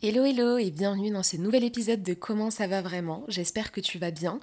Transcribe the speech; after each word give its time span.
Hello 0.00 0.24
hello 0.24 0.58
et 0.58 0.70
bienvenue 0.70 1.10
dans 1.10 1.24
ce 1.24 1.36
nouvel 1.36 1.64
épisode 1.64 2.04
de 2.04 2.14
Comment 2.14 2.52
ça 2.52 2.68
va 2.68 2.82
vraiment? 2.82 3.24
J'espère 3.26 3.72
que 3.72 3.80
tu 3.80 3.98
vas 3.98 4.12
bien. 4.12 4.38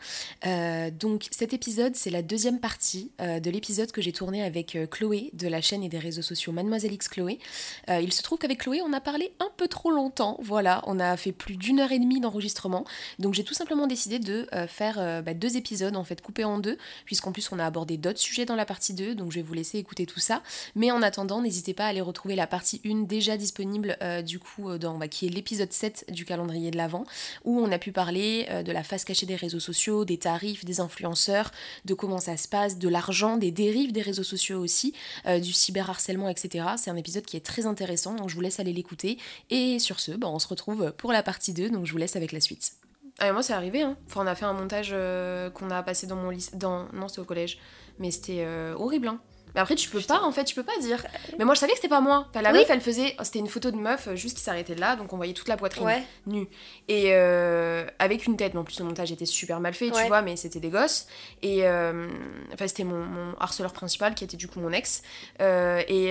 Euh, 0.45 0.91
donc 0.91 1.27
cet 1.31 1.53
épisode 1.53 1.95
c'est 1.95 2.09
la 2.09 2.21
deuxième 2.21 2.59
partie 2.59 3.13
euh, 3.21 3.39
de 3.39 3.49
l'épisode 3.49 3.89
que 3.93 4.01
j'ai 4.01 4.11
tourné 4.11 4.43
avec 4.43 4.75
euh, 4.75 4.85
Chloé 4.85 5.29
de 5.31 5.47
la 5.47 5.61
chaîne 5.61 5.81
et 5.81 5.87
des 5.87 5.97
réseaux 5.97 6.21
sociaux 6.21 6.51
Mademoiselle 6.51 6.91
X 6.91 7.07
Chloé. 7.07 7.39
il 7.87 8.11
se 8.11 8.21
trouve 8.21 8.37
qu'avec 8.37 8.63
Chloé 8.63 8.81
on 8.81 8.91
a 8.91 8.99
parlé 8.99 9.31
un 9.39 9.47
peu 9.55 9.69
trop 9.69 9.91
longtemps. 9.91 10.37
Voilà, 10.41 10.83
on 10.87 10.99
a 10.99 11.15
fait 11.15 11.31
plus 11.31 11.55
d'une 11.55 11.79
heure 11.79 11.93
et 11.93 11.99
demie 11.99 12.19
d'enregistrement. 12.19 12.83
Donc 13.19 13.33
j'ai 13.33 13.45
tout 13.45 13.53
simplement 13.53 13.87
décidé 13.87 14.19
de 14.19 14.47
faire 14.67 15.23
bah, 15.23 15.33
deux 15.33 15.55
épisodes 15.55 15.95
en 15.95 16.03
fait 16.03 16.21
coupés 16.21 16.43
en 16.43 16.59
deux 16.59 16.77
puisqu'en 17.05 17.31
plus 17.31 17.49
on 17.53 17.59
a 17.59 17.65
abordé 17.65 17.95
d'autres 17.95 18.19
sujets 18.19 18.43
dans 18.43 18.57
la 18.57 18.65
partie 18.65 18.93
2 18.93 19.15
donc 19.15 19.31
je 19.31 19.37
vais 19.37 19.41
vous 19.41 19.53
laisser 19.53 19.77
écouter 19.77 20.05
tout 20.05 20.19
ça. 20.19 20.43
Mais 20.75 20.91
en 20.91 21.01
attendant 21.01 21.41
n'hésitez 21.41 21.73
pas 21.73 21.85
à 21.85 21.87
aller 21.87 22.01
retrouver 22.01 22.35
la 22.35 22.45
partie 22.45 22.81
1 22.85 23.03
déjà 23.03 23.37
disponible 23.37 23.97
du 24.25 24.39
coup 24.39 24.77
dans 24.77 24.97
bah, 24.97 25.07
qui 25.07 25.27
est 25.27 25.29
l'épisode 25.35 25.71
7 25.71 26.05
du 26.11 26.25
calendrier 26.25 26.71
de 26.71 26.77
l'Avent, 26.77 27.03
où 27.43 27.59
on 27.59 27.71
a 27.71 27.77
pu 27.77 27.91
parler 27.91 28.47
euh, 28.49 28.63
de 28.63 28.71
la 28.71 28.83
face 28.83 29.05
cachée 29.05 29.25
des 29.25 29.35
réseaux 29.35 29.59
sociaux, 29.59 30.05
des 30.05 30.17
tarifs, 30.17 30.65
des 30.65 30.79
influenceurs, 30.79 31.51
de 31.85 31.93
comment 31.93 32.19
ça 32.19 32.37
se 32.37 32.47
passe, 32.47 32.79
de 32.79 32.89
l'argent, 32.89 33.37
des 33.37 33.51
dérives 33.51 33.91
des 33.91 34.01
réseaux 34.01 34.23
sociaux 34.23 34.59
aussi, 34.59 34.93
euh, 35.27 35.39
du 35.39 35.53
cyberharcèlement, 35.53 36.29
etc. 36.29 36.65
C'est 36.77 36.89
un 36.89 36.95
épisode 36.95 37.25
qui 37.25 37.37
est 37.37 37.45
très 37.45 37.65
intéressant, 37.67 38.15
donc 38.15 38.29
je 38.29 38.35
vous 38.35 38.41
laisse 38.41 38.59
aller 38.59 38.73
l'écouter. 38.73 39.17
Et 39.51 39.77
sur 39.77 39.99
ce, 39.99 40.13
bah, 40.13 40.27
on 40.29 40.39
se 40.39 40.47
retrouve 40.47 40.91
pour 40.97 41.11
la 41.11 41.21
partie 41.21 41.53
2, 41.53 41.69
donc 41.69 41.85
je 41.85 41.91
vous 41.91 41.97
laisse 41.97 42.15
avec 42.15 42.31
la 42.31 42.39
suite. 42.39 42.71
Ah, 43.19 43.31
moi, 43.31 43.43
c'est 43.43 43.53
arrivé, 43.53 43.81
hein. 43.81 43.95
On 44.15 44.27
a 44.27 44.35
fait 44.35 44.45
un 44.45 44.53
montage 44.53 44.89
euh, 44.91 45.49
qu'on 45.49 45.69
a 45.69 45.83
passé 45.83 46.07
dans 46.07 46.17
mon. 46.17 46.31
Non, 46.31 47.07
c'était 47.07 47.19
au 47.19 47.25
collège. 47.25 47.59
Mais 47.97 48.11
c'était 48.11 48.45
horrible, 48.75 49.07
hein. 49.07 49.21
Mais 49.55 49.61
après, 49.61 49.75
tu 49.75 49.89
peux 49.89 50.01
pas, 50.01 50.21
en 50.21 50.31
fait, 50.31 50.43
tu 50.43 50.53
peux 50.53 50.63
pas 50.63 50.77
dire. 50.81 51.03
Mais 51.39 51.45
moi, 51.45 51.55
je 51.55 51.61
savais 51.61 51.71
que 51.71 51.77
c'était 51.77 51.87
pas 51.87 52.01
moi. 52.01 52.27
la 52.35 52.51
meuf, 52.51 52.69
elle 52.69 52.81
faisait. 52.81 53.15
C'était 53.23 53.39
une 53.39 53.47
photo 53.47 53.71
de 53.71 53.77
meuf 53.77 54.07
euh, 54.07 54.15
juste 54.15 54.37
qui 54.37 54.43
s'arrêtait 54.43 54.75
là, 54.75 54.95
donc 54.95 55.13
on 55.13 55.17
voyait 55.17 55.33
toute 55.33 55.47
la 55.47 55.57
poitrine 55.57 55.87
nue. 56.27 56.47
Et 56.87 57.13
euh, 57.13 57.85
avec 57.97 58.25
une 58.25 58.35
tête, 58.37 58.53
mais 58.53 58.59
en 58.59 58.63
plus, 58.63 58.79
le 58.79 58.85
montage 58.85 59.11
était 59.11 59.25
super 59.25 59.59
mal 59.59 59.73
fait, 59.73 59.89
tu 59.89 60.07
vois, 60.07 60.21
mais 60.21 60.35
c'était 60.35 60.59
des 60.59 60.69
gosses. 60.69 61.07
Et. 61.41 61.65
Euh, 61.65 62.07
enfin, 62.53 62.67
c'était 62.67 62.83
mon, 62.83 63.05
harceleur 63.39 63.73
principal 63.73 64.13
qui 64.13 64.23
était 64.23 64.37
du 64.37 64.47
coup 64.47 64.59
mon 64.59 64.71
ex. 64.71 65.01
et, 65.39 66.09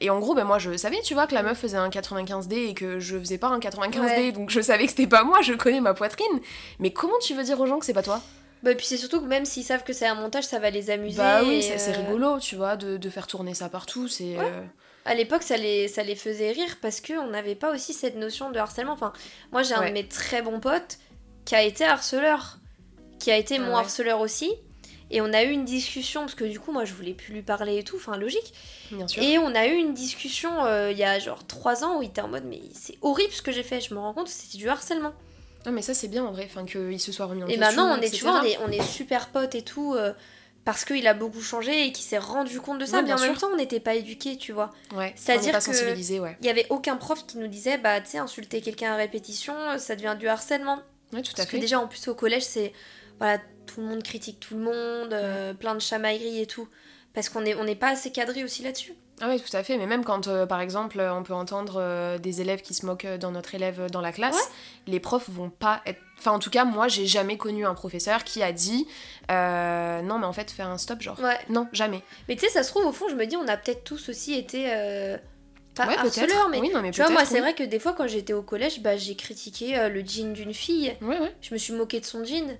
et 0.00 0.10
en 0.10 0.18
gros, 0.18 0.34
ben, 0.34 0.44
moi, 0.44 0.58
je 0.58 0.76
savais, 0.76 1.00
tu 1.02 1.14
vois, 1.14 1.26
que 1.26 1.34
la 1.34 1.42
meuf 1.42 1.58
faisait 1.58 1.76
un 1.76 1.88
95D 1.88 2.70
et 2.70 2.74
que 2.74 2.98
je 2.98 3.18
faisais 3.18 3.38
pas 3.38 3.48
un 3.48 3.58
95D, 3.58 4.32
donc 4.32 4.50
je 4.50 4.60
savais 4.60 4.84
que 4.84 4.90
c'était 4.90 5.06
pas 5.06 5.22
moi, 5.22 5.40
je 5.42 5.52
connais 5.52 5.80
ma 5.80 5.94
poitrine. 5.94 6.40
Mais 6.80 6.90
comment 6.90 7.18
tu 7.20 7.34
veux 7.34 7.44
dire 7.44 7.60
aux 7.60 7.66
gens 7.66 7.78
que 7.78 7.86
c'est 7.86 7.94
pas 7.94 8.02
toi? 8.02 8.20
Bah, 8.62 8.74
puis 8.74 8.86
c'est 8.86 8.96
surtout 8.96 9.20
que 9.20 9.26
même 9.26 9.44
s'ils 9.44 9.64
savent 9.64 9.84
que 9.84 9.92
c'est 9.92 10.06
un 10.06 10.14
montage, 10.14 10.44
ça 10.44 10.58
va 10.58 10.70
les 10.70 10.90
amuser. 10.90 11.18
Bah 11.18 11.42
oui, 11.44 11.62
c'est 11.62 11.90
euh, 11.90 12.00
rigolo, 12.00 12.38
tu 12.40 12.56
vois, 12.56 12.76
de, 12.76 12.96
de, 12.96 13.10
faire 13.10 13.26
tourner 13.26 13.54
ça 13.54 13.68
partout. 13.68 14.08
c'est 14.08 14.36
euh, 14.38 14.62
À 15.04 15.14
l'époque, 15.14 15.42
ça 15.42 15.56
les, 15.56 15.88
ça 15.88 16.02
les 16.02 16.16
faisait 16.16 16.52
rire 16.52 16.76
parce 16.82 17.00
qu'on 17.00 17.28
n'avait 17.28 17.54
pas 17.54 17.72
aussi 17.72 17.92
cette 17.92 18.16
notion 18.16 18.50
de 18.50 18.58
harcèlement. 18.58 18.92
Enfin, 18.92 19.12
moi, 19.52 19.62
j'ai 19.62 19.74
un 19.74 19.88
de 19.88 19.92
mes 19.92 20.06
très 20.06 20.42
bons 20.42 20.60
potes 20.60 20.98
qui 21.44 21.54
a 21.54 21.62
été 21.62 21.84
harceleur, 21.84 22.58
qui 23.18 23.30
a 23.30 23.36
été 23.36 23.58
mon 23.58 23.76
harceleur 23.76 24.20
aussi. 24.20 24.52
Et 25.10 25.22
on 25.22 25.32
a 25.32 25.42
eu 25.42 25.50
une 25.50 25.64
discussion, 25.64 26.22
parce 26.22 26.34
que 26.34 26.44
du 26.44 26.60
coup, 26.60 26.70
moi, 26.70 26.84
je 26.84 26.92
voulais 26.92 27.14
plus 27.14 27.32
lui 27.32 27.42
parler 27.42 27.78
et 27.78 27.82
tout, 27.82 27.96
enfin, 27.96 28.18
logique. 28.18 28.52
Bien 28.90 29.08
sûr. 29.08 29.22
Et 29.22 29.38
on 29.38 29.54
a 29.54 29.66
eu 29.66 29.74
une 29.74 29.94
discussion 29.94 30.66
euh, 30.66 30.90
il 30.92 30.98
y 30.98 31.04
a 31.04 31.18
genre 31.18 31.46
trois 31.46 31.82
ans 31.82 31.98
où 31.98 32.02
il 32.02 32.08
était 32.08 32.20
en 32.20 32.28
mode, 32.28 32.44
mais 32.44 32.60
c'est 32.74 32.98
horrible 33.00 33.32
ce 33.32 33.40
que 33.40 33.52
j'ai 33.52 33.62
fait, 33.62 33.80
je 33.80 33.94
me 33.94 33.98
rends 33.98 34.12
compte, 34.12 34.28
c'était 34.28 34.58
du 34.58 34.68
harcèlement. 34.68 35.14
Non, 35.66 35.72
mais 35.72 35.82
ça, 35.82 35.94
c'est 35.94 36.08
bien 36.08 36.24
en 36.24 36.32
vrai, 36.32 36.46
enfin, 36.46 36.64
qu'il 36.64 37.00
se 37.00 37.12
soit 37.12 37.26
remis 37.26 37.42
en 37.42 37.46
et 37.46 37.56
question. 37.56 37.62
Et 37.62 37.66
maintenant, 37.66 37.98
on 37.98 38.00
est, 38.00 38.10
tu 38.10 38.24
vois, 38.24 38.42
on 38.64 38.70
est, 38.70 38.82
super 38.82 39.28
potes 39.28 39.54
et 39.54 39.62
tout, 39.62 39.94
euh, 39.94 40.12
parce 40.64 40.84
qu'il 40.84 41.06
a 41.06 41.14
beaucoup 41.14 41.40
changé 41.40 41.86
et 41.86 41.92
qu'il 41.92 42.04
s'est 42.04 42.18
rendu 42.18 42.60
compte 42.60 42.78
de 42.78 42.84
ça. 42.84 43.02
mais 43.02 43.12
en 43.12 43.18
même 43.18 43.36
temps, 43.36 43.48
on 43.52 43.56
n'était 43.56 43.80
pas 43.80 43.94
éduqués, 43.94 44.36
tu 44.36 44.52
vois. 44.52 44.70
Ouais, 44.94 45.12
C'est-à-dire 45.16 45.58
qu'il 45.58 46.20
ouais. 46.20 46.36
y 46.42 46.48
avait 46.48 46.66
aucun 46.70 46.96
prof 46.96 47.26
qui 47.26 47.38
nous 47.38 47.48
disait, 47.48 47.78
bah, 47.78 48.00
tu 48.00 48.10
sais, 48.10 48.18
insulter 48.18 48.60
quelqu'un 48.60 48.92
à 48.92 48.96
répétition, 48.96 49.54
ça 49.78 49.96
devient 49.96 50.16
du 50.18 50.28
harcèlement. 50.28 50.80
Ouais, 51.12 51.22
tout 51.22 51.32
à 51.32 51.36
parce 51.36 51.48
fait. 51.48 51.56
que 51.56 51.60
déjà, 51.60 51.80
en 51.80 51.86
plus, 51.88 52.08
au 52.08 52.14
collège, 52.14 52.44
c'est. 52.44 52.72
Voilà, 53.18 53.38
tout 53.66 53.80
le 53.80 53.86
monde 53.86 54.02
critique 54.02 54.38
tout 54.38 54.54
le 54.54 54.60
monde, 54.60 55.12
euh, 55.12 55.52
plein 55.52 55.74
de 55.74 55.80
chamailleries 55.80 56.40
et 56.40 56.46
tout. 56.46 56.68
Parce 57.14 57.28
qu'on 57.28 57.40
n'est 57.40 57.54
on 57.54 57.74
pas 57.74 57.88
assez 57.88 58.12
cadré 58.12 58.44
aussi 58.44 58.62
là-dessus. 58.62 58.94
Ah 59.20 59.28
oui, 59.28 59.40
tout 59.40 59.56
à 59.56 59.62
fait. 59.62 59.76
Mais 59.76 59.86
même 59.86 60.04
quand, 60.04 60.28
euh, 60.28 60.46
par 60.46 60.60
exemple, 60.60 61.00
on 61.00 61.22
peut 61.22 61.34
entendre 61.34 61.76
euh, 61.78 62.18
des 62.18 62.40
élèves 62.40 62.62
qui 62.62 62.74
se 62.74 62.86
moquent 62.86 63.06
dans 63.18 63.30
notre 63.30 63.54
élève 63.54 63.90
dans 63.90 64.00
la 64.00 64.12
classe, 64.12 64.50
les 64.86 65.00
profs 65.00 65.28
vont 65.28 65.50
pas 65.50 65.82
être... 65.86 66.00
Enfin, 66.18 66.32
en 66.32 66.38
tout 66.38 66.50
cas, 66.50 66.64
moi, 66.64 66.88
j'ai 66.88 67.06
jamais 67.06 67.36
connu 67.36 67.66
un 67.66 67.74
professeur 67.74 68.24
qui 68.24 68.42
a 68.42 68.52
dit 68.52 68.86
euh, 69.30 70.02
non, 70.02 70.18
mais 70.18 70.26
en 70.26 70.32
fait, 70.32 70.50
fais 70.50 70.62
un 70.62 70.78
stop, 70.78 71.00
genre. 71.00 71.18
Ouais. 71.20 71.38
Non, 71.48 71.68
jamais. 71.72 72.02
Mais 72.28 72.36
tu 72.36 72.46
sais, 72.46 72.50
ça 72.50 72.62
se 72.62 72.70
trouve, 72.70 72.86
au 72.86 72.92
fond, 72.92 73.08
je 73.08 73.14
me 73.14 73.26
dis, 73.26 73.36
on 73.36 73.46
a 73.48 73.56
peut-être 73.56 73.84
tous 73.84 74.08
aussi 74.08 74.34
été... 74.34 74.64
Pas 75.74 75.86
ouais, 75.86 75.96
harceleurs, 75.96 76.48
mais, 76.48 76.58
oui, 76.58 76.70
non, 76.74 76.82
mais 76.82 76.90
tu 76.90 77.00
vois, 77.00 77.10
moi, 77.10 77.24
c'est 77.24 77.40
vrai 77.40 77.54
que 77.54 77.62
des 77.62 77.78
fois, 77.78 77.92
quand 77.92 78.08
j'étais 78.08 78.32
au 78.32 78.42
collège, 78.42 78.80
bah, 78.80 78.96
j'ai 78.96 79.14
critiqué 79.14 79.88
le 79.88 80.00
jean 80.04 80.32
d'une 80.32 80.54
fille. 80.54 80.96
Ouais, 81.00 81.20
ouais. 81.20 81.34
Je 81.40 81.54
me 81.54 81.58
suis 81.58 81.72
moquée 81.72 82.00
de 82.00 82.04
son 82.04 82.24
jean. 82.24 82.58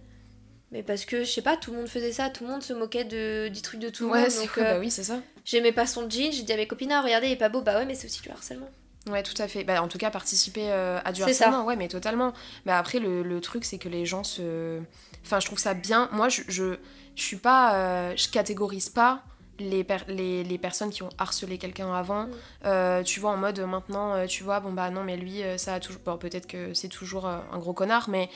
Mais 0.70 0.82
parce 0.82 1.06
que, 1.06 1.24
je 1.24 1.30
sais 1.30 1.42
pas, 1.42 1.56
tout 1.56 1.70
le 1.70 1.78
monde 1.78 1.88
faisait 1.88 2.12
ça, 2.12 2.28
tout 2.28 2.44
le 2.44 2.50
monde 2.50 2.62
se 2.62 2.74
moquait 2.74 3.04
de, 3.04 3.48
du 3.48 3.62
truc 3.62 3.80
de 3.80 3.88
tout 3.88 4.04
le 4.04 4.14
monde. 4.14 4.28
Donc, 4.28 4.58
bah 4.58 4.78
oui, 4.78 4.90
c'est 4.90 5.04
ça. 5.04 5.20
J'aimais 5.44 5.72
pas 5.72 5.86
son 5.86 6.10
jean, 6.10 6.30
j'ai 6.30 6.42
dit 6.42 6.52
à 6.52 6.56
mes 6.56 6.66
copines, 6.66 6.92
ah, 6.92 7.00
regardez, 7.00 7.28
il 7.28 7.32
est 7.32 7.36
pas 7.36 7.48
beau, 7.48 7.62
bah 7.62 7.78
ouais, 7.78 7.86
mais 7.86 7.94
c'est 7.94 8.06
aussi 8.06 8.20
du 8.20 8.30
harcèlement. 8.30 8.68
Ouais, 9.08 9.22
tout 9.22 9.40
à 9.40 9.48
fait. 9.48 9.64
Bah, 9.64 9.82
en 9.82 9.88
tout 9.88 9.98
cas, 9.98 10.10
participer 10.10 10.70
euh, 10.70 11.00
à 11.04 11.12
du 11.12 11.22
harcèlement, 11.22 11.64
ouais, 11.64 11.76
mais 11.76 11.88
totalement. 11.88 12.32
Mais 12.66 12.72
après, 12.72 12.98
le, 12.98 13.22
le 13.22 13.40
truc, 13.40 13.64
c'est 13.64 13.78
que 13.78 13.88
les 13.88 14.06
gens 14.06 14.24
se. 14.24 14.80
Enfin, 15.24 15.40
je 15.40 15.46
trouve 15.46 15.58
ça 15.58 15.74
bien. 15.74 16.08
Moi, 16.12 16.28
je, 16.28 16.42
je, 16.48 16.76
je 17.16 17.22
suis 17.22 17.36
pas. 17.36 17.74
Euh, 17.74 18.12
je 18.16 18.28
catégorise 18.28 18.88
pas 18.88 19.22
les, 19.58 19.84
les, 20.08 20.44
les, 20.44 20.58
personnes 20.58 20.90
qui 20.90 21.02
ont 21.02 21.08
harcelé 21.18 21.58
quelqu'un 21.58 21.92
avant. 21.92 22.24
Mm. 22.24 22.30
Euh, 22.66 23.02
tu 23.02 23.20
vois, 23.20 23.30
en 23.30 23.36
mode 23.36 23.58
maintenant, 23.60 24.26
tu 24.26 24.44
vois, 24.44 24.60
bon 24.60 24.72
bah 24.72 24.90
non, 24.90 25.02
mais 25.02 25.16
lui, 25.16 25.42
ça 25.56 25.74
a 25.74 25.80
toujours. 25.80 26.02
Bon, 26.04 26.18
peut-être 26.18 26.46
que 26.46 26.74
c'est 26.74 26.88
toujours 26.88 27.26
un 27.26 27.58
gros 27.58 27.72
connard, 27.72 28.08
mais 28.08 28.28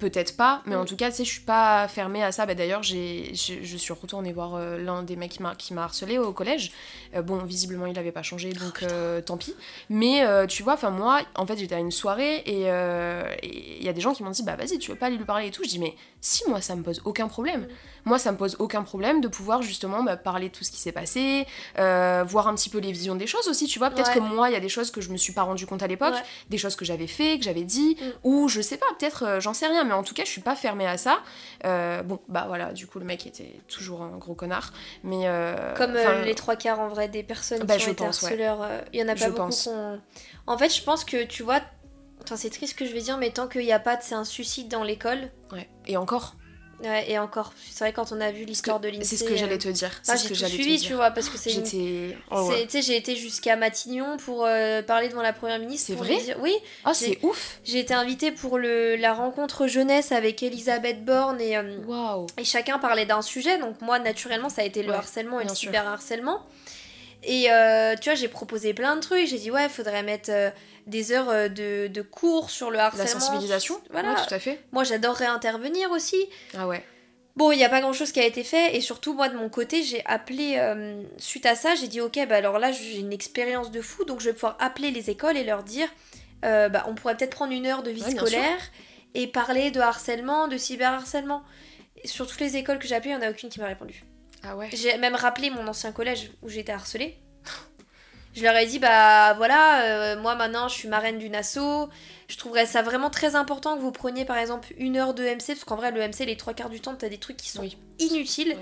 peut-être 0.00 0.36
pas, 0.36 0.62
mais 0.66 0.74
en 0.74 0.82
mm. 0.82 0.86
tout 0.86 0.96
cas, 0.96 1.10
tu 1.10 1.18
sais, 1.18 1.24
je 1.24 1.30
suis 1.30 1.42
pas 1.42 1.86
fermée 1.86 2.24
à 2.24 2.32
ça. 2.32 2.46
Bah, 2.46 2.54
D'ailleurs, 2.54 2.82
je 2.82 3.76
suis 3.76 3.92
retournée 3.92 4.32
voir 4.32 4.54
euh, 4.56 4.78
l'un 4.78 5.02
des 5.02 5.14
mecs 5.14 5.38
qui 5.58 5.74
m'a 5.74 5.82
harcelé 5.84 6.18
au 6.18 6.32
collège. 6.32 6.72
Euh, 7.14 7.22
bon, 7.22 7.38
visiblement, 7.44 7.86
il 7.86 7.98
avait 7.98 8.10
pas 8.10 8.22
changé, 8.22 8.52
donc 8.52 8.80
oh, 8.82 8.86
euh, 8.90 9.20
tant 9.20 9.36
pis. 9.36 9.54
Mais 9.88 10.24
tu 10.48 10.62
vois, 10.62 10.74
enfin, 10.74 10.90
moi, 10.90 11.20
en 11.36 11.46
fait, 11.46 11.58
j'étais 11.58 11.76
à 11.76 11.78
une 11.78 11.92
soirée 11.92 12.42
et 12.46 12.62
il 13.42 13.84
y 13.84 13.88
a 13.88 13.92
des 13.92 14.00
gens 14.00 14.12
qui 14.12 14.24
m'ont 14.24 14.30
dit, 14.30 14.42
bah 14.42 14.56
vas-y, 14.56 14.78
tu 14.78 14.90
veux 14.90 14.96
pas 14.96 15.06
aller 15.06 15.16
lui 15.16 15.24
parler 15.24 15.48
et 15.48 15.50
tout. 15.50 15.62
Je 15.62 15.68
dis, 15.68 15.78
mais 15.78 15.94
si, 16.20 16.42
moi, 16.48 16.60
ça 16.60 16.74
me 16.74 16.82
pose 16.82 17.02
aucun 17.04 17.28
problème. 17.28 17.62
Mm. 17.62 17.68
Moi, 18.06 18.18
ça 18.18 18.32
me 18.32 18.38
pose 18.38 18.56
aucun 18.58 18.82
problème 18.82 19.20
de 19.20 19.28
pouvoir 19.28 19.60
justement 19.60 20.02
bah, 20.02 20.16
parler 20.16 20.48
de 20.48 20.54
tout 20.54 20.64
ce 20.64 20.70
qui 20.70 20.80
s'est 20.80 20.92
passé, 20.92 21.46
voir 21.76 22.48
un 22.48 22.54
petit 22.54 22.70
peu 22.70 22.78
les 22.78 22.92
visions 22.92 23.14
des 23.14 23.26
choses 23.26 23.46
aussi, 23.48 23.66
tu 23.66 23.78
vois. 23.78 23.90
Peut-être 23.90 24.14
que 24.14 24.20
moi, 24.20 24.48
il 24.48 24.52
y 24.54 24.56
a 24.56 24.60
des 24.60 24.70
choses 24.70 24.90
que 24.90 25.02
je 25.02 25.10
me 25.10 25.18
suis 25.18 25.34
pas 25.34 25.42
rendu 25.42 25.66
compte 25.66 25.82
à 25.82 25.86
l'époque, 25.86 26.14
des 26.48 26.58
choses 26.58 26.76
que 26.76 26.84
j'avais 26.84 27.06
fait, 27.06 27.38
que 27.38 27.44
j'avais 27.44 27.64
dit, 27.64 27.96
mm. 28.00 28.04
ou 28.24 28.48
je 28.48 28.60
sais 28.60 28.78
pas, 28.78 28.86
peut-être, 28.98 29.38
j'en 29.40 29.52
sais 29.52 29.66
rien 29.66 29.84
mais 29.84 29.89
en 29.92 30.02
tout 30.02 30.14
cas, 30.14 30.24
je 30.24 30.30
suis 30.30 30.40
pas 30.40 30.56
fermée 30.56 30.86
à 30.86 30.96
ça. 30.96 31.20
Euh, 31.64 32.02
bon, 32.02 32.20
bah 32.28 32.44
voilà, 32.46 32.72
du 32.72 32.86
coup, 32.86 32.98
le 32.98 33.04
mec 33.04 33.26
était 33.26 33.60
toujours 33.68 34.02
un 34.02 34.16
gros 34.18 34.34
connard. 34.34 34.72
Mais. 35.04 35.22
Euh, 35.24 35.74
Comme 35.74 35.94
euh, 35.96 36.24
les 36.24 36.34
trois 36.34 36.56
quarts 36.56 36.80
en 36.80 36.88
vrai 36.88 37.08
des 37.08 37.22
personnes 37.22 37.64
bah, 37.64 37.76
qui 37.76 37.88
ont 37.88 37.92
été 37.92 38.04
harceleurs, 38.04 38.66
il 38.92 39.00
y 39.00 39.02
en 39.02 39.08
a 39.08 39.14
pas 39.14 39.26
beaucoup 39.26 39.36
pense. 39.36 39.68
En 40.46 40.58
fait, 40.58 40.74
je 40.74 40.82
pense 40.82 41.04
que 41.04 41.24
tu 41.24 41.42
vois. 41.42 41.60
Enfin, 42.22 42.36
c'est 42.36 42.50
triste 42.50 42.72
ce 42.72 42.78
que 42.78 42.84
je 42.84 42.92
vais 42.92 43.00
dire, 43.00 43.16
mais 43.16 43.30
tant 43.30 43.48
qu'il 43.48 43.62
n'y 43.62 43.72
a 43.72 43.80
pas 43.80 43.96
de. 43.96 44.02
C'est 44.02 44.14
un 44.14 44.24
suicide 44.24 44.68
dans 44.68 44.84
l'école. 44.84 45.30
Ouais. 45.52 45.68
Et 45.86 45.96
encore 45.96 46.34
Ouais, 46.82 47.10
et 47.10 47.18
encore, 47.18 47.52
c'est 47.70 47.84
vrai 47.84 47.92
quand 47.92 48.10
on 48.12 48.20
a 48.20 48.30
vu 48.30 48.44
l'histoire 48.44 48.80
de 48.80 48.88
l'INSEE. 48.88 49.04
C'est 49.04 49.16
ce 49.16 49.24
que 49.24 49.36
j'allais 49.36 49.58
te 49.58 49.68
dire. 49.68 50.00
Que 50.02 50.34
j'allais 50.34 50.52
suivi, 50.52 50.80
tu 50.80 50.94
vois, 50.94 51.10
parce 51.10 51.28
que 51.28 51.36
c'est. 51.36 51.50
J'étais. 51.50 52.16
Oh, 52.30 52.50
tu 52.62 52.68
sais, 52.70 52.82
j'ai 52.82 52.96
été 52.96 53.16
jusqu'à 53.16 53.56
Matignon 53.56 54.16
pour 54.16 54.44
euh, 54.44 54.82
parler 54.82 55.08
devant 55.08 55.22
la 55.22 55.32
première 55.32 55.58
ministre. 55.58 55.88
C'est 55.88 55.94
vrai 55.94 56.18
Oui. 56.40 56.54
Oh, 56.86 56.90
c'est 56.94 57.18
ouf. 57.22 57.58
J'ai 57.64 57.80
été 57.80 57.92
invitée 57.94 58.32
pour 58.32 58.58
le, 58.58 58.96
la 58.96 59.12
rencontre 59.12 59.66
jeunesse 59.66 60.12
avec 60.12 60.42
Elisabeth 60.42 61.04
Borne 61.04 61.40
et. 61.40 61.56
Euh, 61.56 61.78
Waouh. 61.86 62.26
Et 62.38 62.44
chacun 62.44 62.78
parlait 62.78 63.06
d'un 63.06 63.22
sujet, 63.22 63.58
donc 63.58 63.80
moi, 63.82 63.98
naturellement, 63.98 64.48
ça 64.48 64.62
a 64.62 64.64
été 64.64 64.82
le 64.82 64.92
harcèlement 64.92 65.40
et 65.40 65.44
le 65.44 65.54
cyberharcèlement. 65.54 66.40
Et 67.22 67.50
euh, 67.50 67.96
tu 68.00 68.08
vois, 68.08 68.14
j'ai 68.14 68.28
proposé 68.28 68.72
plein 68.72 68.96
de 68.96 69.00
trucs. 69.00 69.26
J'ai 69.26 69.38
dit, 69.38 69.50
ouais, 69.50 69.64
il 69.64 69.70
faudrait 69.70 70.02
mettre 70.02 70.30
des 70.86 71.12
heures 71.12 71.30
euh, 71.30 71.48
de, 71.48 71.86
de, 71.86 72.02
cours 72.02 72.50
sur 72.50 72.70
le 72.70 72.78
harcèlement. 72.78 73.04
La 73.04 73.20
sensibilisation 73.20 73.80
Voilà. 73.90 74.14
tout 74.14 74.34
à 74.34 74.38
fait. 74.38 74.62
Moi, 74.72 74.84
j'adorerais 74.84 75.26
intervenir 75.26 75.90
aussi. 75.90 76.28
Ah 76.56 76.66
ouais. 76.66 76.84
Bon, 77.36 77.52
il 77.52 77.56
n'y 77.56 77.64
a 77.64 77.68
pas 77.68 77.80
grand 77.80 77.92
chose 77.92 78.12
qui 78.12 78.20
a 78.20 78.26
été 78.26 78.42
fait, 78.42 78.76
et 78.76 78.80
surtout, 78.80 79.14
moi, 79.14 79.28
de 79.28 79.36
mon 79.36 79.48
côté, 79.48 79.82
j'ai 79.82 80.04
appelé, 80.04 80.56
euh, 80.58 81.00
suite 81.16 81.46
à 81.46 81.54
ça, 81.54 81.74
j'ai 81.74 81.86
dit, 81.86 82.00
ok, 82.00 82.18
bah 82.28 82.36
alors 82.36 82.58
là, 82.58 82.72
j'ai 82.72 82.98
une 82.98 83.12
expérience 83.12 83.70
de 83.70 83.80
fou, 83.80 84.04
donc 84.04 84.20
je 84.20 84.26
vais 84.26 84.34
pouvoir 84.34 84.56
appeler 84.58 84.90
les 84.90 85.10
écoles 85.10 85.36
et 85.36 85.44
leur 85.44 85.62
dire, 85.62 85.88
euh, 86.44 86.68
bah, 86.68 86.84
on 86.88 86.94
pourrait 86.94 87.16
peut-être 87.16 87.30
prendre 87.30 87.52
une 87.52 87.66
heure 87.66 87.82
de 87.82 87.90
vie 87.90 88.02
scolaire 88.02 88.58
et 89.14 89.26
parler 89.26 89.70
de 89.70 89.80
harcèlement, 89.80 90.48
de 90.48 90.56
cyberharcèlement. 90.56 91.42
Et 92.02 92.08
sur 92.08 92.26
toutes 92.26 92.40
les 92.40 92.56
écoles 92.56 92.78
que 92.78 92.88
j'ai 92.88 92.96
appelées, 92.96 93.12
il 93.12 93.18
n'y 93.18 93.24
en 93.24 93.28
a 93.28 93.30
aucune 93.30 93.48
qui 93.48 93.60
m'a 93.60 93.66
répondu. 93.66 94.04
Ah 94.42 94.56
ouais 94.56 94.68
J'ai 94.72 94.96
même 94.98 95.14
rappelé 95.14 95.50
mon 95.50 95.66
ancien 95.66 95.92
collège 95.92 96.30
où 96.42 96.48
j'étais 96.48 96.72
harcelée. 96.72 97.18
Je 98.32 98.44
leur 98.44 98.54
ai 98.54 98.64
dit, 98.64 98.78
bah 98.78 99.34
voilà, 99.34 99.82
euh, 99.82 100.20
moi 100.20 100.36
maintenant 100.36 100.68
je 100.68 100.74
suis 100.74 100.88
marraine 100.88 101.18
d'une 101.18 101.34
asso. 101.34 101.88
Je 102.28 102.36
trouverais 102.36 102.64
ça 102.64 102.80
vraiment 102.80 103.10
très 103.10 103.34
important 103.34 103.76
que 103.76 103.82
vous 103.82 103.90
preniez 103.90 104.24
par 104.24 104.36
exemple 104.36 104.72
une 104.78 104.96
heure 104.96 105.14
de 105.14 105.24
MC, 105.24 105.48
parce 105.48 105.64
qu'en 105.64 105.74
vrai, 105.74 105.90
le 105.90 106.00
MC, 106.00 106.26
les 106.26 106.36
trois 106.36 106.54
quarts 106.54 106.70
du 106.70 106.80
temps, 106.80 106.94
t'as 106.94 107.08
des 107.08 107.18
trucs 107.18 107.36
qui 107.36 107.48
sont 107.48 107.68
inutiles. 107.98 108.56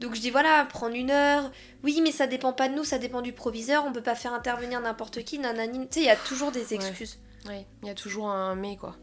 Donc 0.00 0.16
je 0.16 0.20
dis, 0.20 0.30
voilà, 0.30 0.64
prendre 0.64 0.96
une 0.96 1.12
heure. 1.12 1.52
Oui, 1.84 2.00
mais 2.02 2.10
ça 2.10 2.26
dépend 2.26 2.52
pas 2.52 2.68
de 2.68 2.74
nous, 2.74 2.82
ça 2.82 2.98
dépend 2.98 3.22
du 3.22 3.32
proviseur. 3.32 3.84
On 3.86 3.92
peut 3.92 4.02
pas 4.02 4.16
faire 4.16 4.34
intervenir 4.34 4.80
n'importe 4.80 5.22
qui, 5.22 5.38
nanani. 5.38 5.86
Tu 5.88 5.94
sais, 5.94 6.00
il 6.00 6.06
y 6.06 6.10
a 6.10 6.16
toujours 6.16 6.50
des 6.50 6.74
excuses. 6.74 7.20
Oui, 7.48 7.64
il 7.82 7.88
y 7.88 7.90
a 7.90 7.94
toujours 7.94 8.28
un 8.28 8.56
mais 8.56 8.76
quoi. 8.76 8.96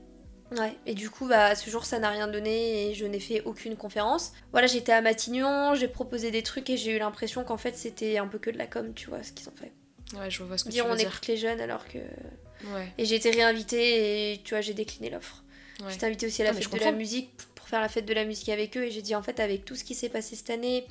Ouais, 0.57 0.75
et 0.85 0.93
du 0.95 1.09
coup, 1.09 1.27
bah, 1.27 1.55
ce 1.55 1.69
jour, 1.69 1.85
ça 1.85 1.97
n'a 1.99 2.09
rien 2.09 2.27
donné 2.27 2.89
et 2.89 2.93
je 2.93 3.05
n'ai 3.05 3.19
fait 3.21 3.41
aucune 3.45 3.77
conférence. 3.77 4.33
Voilà, 4.51 4.67
j'étais 4.67 4.91
à 4.91 5.01
Matignon, 5.01 5.75
j'ai 5.75 5.87
proposé 5.87 6.29
des 6.29 6.43
trucs 6.43 6.69
et 6.69 6.75
j'ai 6.77 6.91
eu 6.95 6.99
l'impression 6.99 7.43
qu'en 7.45 7.57
fait, 7.57 7.77
c'était 7.77 8.17
un 8.17 8.27
peu 8.27 8.37
que 8.37 8.49
de 8.49 8.57
la 8.57 8.67
com, 8.67 8.93
tu 8.93 9.09
vois, 9.09 9.23
ce 9.23 9.31
qu'ils 9.31 9.47
ont 9.47 9.53
fait. 9.55 9.71
Ouais, 10.17 10.29
je 10.29 10.43
vois 10.43 10.57
ce 10.57 10.65
que 10.65 10.69
dire, 10.69 10.83
tu 10.83 10.87
veux 10.89 10.93
on 10.93 10.97
dire. 10.97 11.07
écoute 11.07 11.27
les 11.27 11.37
jeunes 11.37 11.61
alors 11.61 11.87
que. 11.87 11.99
Ouais. 11.99 12.91
Et 12.97 13.05
j'ai 13.05 13.15
été 13.15 13.31
réinvitée 13.31 14.33
et 14.33 14.41
tu 14.43 14.53
vois, 14.53 14.59
j'ai 14.61 14.73
décliné 14.73 15.09
l'offre. 15.09 15.41
Ouais. 15.81 15.91
J'étais 15.91 16.05
invitée 16.05 16.25
aussi 16.27 16.41
à 16.41 16.45
la 16.45 16.51
Non, 16.51 16.59
fête 16.59 16.73
de 16.73 16.79
la 16.83 16.91
musique 16.91 17.29
pour 17.55 17.67
faire 17.69 17.79
la 17.79 17.87
fête 17.87 18.05
de 18.05 18.13
la 18.13 18.25
musique 18.25 18.49
avec 18.49 18.75
eux 18.75 18.83
et 18.83 18.91
j'ai 18.91 19.01
dit 19.01 19.15
en 19.15 19.23
fait, 19.23 19.39
avec 19.39 19.63
tout 19.63 19.75
ce 19.75 19.85
qui 19.85 19.95
s'est 19.95 20.09
passé 20.09 20.35
cette 20.35 20.49
année, 20.49 20.85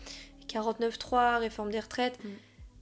49.3, 0.49 1.39
réforme 1.39 1.71
des 1.71 1.81
retraites, 1.81 2.19
Mm. 2.25 2.29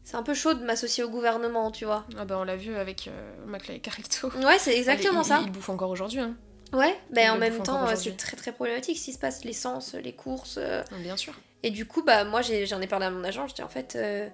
c'est 0.05 0.17
un 0.17 0.23
peu 0.23 0.33
chaud 0.35 0.55
de 0.55 0.65
m'associer 0.65 1.03
au 1.05 1.11
gouvernement, 1.11 1.71
tu 1.71 1.85
vois. 1.85 2.07
Ah 2.17 2.25
bah 2.25 2.39
on 2.41 2.45
l'a 2.45 2.57
vu 2.57 2.75
avec 2.77 3.09
euh, 3.09 3.47
Maclay 3.47 3.79
Carrecto. 3.81 4.31
Ouais, 4.37 4.59
c'est 4.59 4.77
exactement 4.77 5.23
il, 5.23 5.27
ça. 5.27 5.39
Il, 5.43 5.47
il 5.49 5.53
bouffe 5.53 5.69
encore 5.69 5.91
aujourd'hui. 5.91 6.21
Hein. 6.21 6.37
Ouais, 6.73 6.99
Il 7.11 7.15
ben 7.15 7.31
en 7.33 7.39
même 7.39 7.63
temps, 7.63 7.87
euh, 7.87 7.95
c'est 7.97 8.17
très 8.17 8.37
très 8.37 8.53
problématique 8.53 8.97
qui 8.99 9.13
se 9.13 9.19
passe, 9.19 9.45
l'essence, 9.45 9.95
les 9.95 10.13
courses. 10.13 10.57
euh. 10.59 10.83
Non, 10.93 10.99
Bien 10.99 11.17
sûr. 11.17 11.35
Et 11.63 11.71
du 11.71 11.87
coup, 11.87 12.03
bah 12.03 12.25
moi 12.25 12.41
j'ai- 12.43 12.67
j'en 12.67 12.81
ai, 12.81 12.87
parlé 12.87 13.07
à 13.07 13.11
mon 13.11 13.25
agent, 13.25 13.47
je 13.49 13.55
dis 13.55 13.63
en 13.63 13.69
fait. 13.69 13.97
euh, 13.97 14.29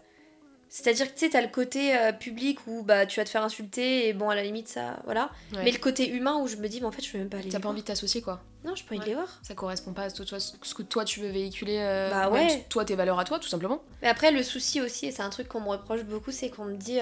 C'est-à-dire 0.68 1.06
que 1.06 1.12
tu 1.18 1.20
sais, 1.26 1.30
t'as 1.30 1.40
le 1.40 1.48
côté 1.48 1.96
euh, 1.96 2.10
public 2.12 2.58
où 2.66 2.82
bah 2.82 3.06
tu 3.06 3.20
vas 3.20 3.24
te 3.24 3.30
faire 3.30 3.44
insulter 3.44 4.08
et 4.08 4.12
bon, 4.12 4.28
à 4.28 4.34
la 4.34 4.42
limite, 4.42 4.66
ça. 4.68 4.98
Voilà. 5.04 5.30
Ouais. 5.52 5.60
Mais 5.64 5.70
le 5.70 5.78
côté 5.78 6.08
humain 6.10 6.38
où 6.40 6.48
je 6.48 6.56
me 6.56 6.66
dis, 6.68 6.80
mais 6.80 6.86
en 6.86 6.90
fait, 6.92 7.02
je 7.02 7.12
veux 7.12 7.18
même 7.20 7.28
pas 7.30 7.36
aller. 7.38 7.48
T'as 7.48 7.60
pas 7.60 7.68
envie 7.68 7.82
de 7.82 7.86
t'associer 7.86 8.20
quoi. 8.22 8.42
Non, 8.64 8.74
je 8.74 8.82
peux 8.82 8.96
pas 8.96 9.02
Ouais. 9.02 9.08
les 9.08 9.14
voir. 9.14 9.40
Ça 9.42 9.54
correspond 9.54 9.92
pas 9.92 10.02
à 10.04 10.10
ce, 10.10 10.22
que 10.74 10.82
toi 10.82 11.04
tu 11.04 11.20
veux 11.20 11.28
véhiculer. 11.28 11.78
euh, 11.78 12.10
Bah 12.10 12.28
même 12.30 12.32
ouais. 12.48 12.66
Toi 12.68 12.84
tes 12.84 12.96
valeurs 12.96 13.18
à 13.20 13.24
toi 13.24 13.38
tout 13.38 13.48
simplement. 13.48 13.82
Mais 14.02 14.08
après, 14.08 14.32
le 14.32 14.42
souci 14.42 14.80
aussi, 14.80 15.06
et 15.06 15.10
c'est 15.12 15.22
un 15.22 15.30
truc 15.30 15.46
qu'on 15.48 15.60
me 15.60 15.68
reproche 15.68 16.02
beaucoup, 16.02 16.32
c'est 16.32 16.50
qu'on 16.50 16.64
me 16.64 16.76
dit, 16.76 16.98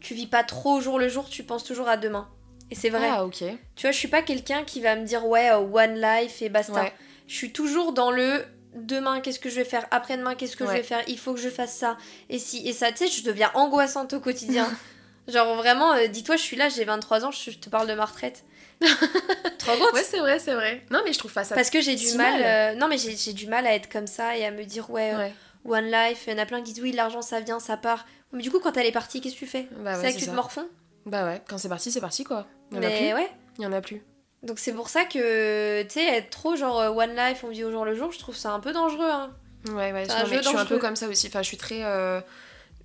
tu 0.00 0.14
vis 0.14 0.26
pas 0.28 0.44
trop 0.44 0.74
au 0.76 0.80
jour 0.80 0.98
le 0.98 1.08
jour, 1.08 1.28
tu 1.28 1.42
penses 1.42 1.64
toujours 1.64 1.88
à 1.88 1.96
demain. 1.96 2.28
Et 2.74 2.76
c'est 2.76 2.90
vrai. 2.90 3.08
Ah 3.08 3.24
ok. 3.24 3.44
Tu 3.76 3.82
vois, 3.82 3.92
je 3.92 3.96
suis 3.96 4.08
pas 4.08 4.20
quelqu'un 4.22 4.64
qui 4.64 4.80
va 4.80 4.96
me 4.96 5.04
dire, 5.04 5.24
ouais, 5.26 5.48
euh, 5.50 5.58
one 5.58 6.00
life 6.00 6.42
et 6.42 6.48
basta. 6.48 6.82
Ouais. 6.82 6.92
Je 7.28 7.34
suis 7.36 7.52
toujours 7.52 7.92
dans 7.92 8.10
le 8.10 8.44
demain, 8.74 9.20
qu'est-ce 9.20 9.38
que 9.38 9.48
je 9.48 9.54
vais 9.54 9.64
faire? 9.64 9.86
Après-demain, 9.92 10.34
qu'est-ce 10.34 10.56
que 10.56 10.66
je 10.66 10.72
vais 10.72 10.82
faire? 10.82 11.02
Il 11.06 11.16
faut 11.18 11.34
que 11.34 11.40
je 11.40 11.48
fasse 11.50 11.72
ça. 11.74 11.96
Et 12.30 12.40
si, 12.40 12.66
et 12.68 12.72
ça, 12.72 12.90
tu 12.90 13.06
sais, 13.06 13.08
je 13.08 13.22
deviens 13.22 13.52
angoissante 13.54 14.12
au 14.12 14.18
quotidien. 14.20 14.68
Genre 15.28 15.54
vraiment, 15.54 15.92
euh, 15.92 16.08
dis-toi, 16.08 16.34
je 16.36 16.42
suis 16.42 16.56
là, 16.56 16.68
j'ai 16.68 16.84
23 16.84 17.24
ans, 17.24 17.30
je 17.30 17.52
te 17.52 17.68
parle 17.70 17.86
de 17.88 17.94
ma 17.94 18.04
retraite. 18.04 18.44
tu 18.80 18.88
te 18.88 19.64
rends 19.66 19.76
compte 19.78 19.92
Ouais 19.94 20.02
c'est 20.02 20.18
vrai 20.18 20.40
c'est 20.40 20.52
vrai. 20.52 20.84
Non 20.90 21.00
mais 21.04 21.12
je 21.12 21.18
trouve 21.18 21.32
pas 21.32 21.44
ça. 21.44 21.54
Parce 21.54 21.70
que 21.70 21.80
j'ai 21.80 21.94
du 21.94 22.12
mal. 22.16 22.40
mal. 22.40 22.74
euh, 22.74 22.78
non, 22.78 22.88
mais 22.88 22.98
j'ai 22.98 23.32
du 23.32 23.46
mal 23.46 23.66
à 23.68 23.74
être 23.74 23.88
comme 23.88 24.08
ça 24.08 24.36
et 24.36 24.44
à 24.44 24.50
me 24.50 24.64
dire, 24.64 24.90
ouais, 24.90 25.14
Ouais. 25.14 25.32
one 25.64 25.86
life. 25.90 26.24
Il 26.26 26.32
y 26.32 26.36
en 26.36 26.38
a 26.42 26.44
plein 26.44 26.60
qui 26.60 26.72
disent, 26.72 26.82
oui, 26.82 26.90
l'argent 26.92 27.22
ça 27.22 27.38
vient, 27.40 27.60
ça 27.60 27.76
part. 27.76 28.04
Mais 28.32 28.42
du 28.42 28.50
coup, 28.50 28.58
quand 28.58 28.76
elle 28.76 28.86
est 28.86 28.92
partie, 28.92 29.20
qu'est-ce 29.20 29.34
que 29.34 29.38
tu 29.38 29.46
fais? 29.46 29.68
Bah 29.78 29.94
C'est 29.94 30.02
ouais, 30.08 30.12
que 30.12 30.18
tu 30.18 30.26
te 30.26 30.30
morfonds 30.32 30.66
Bah 31.06 31.24
ouais. 31.24 31.42
Quand 31.48 31.58
c'est 31.58 31.68
parti 31.68 31.90
c'est 31.90 32.00
parti 32.00 32.24
quoi. 32.24 32.46
Il 32.70 32.76
y 32.76 32.80
en 32.80 32.82
a 32.82 32.86
Mais 32.88 32.96
plus. 32.98 33.14
ouais. 33.14 33.30
Il 33.58 33.64
y 33.64 33.66
en 33.66 33.72
a 33.72 33.80
plus. 33.80 34.02
Donc 34.42 34.58
c'est 34.58 34.72
pour 34.74 34.88
ça 34.88 35.04
que, 35.04 35.82
tu 35.84 35.90
sais, 35.90 36.04
être 36.04 36.28
trop 36.30 36.54
genre 36.56 36.78
euh, 36.80 36.90
one 36.90 37.14
life, 37.16 37.44
on 37.44 37.48
vit 37.48 37.64
au 37.64 37.70
jour 37.70 37.84
le 37.84 37.94
jour, 37.94 38.12
je 38.12 38.18
trouve 38.18 38.36
ça 38.36 38.52
un 38.52 38.60
peu 38.60 38.72
dangereux. 38.72 39.08
Hein. 39.10 39.30
Ouais, 39.68 39.92
ouais, 39.92 40.06
non, 40.06 40.14
mais 40.28 40.42
je 40.42 40.48
suis 40.48 40.56
un 40.58 40.66
peu 40.66 40.78
comme 40.78 40.96
ça 40.96 41.08
aussi. 41.08 41.28
Enfin, 41.28 41.40
je 41.40 41.46
suis 41.48 41.56
très. 41.56 41.82
euh, 41.84 42.20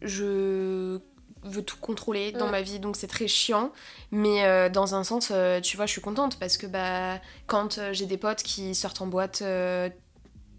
je 0.02 1.00
veux 1.44 1.62
tout 1.64 1.78
contrôler 1.82 2.32
dans 2.32 2.48
Mm. 2.48 2.52
ma 2.52 2.62
vie, 2.62 2.80
donc 2.80 2.96
c'est 2.96 3.08
très 3.08 3.28
chiant. 3.28 3.72
Mais 4.12 4.46
euh, 4.46 4.70
dans 4.70 4.96
un 4.96 5.04
sens, 5.04 5.30
euh, 5.32 5.60
tu 5.60 5.76
vois, 5.76 5.86
je 5.86 5.92
suis 5.92 6.02
contente 6.02 6.38
parce 6.40 6.58
que 6.58 6.68
bah, 6.68 7.20
quand 7.48 7.80
j'ai 7.92 8.06
des 8.06 8.18
potes 8.18 8.44
qui 8.44 8.74
sortent 8.76 9.02
en 9.02 9.08
boîte. 9.08 9.44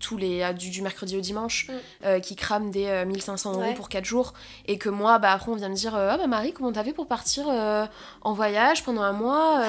Tous 0.00 0.16
les 0.16 0.52
du, 0.54 0.70
du 0.70 0.82
mercredi 0.82 1.16
au 1.16 1.20
dimanche 1.20 1.68
Mm. 1.68 1.72
euh, 2.06 2.18
qui 2.20 2.34
crament 2.34 2.70
des 2.70 2.86
euh, 2.86 3.04
1500 3.04 3.52
euros 3.52 3.60
Ouais. 3.60 3.74
pour 3.74 3.88
4 3.88 4.04
jours 4.04 4.32
et 4.66 4.78
que 4.78 4.88
moi 4.88 5.18
bah 5.18 5.30
après 5.32 5.52
on 5.52 5.54
vient 5.56 5.68
me 5.68 5.74
dire 5.74 5.94
euh, 5.94 6.08
ah 6.12 6.16
bah 6.18 6.26
Marie 6.26 6.52
comment 6.52 6.72
t'as 6.72 6.82
fait 6.82 6.92
pour 6.92 7.06
partir 7.06 7.46
euh, 7.48 7.86
en 8.22 8.32
voyage 8.32 8.82
pendant 8.82 9.02
un 9.02 9.12
mois 9.12 9.60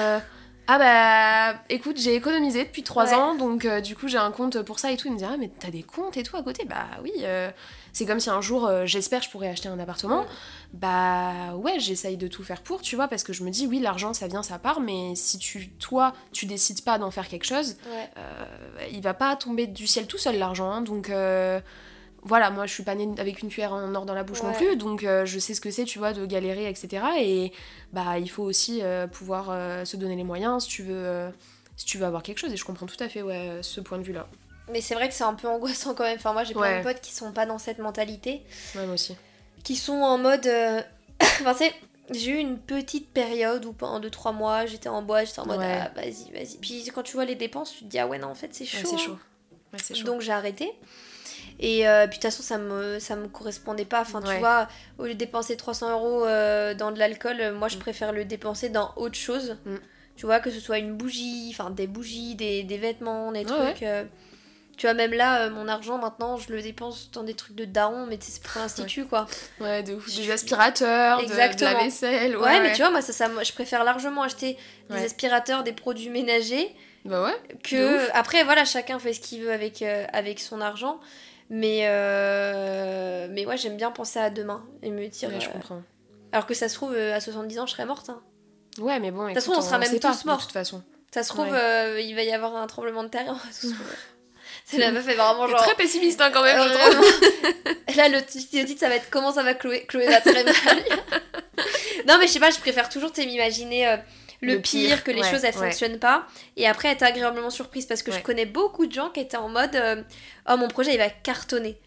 ah 0.68 0.78
bah 0.78 1.58
écoute 1.68 1.96
j'ai 1.98 2.14
économisé 2.14 2.64
depuis 2.64 2.82
3 2.82 3.06
Ouais. 3.08 3.14
ans 3.14 3.34
donc 3.34 3.66
du 3.82 3.94
coup 3.96 4.08
j'ai 4.08 4.16
un 4.18 4.30
compte 4.30 4.62
pour 4.62 4.78
ça 4.78 4.90
et 4.92 4.96
tout 4.96 5.08
il 5.08 5.12
me 5.14 5.18
dit 5.18 5.24
ah 5.28 5.36
mais 5.38 5.50
t'as 5.58 5.70
des 5.70 5.82
comptes 5.82 6.16
et 6.16 6.22
tout 6.22 6.36
à 6.36 6.42
côté 6.42 6.64
bah 6.64 6.86
oui 7.02 7.12
euh, 7.22 7.50
c'est 7.92 8.06
comme 8.06 8.20
si 8.20 8.30
un 8.30 8.40
jour 8.40 8.66
euh, 8.66 8.86
j'espère 8.86 9.22
je 9.22 9.30
pourrais 9.30 9.48
acheter 9.48 9.68
un 9.68 9.78
appartement. 9.78 10.24
Bah 10.72 11.54
ouais 11.56 11.78
j'essaye 11.78 12.16
de 12.16 12.28
tout 12.28 12.42
faire 12.42 12.62
pour 12.62 12.80
tu 12.80 12.96
vois 12.96 13.08
parce 13.08 13.22
que 13.24 13.32
je 13.32 13.44
me 13.44 13.50
dis 13.50 13.66
oui 13.66 13.78
l'argent 13.78 14.14
ça 14.14 14.26
vient 14.26 14.42
ça 14.42 14.58
part 14.58 14.80
mais 14.80 15.14
si 15.14 15.36
tu 15.38 15.68
toi 15.78 16.14
tu 16.32 16.46
décides 16.46 16.82
pas 16.82 16.98
d'en 16.98 17.10
faire 17.10 17.28
quelque 17.28 17.44
chose 17.44 17.76
Ouais. 17.86 18.08
euh, 18.16 18.44
il 18.90 19.02
va 19.02 19.12
pas 19.12 19.36
tomber 19.36 19.66
du 19.66 19.86
ciel 19.86 20.06
tout 20.06 20.16
seul 20.18 20.38
l'argent 20.38 20.70
hein, 20.70 20.80
donc 20.80 21.10
euh, 21.10 21.60
voilà 22.22 22.50
moi 22.50 22.64
je 22.66 22.72
suis 22.72 22.84
pas 22.84 22.94
née 22.94 23.08
avec 23.18 23.42
une 23.42 23.48
cuillère 23.50 23.72
en 23.74 23.94
or 23.94 24.06
dans 24.06 24.14
la 24.14 24.22
bouche 24.24 24.42
non 24.42 24.52
plus. 24.52 24.76
Donc 24.76 25.04
euh, 25.04 25.26
je 25.26 25.38
sais 25.38 25.52
ce 25.54 25.60
que 25.60 25.70
c'est 25.70 25.84
tu 25.84 25.98
vois 25.98 26.12
de 26.14 26.24
galérer 26.24 26.68
etc 26.68 27.04
et 27.20 27.52
bah 27.92 28.18
il 28.18 28.30
faut 28.30 28.44
aussi 28.44 28.78
euh, 28.82 29.06
pouvoir 29.06 29.48
euh, 29.50 29.84
se 29.84 29.96
donner 29.98 30.16
les 30.16 30.24
moyens 30.24 30.62
si 30.62 30.68
tu 30.70 30.82
veux 30.84 31.30
si 31.76 31.84
tu 31.84 31.98
veux 31.98 32.06
avoir 32.06 32.22
quelque 32.22 32.38
chose. 32.38 32.52
Et 32.52 32.56
je 32.56 32.64
comprends 32.64 32.86
tout 32.86 32.96
à 33.02 33.08
fait 33.08 33.22
ouais 33.22 33.58
ce 33.62 33.80
point 33.80 33.98
de 33.98 34.04
vue 34.04 34.12
là 34.12 34.26
Mais 34.72 34.80
c'est 34.80 34.94
vrai 34.94 35.08
que 35.08 35.14
c'est 35.14 35.24
un 35.24 35.34
peu 35.34 35.48
angoissant 35.48 35.94
quand 35.94 36.04
même. 36.04 36.16
Enfin, 36.16 36.32
moi 36.32 36.44
j'ai 36.44 36.54
plein 36.54 36.62
Ouais. 36.62 36.78
de 36.78 36.82
potes 36.84 37.00
qui 37.00 37.12
sont 37.12 37.32
pas 37.32 37.46
dans 37.46 37.58
cette 37.58 37.78
mentalité, 37.78 38.42
ouais 38.74 38.84
moi 38.86 38.94
aussi 38.94 39.16
qui 39.64 39.76
sont 39.76 39.92
en 39.92 40.18
mode. 40.18 40.46
euh, 40.46 40.82
enfin, 41.22 41.54
sais, 41.54 41.72
j'ai 42.10 42.32
eu 42.32 42.36
une 42.38 42.58
petite 42.58 43.10
période 43.12 43.64
où 43.64 43.72
pendant 43.72 44.00
2-3 44.00 44.32
mois 44.34 44.66
j'étais 44.66 44.88
en 44.88 45.02
boîte, 45.02 45.28
j'étais 45.28 45.38
en 45.40 45.46
mode 45.46 45.60
Ouais. 45.60 45.80
ah, 45.80 45.90
vas-y, 45.94 46.30
vas-y. 46.32 46.58
Puis 46.60 46.84
quand 46.94 47.02
tu 47.04 47.12
vois 47.12 47.24
les 47.24 47.36
dépenses, 47.36 47.72
tu 47.72 47.84
te 47.84 47.88
dis 47.88 47.98
ah 48.00 48.06
ouais, 48.08 48.18
non, 48.18 48.28
en 48.28 48.34
fait 48.34 48.48
c'est 48.52 48.64
chaud. 48.64 48.78
Ouais, 48.78 48.84
c'est 48.84 48.98
chaud 48.98 49.18
c'est 49.80 50.02
Donc 50.02 50.20
j'ai 50.20 50.32
arrêté. 50.32 50.72
Et 51.60 51.88
euh, 51.88 52.06
puis 52.06 52.18
de 52.18 52.22
toute 52.22 52.30
façon, 52.30 52.42
ça 52.42 52.58
me, 52.58 52.98
ça 52.98 53.14
me 53.16 53.28
correspondait 53.28 53.84
pas. 53.84 54.00
Enfin, 54.02 54.20
tu 54.20 54.36
vois, 54.38 54.68
au 54.98 55.04
lieu 55.04 55.14
de 55.14 55.18
dépenser 55.18 55.56
300 55.56 55.90
euros 55.92 56.24
euh, 56.26 56.74
dans 56.74 56.90
de 56.92 56.98
l'alcool, 56.98 57.40
euh, 57.40 57.54
moi 57.54 57.68
je 57.68 57.76
Mm. 57.76 57.80
préfère 57.80 58.12
le 58.12 58.24
dépenser 58.24 58.68
dans 58.68 58.92
autre 58.96 59.14
chose. 59.16 59.56
Mm. 59.64 59.76
Tu 60.16 60.26
vois, 60.26 60.40
que 60.40 60.50
ce 60.50 60.60
soit 60.60 60.78
une 60.78 60.94
bougie, 60.94 61.48
enfin 61.54 61.70
des 61.70 61.86
bougies, 61.86 62.34
des, 62.34 62.64
des 62.64 62.78
vêtements, 62.78 63.32
des 63.32 63.40
Ouais, 63.40 63.44
trucs. 63.74 63.82
Tu 64.76 64.86
vois, 64.86 64.94
même 64.94 65.12
là, 65.12 65.42
euh, 65.42 65.50
mon 65.50 65.68
argent 65.68 65.98
maintenant, 65.98 66.36
je 66.36 66.52
le 66.52 66.62
dépense 66.62 67.10
dans 67.12 67.22
des 67.22 67.34
trucs 67.34 67.54
de 67.54 67.64
daron, 67.64 68.06
mais 68.06 68.18
tu 68.18 68.26
sais, 68.26 68.32
c'est 68.32 68.42
pour 68.42 68.60
l'institut 68.60 69.04
quoi. 69.06 69.26
ouais 69.60 69.82
de 69.82 69.94
ouf. 69.94 70.14
Des 70.14 70.30
aspirateurs 70.30 71.20
de- 71.20 71.26
de, 71.26 71.64
la 71.64 71.74
vaisselle 71.74 72.36
Ouais, 72.36 72.42
ouais, 72.42 72.60
mais 72.60 72.72
tu 72.72 72.78
vois, 72.78 72.90
moi, 72.90 73.02
ça, 73.02 73.12
ça, 73.12 73.28
je 73.42 73.52
préfère 73.52 73.84
largement 73.84 74.22
acheter 74.22 74.56
des 74.90 75.04
aspirateurs, 75.04 75.62
des 75.62 75.72
produits 75.72 76.10
ménagers 76.10 76.74
bah 77.04 77.24
ouais 77.24 77.34
De 77.48 77.68
que 77.68 78.16
après 78.16 78.44
voilà 78.44 78.64
chacun 78.64 78.98
fait 79.00 79.12
ce 79.12 79.20
qu'il 79.20 79.42
veut 79.42 79.50
avec, 79.52 79.82
euh, 79.82 80.06
avec 80.12 80.38
son 80.38 80.60
argent. 80.60 81.00
Mais 81.50 81.80
euh, 81.82 83.26
mais 83.30 83.44
ouais 83.44 83.56
j'aime 83.56 83.76
bien 83.76 83.90
penser 83.90 84.18
à 84.18 84.30
demain 84.30 84.64
et 84.82 84.90
me 84.90 85.06
dire 85.08 85.28
je 85.38 85.48
comprends. 85.48 85.82
alors 86.30 86.46
que 86.46 86.54
ça 86.54 86.68
se 86.68 86.74
trouve 86.74 86.94
à 86.94 87.20
70 87.20 87.58
ans 87.58 87.66
je 87.66 87.72
serais 87.72 87.84
morte 87.84 88.08
hein. 88.08 88.22
ouais 88.78 89.00
mais 89.00 89.10
bon 89.10 89.26
toute 89.26 89.34
façon, 89.34 89.52
on 89.56 89.60
sera 89.60 89.78
même 89.78 89.98
pas, 89.98 90.12
tous 90.12 90.24
morts. 90.24 90.38
de 90.38 90.42
toute 90.42 90.52
façon. 90.52 90.82
Ça 91.12 91.22
se 91.22 91.28
trouve 91.28 91.48
il 91.48 92.14
va 92.14 92.22
y 92.22 92.32
avoir 92.32 92.56
un 92.56 92.66
tremblement 92.68 93.02
de 93.02 93.08
terre 93.08 93.34
c'est 94.64 94.78
la 94.78 94.92
meuf 94.92 95.06
est 95.08 95.14
vraiment 95.14 95.46
genre 95.46 95.60
très 95.62 95.74
pessimiste 95.74 96.20
hein, 96.20 96.30
quand 96.32 96.42
même 96.42 96.58
euh, 96.58 96.68
je 97.88 97.96
là 97.96 98.08
le 98.08 98.24
titre 98.24 98.80
ça 98.80 98.88
va 98.88 98.96
être 98.96 99.10
comment 99.10 99.32
ça 99.32 99.42
va 99.42 99.54
Chloé 99.54 99.84
Chloé 99.86 100.06
va 100.06 100.20
très 100.20 100.44
mal 100.44 100.54
non 102.06 102.16
mais 102.18 102.26
je 102.26 102.32
sais 102.32 102.40
pas 102.40 102.50
je 102.50 102.58
préfère 102.58 102.88
toujours 102.88 103.10
m'imaginer 103.18 103.88
euh, 103.88 103.96
le, 104.42 104.54
Le 104.54 104.60
pire, 104.60 104.88
pire, 104.88 105.04
que 105.04 105.10
les 105.10 105.20
ouais, 105.20 105.30
choses 105.30 105.44
elles 105.44 105.54
ouais. 105.56 105.70
fonctionnent 105.70 106.00
pas. 106.00 106.26
Et 106.56 106.66
après 106.66 106.88
être 106.88 107.04
agréablement 107.04 107.50
surprise 107.50 107.86
parce 107.86 108.02
que 108.02 108.10
je 108.10 108.18
connais 108.18 108.44
beaucoup 108.44 108.86
de 108.86 108.92
gens 108.92 109.08
qui 109.08 109.20
étaient 109.20 109.36
en 109.36 109.48
mode 109.48 109.76
euh, 109.76 110.02
oh 110.50 110.56
mon 110.56 110.68
projet 110.68 110.92
il 110.92 110.98
va 110.98 111.10
cartonner. 111.10 111.78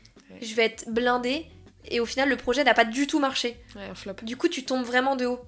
Je 0.41 0.55
vais 0.55 0.65
être 0.65 0.89
blindée 0.89 1.47
et 1.89 1.99
au 1.99 2.05
final 2.05 2.29
le 2.29 2.37
projet 2.37 2.63
n'a 2.63 2.73
pas 2.73 2.85
du 2.85 3.07
tout 3.07 3.19
marché. 3.19 3.57
Flop. 3.93 4.15
Du 4.23 4.37
coup 4.37 4.47
tu 4.47 4.63
tombes 4.63 4.85
vraiment 4.85 5.15
de 5.15 5.25
haut. 5.25 5.41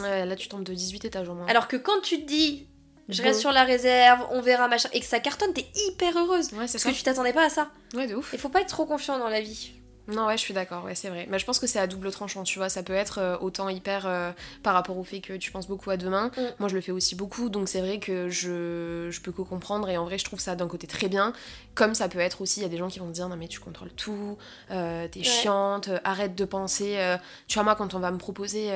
Ouais 0.00 0.26
là 0.26 0.34
tu 0.34 0.48
tombes 0.48 0.64
de 0.64 0.74
18 0.74 1.04
étages 1.04 1.28
au 1.28 1.34
moins. 1.34 1.46
Alors 1.46 1.68
que 1.68 1.76
quand 1.76 2.00
tu 2.00 2.20
te 2.20 2.26
dis 2.26 2.66
je 3.12 3.22
Bon. 3.22 3.28
reste 3.28 3.40
sur 3.40 3.52
la 3.52 3.64
réserve 3.64 4.26
on 4.30 4.40
verra 4.40 4.68
machin 4.68 4.88
et 4.92 5.00
que 5.00 5.06
ça 5.06 5.20
cartonne 5.20 5.52
t'es 5.52 5.66
hyper 5.88 6.16
heureuse 6.16 6.52
ouais 6.52 6.66
c'est 6.66 6.72
parce 6.78 6.84
ça 6.84 6.90
que 6.90 6.96
tu 6.96 7.02
t'attendais 7.02 7.32
pas 7.32 7.46
à 7.46 7.50
ça 7.50 7.68
ouais 7.94 8.06
de 8.06 8.14
ouf 8.14 8.30
il 8.32 8.38
faut 8.38 8.48
pas 8.48 8.60
être 8.60 8.68
trop 8.68 8.86
confiant 8.86 9.18
dans 9.18 9.28
la 9.28 9.40
vie 9.40 9.72
Non, 10.08 10.26
ouais, 10.26 10.36
je 10.36 10.42
suis 10.42 10.54
d'accord, 10.54 10.82
ouais, 10.86 10.96
c'est 10.96 11.08
vrai. 11.08 11.26
Mais 11.30 11.38
je 11.38 11.44
pense 11.46 11.60
que 11.60 11.68
c'est 11.68 11.78
à 11.78 11.86
double 11.86 12.10
tranchant, 12.10 12.42
tu 12.42 12.58
vois. 12.58 12.68
Ça 12.68 12.82
peut 12.82 12.94
être 12.94 13.18
euh, 13.18 13.36
autant 13.38 13.68
hyper 13.68 14.06
euh, 14.08 14.32
par 14.64 14.74
rapport 14.74 14.98
au 14.98 15.04
fait 15.04 15.20
que 15.20 15.34
tu 15.34 15.52
penses 15.52 15.68
beaucoup 15.68 15.88
à 15.90 15.96
demain. 15.96 16.32
Mm. 16.36 16.40
Moi, 16.58 16.68
je 16.68 16.74
le 16.74 16.80
fais 16.80 16.90
aussi 16.90 17.14
beaucoup, 17.14 17.48
donc 17.48 17.68
c'est 17.68 17.80
vrai 17.80 18.00
que 18.00 18.28
je, 18.28 19.06
je 19.08 19.20
peux 19.20 19.30
que 19.30 19.42
comprendre. 19.42 19.88
Et 19.88 19.96
en 19.98 20.04
vrai, 20.04 20.18
je 20.18 20.24
trouve 20.24 20.40
ça 20.40 20.56
d'un 20.56 20.66
côté 20.66 20.88
très 20.88 21.08
bien. 21.08 21.32
Comme 21.76 21.94
ça 21.94 22.08
peut 22.08 22.18
être 22.18 22.40
aussi, 22.40 22.58
il 22.58 22.62
y 22.64 22.66
a 22.66 22.68
des 22.68 22.78
gens 22.78 22.88
qui 22.88 22.98
vont 22.98 23.06
te 23.06 23.12
dire 23.12 23.28
Non, 23.28 23.36
mais 23.36 23.46
tu 23.46 23.60
contrôles 23.60 23.92
tout, 23.92 24.36
euh, 24.72 25.06
t'es 25.06 25.22
chiante, 25.22 25.90
arrête 26.02 26.34
de 26.34 26.44
penser. 26.44 26.98
Tu 27.46 27.54
vois, 27.54 27.62
moi, 27.62 27.76
quand 27.76 27.94
on 27.94 28.00
va 28.00 28.10
me 28.10 28.18
proposer. 28.18 28.72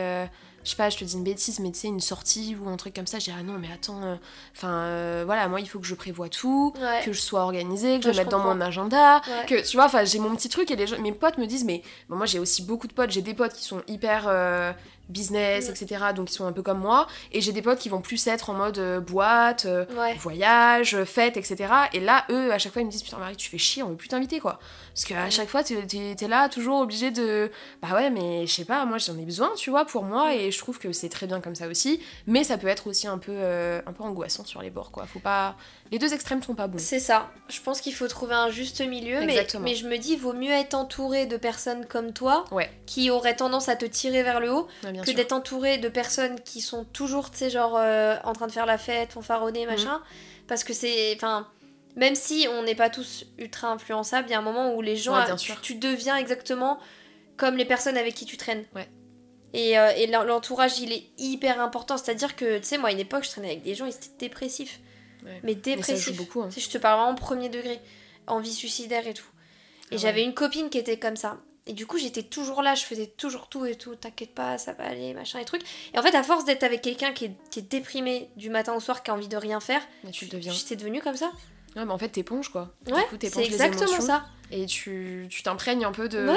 Je 0.64 0.71
sais 0.71 0.76
pas, 0.76 0.88
je 0.88 0.97
te 0.97 1.04
dis 1.04 1.14
une 1.14 1.25
bêtise, 1.25 1.61
mais 1.61 1.71
tu 1.71 1.80
sais, 1.80 1.88
une 1.88 2.00
sortie 2.00 2.56
ou 2.61 2.68
un 2.68 2.76
truc 2.76 2.94
comme 2.94 3.06
ça, 3.06 3.18
je 3.18 3.25
dis, 3.25 3.33
ah 3.38 3.42
non, 3.42 3.59
mais 3.59 3.68
attends, 3.73 4.02
euh, 4.02 4.16
enfin, 4.56 4.71
euh, 4.71 5.23
voilà, 5.26 5.47
moi, 5.49 5.61
il 5.61 5.68
faut 5.68 5.78
que 5.78 5.87
je 5.87 5.94
prévoie 5.94 6.28
tout, 6.28 6.73
que 7.04 7.12
je 7.12 7.21
sois 7.21 7.42
organisée, 7.42 7.99
que 7.99 8.04
je 8.04 8.11
le 8.11 8.16
mette 8.16 8.30
dans 8.30 8.38
mon 8.38 8.61
agenda, 8.61 9.21
que, 9.47 9.62
tu 9.68 9.76
vois, 9.76 9.87
enfin, 9.87 10.04
j'ai 10.04 10.18
mon 10.18 10.35
petit 10.35 10.49
truc 10.49 10.71
et 10.71 10.76
les 10.76 10.99
mes 10.99 11.12
potes 11.12 11.38
me 11.38 11.47
disent, 11.47 11.64
mais 11.64 11.83
moi, 12.09 12.26
j'ai 12.26 12.38
aussi 12.38 12.62
beaucoup 12.62 12.87
de 12.87 12.94
potes, 12.94 13.11
j'ai 13.11 13.23
des 13.23 13.35
potes 13.35 13.52
qui 13.52 13.64
sont 13.64 13.83
hyper 13.87 14.25
euh, 14.26 14.73
business, 15.09 15.69
mm. 15.69 15.73
etc., 15.73 16.05
donc 16.15 16.31
ils 16.31 16.35
sont 16.35 16.47
un 16.47 16.53
peu 16.53 16.63
comme 16.63 16.81
moi, 16.81 17.07
et 17.33 17.41
j'ai 17.41 17.53
des 17.53 17.63
potes 17.63 17.79
qui 17.79 17.89
vont 17.89 18.01
plus 18.01 18.27
être 18.27 18.51
en 18.51 18.55
mode 18.55 19.05
boîte, 19.05 19.67
voyage, 20.19 21.05
fête, 21.05 21.37
etc., 21.37 21.73
et 21.93 22.01
là, 22.01 22.25
eux, 22.31 22.53
à 22.53 22.59
chaque 22.59 22.73
fois, 22.73 22.83
ils 22.83 22.87
me 22.87 22.91
disent, 22.91 23.03
putain, 23.03 23.19
Marie, 23.19 23.37
tu 23.37 23.49
fais 23.49 23.59
chier, 23.59 23.83
on 23.83 23.91
veut 23.91 23.97
plus 23.97 24.09
t'inviter, 24.09 24.41
quoi. 24.41 24.59
Parce 24.95 25.05
qu'à 25.07 25.29
chaque 25.31 25.49
fois, 25.49 25.65
t'es 25.65 25.75
es, 26.21 26.29
là, 26.29 26.49
toujours 26.49 26.81
obligé 26.81 27.11
de, 27.11 27.51
bah 27.83 27.89
ouais, 27.95 28.11
mais 28.11 28.47
je 28.47 28.53
sais 28.53 28.65
pas, 28.65 28.85
moi, 28.85 28.99
j'en 28.99 29.19
ai 29.19 29.25
besoin, 29.25 29.51
tu 29.57 29.71
vois, 29.71 29.85
pour 29.85 30.05
moi, 30.05 30.29
mm. 30.29 30.39
et 30.39 30.51
je 30.51 30.59
trouve 30.59 30.79
que 30.79 30.93
c'est 30.93 31.09
très 31.09 31.27
bien 31.27 31.41
comme 31.41 31.55
ça 31.55 31.67
aussi, 31.69 32.01
mais 32.27 32.45
ça 32.45 32.59
peut 32.59 32.69
être 32.69 32.87
aussi 32.87 33.07
un 33.07 33.19
peu, 33.19 33.33
euh, 33.35 33.81
un 33.87 33.93
peu 33.93 34.03
angoissant 34.05 34.45
sur 34.45 34.63
les 34.63 34.71
bords, 34.71 34.91
quoi. 34.91 35.07
Faut 35.07 35.19
pas... 35.19 35.57
Les 35.91 35.99
deux 35.99 36.13
extrêmes 36.15 36.43
sont 36.43 36.55
pas 36.55 36.67
bons. 36.67 36.79
C'est 36.79 36.99
ça. 36.99 37.31
Je 37.49 37.61
pense 37.61 37.81
qu'il 37.81 37.95
faut 37.95 38.09
trouver 38.09 38.35
un 38.35 38.51
juste 38.51 38.81
milieu, 38.81 39.21
mais, 39.21 39.47
mais 39.61 39.75
je 39.75 39.87
me 39.87 39.97
dis, 39.97 40.17
vaut 40.17 40.33
mieux 40.33 40.51
être 40.51 40.75
entouré 40.75 41.27
de 41.27 41.37
personnes 41.37 41.87
comme 41.87 42.13
toi, 42.13 42.45
qui 42.87 43.11
auraient 43.11 43.37
tendance 43.37 43.69
à 43.69 43.77
te 43.77 43.85
tirer 43.85 44.23
vers 44.23 44.41
le 44.41 44.53
haut, 44.53 44.69
que 45.03 45.11
d'être 45.11 45.33
entouré 45.33 45.79
de 45.79 45.89
personnes 45.89 46.41
qui 46.41 46.61
sont 46.61 46.85
toujours, 46.85 47.31
tu 47.31 47.39
sais, 47.39 47.51
genre, 47.51 47.77
euh, 47.77 48.17
en 48.25 48.33
train 48.33 48.47
de 48.47 48.53
faire 48.53 48.67
la 48.67 48.79
fête, 48.79 49.13
fanfaronner, 49.13 49.67
mhm. 49.67 49.73
machin, 49.73 50.03
parce 50.47 50.65
que 50.65 50.73
c'est... 50.73 51.15
Enfin, 51.17 51.49
même 51.97 52.15
si 52.15 52.47
on 52.51 52.63
n'est 52.63 52.75
pas 52.75 52.91
tous 52.91 53.27
ultra 53.39 53.69
influençables, 53.69 54.29
il 54.29 54.33
y 54.33 54.35
a 54.35 54.39
un 54.39 54.43
moment 54.43 54.75
où 54.75 54.83
les 54.83 54.97
gens, 54.97 55.17
tu, 55.37 55.53
tu, 55.63 55.75
deviens 55.77 56.17
exactement 56.17 56.79
comme 57.37 57.57
les 57.57 57.65
personnes 57.65 57.97
avec 57.97 58.15
qui 58.15 58.27
tu 58.27 58.37
traînes. 58.37 58.65
Ouais. 58.75 58.89
Et, 59.53 59.79
euh, 59.79 59.93
et 59.97 60.09
l'entourage, 60.09 60.81
il 60.81 60.93
est 60.93 61.05
hyper 61.17 61.61
important. 61.61 61.97
C'est-à-dire 61.97 62.35
que, 62.35 62.59
tu 62.59 62.65
sais, 62.65 62.79
moi, 62.79 62.89
à 62.89 62.93
une 62.93 62.99
époque, 62.99 63.25
je 63.25 63.31
traînais 63.31 63.53
avec 63.53 63.63
des 63.63 63.77
gens, 63.77 63.87
ils 63.87 63.95
étaient 63.95 64.27
dépressifs. 64.27 64.81
Mais 65.45 65.55
dépressifs. 65.55 66.11
Mais 66.11 66.17
beaucoup, 66.17 66.43
hein. 66.43 66.49
Je 66.55 66.69
te 66.69 66.77
parle 66.77 67.01
vraiment 67.01 67.15
premier 67.15 67.49
degré. 67.49 67.81
Envie 68.27 68.53
suicidaire 68.53 69.07
et 69.07 69.15
tout. 69.15 69.25
Et 69.91 69.95
ah 69.95 69.99
j'avais 69.99 70.25
une 70.25 70.35
copine 70.35 70.71
qui 70.71 70.79
était 70.79 70.99
comme 70.99 71.17
ça. 71.17 71.39
Et 71.66 71.73
du 71.73 71.87
coup, 71.87 71.97
j'étais 71.97 72.23
toujours 72.23 72.61
là, 72.61 72.75
je 72.75 72.85
faisais 72.85 73.06
toujours 73.06 73.49
tout 73.49 73.64
et 73.64 73.75
tout. 73.75 73.94
T'inquiète 73.97 74.35
pas, 74.35 74.59
ça 74.59 74.75
va 74.75 74.85
aller, 74.85 75.14
machin 75.14 75.38
et 75.38 75.47
truc. 75.47 75.62
Et 75.94 75.99
en 75.99 76.02
fait, 76.02 76.14
à 76.14 76.23
force 76.23 76.44
d'être 76.44 76.62
avec 76.62 76.83
quelqu'un 76.83 77.12
qui 77.12 77.26
est, 77.26 77.33
qui 77.50 77.61
est, 77.61 77.62
déprimé 77.62 78.28
du 78.37 78.50
matin 78.50 78.75
au 78.75 78.80
soir, 78.80 79.02
qui 79.02 79.11
a 79.11 79.14
envie 79.14 79.28
de 79.28 79.37
rien 79.37 79.61
faire, 79.61 79.80
tu 80.12 80.26
deviens. 80.26 80.52
J'étais 80.52 80.76
devenue 80.76 81.00
comme 81.00 81.16
ça. 81.16 81.30
Ouais, 81.76 81.85
mais 81.85 81.92
en 81.92 81.99
fait, 81.99 82.09
t'éponges 82.09 82.50
quoi. 82.50 82.71
Ouais, 82.87 83.04
c'est 83.21 83.44
exactement 83.44 84.00
ça. 84.00 84.26
Et 84.50 84.66
tu 84.66 85.28
t'imprègnes 85.42 85.85
un 85.85 85.92
peu 85.92 86.09
de. 86.09 86.28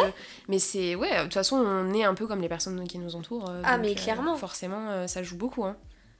Mais 0.48 0.60
c'est. 0.60 0.96
Ouais, 0.96 1.16
de 1.18 1.24
toute 1.24 1.34
façon, 1.34 1.58
on 1.58 1.94
est 1.94 2.04
un 2.04 2.14
peu 2.14 2.26
comme 2.26 2.42
les 2.42 2.50
personnes 2.50 2.88
qui 2.88 2.98
nous 2.98 3.16
entourent. 3.16 3.50
Euh, 3.50 3.62
ah, 3.64 3.78
mais 3.78 3.92
euh, 3.92 3.96
clairement. 3.96 4.36
forcément, 4.36 4.90
euh, 4.90 5.08
ça 5.08 5.24
joue 5.24 5.38
beaucoup. 5.38 5.66
Hein. 5.66 5.76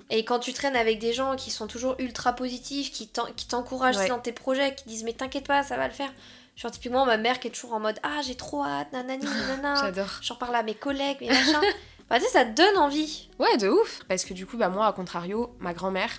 Et 0.10 0.24
quand 0.24 0.40
tu 0.40 0.54
traînes 0.54 0.76
avec 0.76 1.00
des 1.00 1.14
gens 1.14 1.36
qui 1.36 1.50
sont 1.50 1.68
toujours 1.68 1.96
ultra 2.00 2.34
positifs, 2.34 2.92
qui 2.92 3.08
t'encouragent 3.08 4.08
dans 4.08 4.20
tes 4.20 4.32
projets, 4.32 4.76
qui 4.76 4.86
disent 4.88 5.04
mais 5.04 5.14
t'inquiète 5.14 5.48
pas, 5.48 5.64
ça 5.64 5.78
va 5.78 5.88
le 5.88 5.94
faire. 5.94 6.12
Genre 6.58 6.72
typiquement 6.72 7.06
ma 7.06 7.18
mère 7.18 7.40
qui 7.40 7.48
est 7.48 7.52
toujours 7.52 7.74
en 7.74 7.80
mode 7.80 8.00
ah 8.02 8.20
j'ai 8.26 8.36
trop 8.36 8.64
hâte, 8.64 8.92
nanani, 8.92 9.26
nanana. 9.48 9.76
J'adore. 9.76 10.20
J'en 10.22 10.36
parle 10.36 10.56
à 10.56 10.64
mes 10.64 10.74
collègues, 10.74 11.18
mes 11.22 11.30
machins. 11.30 11.62
bah 12.10 12.18
tu 12.18 12.26
sais, 12.26 12.32
ça 12.32 12.46
te 12.46 12.56
donne 12.56 12.78
envie. 12.78 13.30
Ouais, 13.40 13.58
de 13.58 13.70
ouf. 13.70 14.02
Parce 14.08 14.26
que 14.26 14.34
du 14.34 14.46
coup, 14.48 14.58
bah 14.58 14.70
moi, 14.70 14.88
à 14.88 14.92
contrario, 14.92 15.56
ma 15.60 15.74
grand-mère 15.74 16.10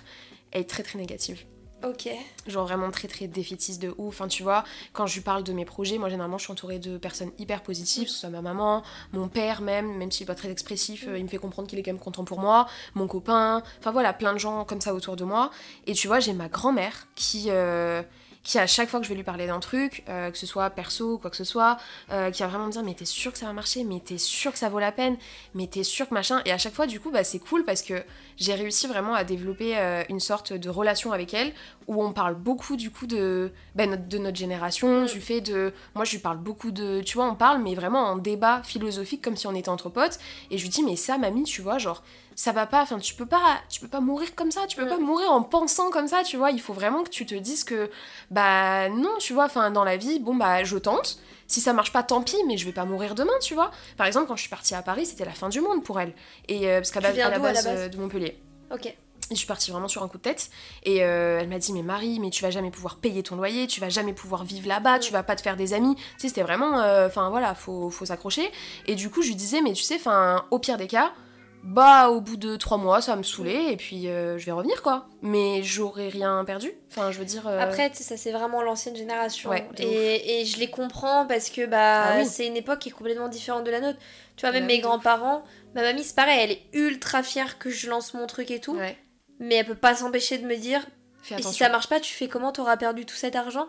est 0.53 0.67
très 0.67 0.81
très 0.81 0.97
négative. 0.97 1.43
Ok. 1.83 2.09
Genre 2.47 2.65
vraiment 2.65 2.89
très 2.89 3.07
très 3.07 3.27
défaitiste 3.27 3.81
de 3.81 3.93
ouf. 3.97 4.15
Enfin, 4.15 4.27
tu 4.27 4.43
vois, 4.43 4.63
quand 4.93 5.07
je 5.07 5.15
lui 5.15 5.21
parle 5.21 5.43
de 5.43 5.53
mes 5.53 5.65
projets, 5.65 5.97
moi 5.97 6.09
généralement 6.09 6.37
je 6.37 6.43
suis 6.43 6.51
entourée 6.51 6.79
de 6.79 6.97
personnes 6.97 7.31
hyper 7.37 7.61
positives, 7.61 8.05
que 8.05 8.09
ce 8.09 8.19
soit 8.19 8.29
ma 8.29 8.41
maman, 8.41 8.83
mon 9.13 9.29
père 9.29 9.61
même, 9.61 9.97
même 9.97 10.11
s'il 10.11 10.23
est 10.23 10.27
pas 10.27 10.35
très 10.35 10.51
expressif, 10.51 11.05
euh, 11.07 11.17
il 11.17 11.23
me 11.23 11.29
fait 11.29 11.37
comprendre 11.37 11.69
qu'il 11.69 11.79
est 11.79 11.83
quand 11.83 11.93
même 11.93 12.01
content 12.01 12.25
pour 12.25 12.39
moi, 12.39 12.67
mon 12.95 13.07
copain, 13.07 13.63
enfin 13.79 13.91
voilà, 13.91 14.11
plein 14.11 14.33
de 14.33 14.39
gens 14.39 14.65
comme 14.65 14.81
ça 14.81 14.93
autour 14.93 15.15
de 15.15 15.23
moi. 15.23 15.51
Et 15.87 15.93
tu 15.93 16.07
vois, 16.07 16.19
j'ai 16.19 16.33
ma 16.33 16.49
grand-mère 16.49 17.07
qui. 17.15 17.45
Euh, 17.47 18.03
qui 18.49 18.57
à 18.57 18.65
chaque 18.65 18.89
fois 18.89 18.99
que 18.99 19.05
je 19.05 19.09
vais 19.09 19.15
lui 19.15 19.23
parler 19.23 19.45
d'un 19.45 19.59
truc, 19.59 20.03
euh, 20.09 20.31
que 20.31 20.37
ce 20.37 20.47
soit 20.47 20.71
perso 20.71 21.13
ou 21.13 21.17
quoi 21.19 21.29
que 21.29 21.37
ce 21.37 21.43
soit, 21.43 21.77
euh, 22.11 22.31
qui 22.31 22.41
va 22.41 22.47
vraiment 22.47 22.65
me 22.65 22.71
dire 22.71 22.81
mais 22.81 22.95
t'es 22.95 23.05
sûr 23.05 23.31
que 23.31 23.37
ça 23.37 23.45
va 23.45 23.53
marcher, 23.53 23.83
mais 23.83 23.99
t'es 23.99 24.17
sûr 24.17 24.51
que 24.51 24.57
ça 24.57 24.69
vaut 24.69 24.79
la 24.79 24.91
peine, 24.91 25.17
mais 25.53 25.67
t'es 25.67 25.83
sûr 25.83 26.09
que 26.09 26.15
machin? 26.15 26.41
Et 26.45 26.51
à 26.51 26.57
chaque 26.57 26.73
fois 26.73 26.87
du 26.87 26.99
coup 26.99 27.11
bah 27.11 27.23
c'est 27.23 27.37
cool 27.37 27.63
parce 27.63 27.83
que 27.83 28.03
j'ai 28.37 28.55
réussi 28.55 28.87
vraiment 28.87 29.13
à 29.13 29.23
développer 29.23 29.77
euh, 29.77 30.03
une 30.09 30.19
sorte 30.19 30.51
de 30.51 30.67
relation 30.67 31.11
avec 31.11 31.35
elle 31.35 31.53
où 31.85 32.03
on 32.03 32.11
parle 32.11 32.33
beaucoup 32.33 32.75
du 32.75 32.89
coup 32.89 33.05
de, 33.05 33.51
bah, 33.75 33.85
de 33.85 34.17
notre 34.17 34.37
génération, 34.37 35.03
mm. 35.03 35.05
du 35.05 35.21
fait 35.21 35.41
de... 35.41 35.71
Moi 35.93 36.03
je 36.03 36.13
lui 36.13 36.19
parle 36.19 36.37
beaucoup 36.37 36.71
de... 36.71 37.01
Tu 37.01 37.17
vois 37.17 37.29
on 37.29 37.35
parle 37.35 37.61
mais 37.61 37.75
vraiment 37.75 38.01
en 38.07 38.15
débat 38.15 38.63
philosophique 38.63 39.23
comme 39.23 39.35
si 39.35 39.45
on 39.45 39.53
était 39.53 39.69
entre 39.69 39.89
potes. 39.89 40.17
Et 40.49 40.57
je 40.57 40.63
lui 40.63 40.69
dis 40.69 40.81
mais 40.81 40.95
ça 40.95 41.19
mamie 41.19 41.43
tu 41.43 41.61
vois 41.61 41.77
genre 41.77 42.01
ça 42.39 42.53
va 42.53 42.65
pas, 42.65 42.83
enfin 42.83 42.99
tu 42.99 43.15
peux 43.15 43.25
pas, 43.25 43.59
tu 43.67 43.81
peux 43.81 43.89
pas 43.89 43.99
mourir 43.99 44.33
comme 44.33 44.49
ça, 44.49 44.65
tu 44.65 44.77
peux 44.77 44.87
pas 44.87 44.97
mourir 44.97 45.29
en 45.29 45.43
pensant 45.43 45.89
comme 45.89 46.07
ça, 46.07 46.23
tu 46.23 46.37
vois, 46.37 46.51
il 46.51 46.61
faut 46.61 46.71
vraiment 46.71 47.03
que 47.03 47.09
tu 47.09 47.25
te 47.25 47.35
dises 47.35 47.65
que 47.65 47.91
bah 48.31 48.38
non, 48.89 49.17
tu 49.19 49.33
vois, 49.33 49.45
enfin 49.45 49.71
dans 49.71 49.83
la 49.83 49.97
vie, 49.97 50.19
bon 50.19 50.35
bah 50.35 50.63
je 50.63 50.77
tente, 50.77 51.19
si 51.47 51.61
ça 51.61 51.73
marche 51.73 51.91
pas 51.91 52.03
tant 52.03 52.21
pis, 52.21 52.37
mais 52.47 52.57
je 52.57 52.65
vais 52.65 52.71
pas 52.71 52.85
mourir 52.85 53.15
demain, 53.15 53.33
tu 53.41 53.55
vois. 53.55 53.71
Par 53.97 54.07
exemple, 54.07 54.27
quand 54.27 54.35
je 54.35 54.41
suis 54.41 54.49
partie 54.49 54.75
à 54.75 54.81
Paris, 54.81 55.07
c'était 55.07 55.25
la 55.25 55.31
fin 55.31 55.49
du 55.49 55.59
monde 55.61 55.83
pour 55.83 55.99
elle, 55.99 56.13
et 56.47 56.69
euh, 56.69 56.79
parce 56.79 56.91
qu'à 56.91 57.01
la, 57.01 57.11
la, 57.11 57.39
base 57.39 57.67
euh, 57.67 57.89
de 57.89 57.97
Montpellier. 57.97 58.39
Ok. 58.71 58.85
Et 58.85 59.35
je 59.35 59.35
suis 59.35 59.47
partie 59.47 59.69
vraiment 59.69 59.87
sur 59.87 60.01
un 60.01 60.07
coup 60.07 60.17
de 60.17 60.23
tête. 60.23 60.49
Et 60.83 61.03
euh, 61.03 61.37
elle 61.39 61.49
m'a 61.49 61.59
dit, 61.59 61.71
mais 61.71 61.83
Marie, 61.83 62.19
mais 62.19 62.31
tu 62.31 62.41
vas 62.41 62.49
jamais 62.49 62.71
pouvoir 62.71 62.95
payer 62.95 63.21
ton 63.21 63.35
loyer, 63.35 63.67
tu 63.67 63.79
vas 63.79 63.89
jamais 63.89 64.13
pouvoir 64.13 64.43
vivre 64.43 64.67
là-bas, 64.67 64.97
tu 64.97 65.13
vas 65.13 65.21
pas 65.21 65.35
te 65.35 65.41
faire 65.41 65.55
des 65.55 65.73
amis. 65.73 65.95
Tu 65.95 66.01
sais, 66.17 66.27
c'était 66.29 66.41
vraiment. 66.41 66.77
Enfin 67.05 67.29
voilà, 67.29 67.53
faut, 67.53 67.91
faut 67.91 68.05
s'accrocher. 68.05 68.49
Et 68.87 68.95
du 68.95 69.11
coup, 69.11 69.21
je 69.21 69.27
lui 69.27 69.35
disais, 69.35 69.61
mais 69.61 69.73
tu 69.73 69.83
sais, 69.83 69.97
enfin, 69.97 70.45
au 70.49 70.57
pire 70.57 70.77
des 70.77 70.87
cas, 70.87 71.11
bah 71.63 72.09
au 72.09 72.21
bout 72.21 72.37
de 72.37 72.55
trois 72.55 72.77
mois 72.77 73.01
ça 73.01 73.11
va 73.11 73.17
me 73.17 73.23
saouler 73.23 73.67
et 73.69 73.75
puis 73.75 74.07
euh, 74.07 74.37
je 74.37 74.45
vais 74.45 74.51
revenir 74.51 74.81
quoi. 74.81 75.07
Mais 75.21 75.61
j'aurais 75.63 76.07
rien 76.07 76.43
perdu. 76.45 76.71
Enfin 76.89 77.11
je 77.11 77.19
veux 77.19 77.25
dire 77.25 77.47
euh, 77.47 77.59
après 77.59 77.91
ça 77.93 78.17
c'est 78.17 78.31
vraiment 78.31 78.61
l'ancienne 78.61 78.95
génération. 78.95 79.51
Et, 79.77 80.41
et, 80.41 80.45
je 80.45 80.57
les 80.59 80.69
comprends 80.69 81.25
parce 81.25 81.49
que 81.49 81.65
bah 81.65 82.03
ah 82.05 82.25
c'est 82.25 82.47
une 82.47 82.55
époque 82.55 82.79
qui 82.79 82.89
est 82.89 82.93
complètement 82.93 83.27
différente 83.27 83.65
de 83.65 83.71
la 83.71 83.81
nôtre. 83.81 83.99
Tu 84.35 84.45
vois 84.45 84.53
même 84.53 84.63
bah 84.63 84.67
mes 84.67 84.79
grands-parents 84.79 85.43
ma 85.75 85.81
mamie 85.81 86.03
c'est 86.03 86.15
pareil 86.15 86.39
elle 86.41 86.51
est 86.51 86.63
ultra 86.73 87.23
fière 87.23 87.59
que 87.59 87.69
je 87.69 87.89
lance 87.89 88.13
mon 88.13 88.25
truc 88.25 88.51
et 88.51 88.59
tout. 88.59 88.77
Mais 89.39 89.55
elle 89.55 89.65
peut 89.65 89.75
pas 89.75 89.95
s'empêcher 89.95 90.37
de 90.37 90.45
me 90.45 90.55
dire 90.55 90.85
et 91.37 91.41
si 91.41 91.53
ça 91.53 91.69
marche 91.69 91.89
pas 91.89 91.99
tu 91.99 92.13
fais 92.13 92.29
comment 92.29 92.51
t'auras 92.51 92.77
perdu 92.77 93.05
tout 93.05 93.15
cet 93.15 93.35
argent? 93.35 93.67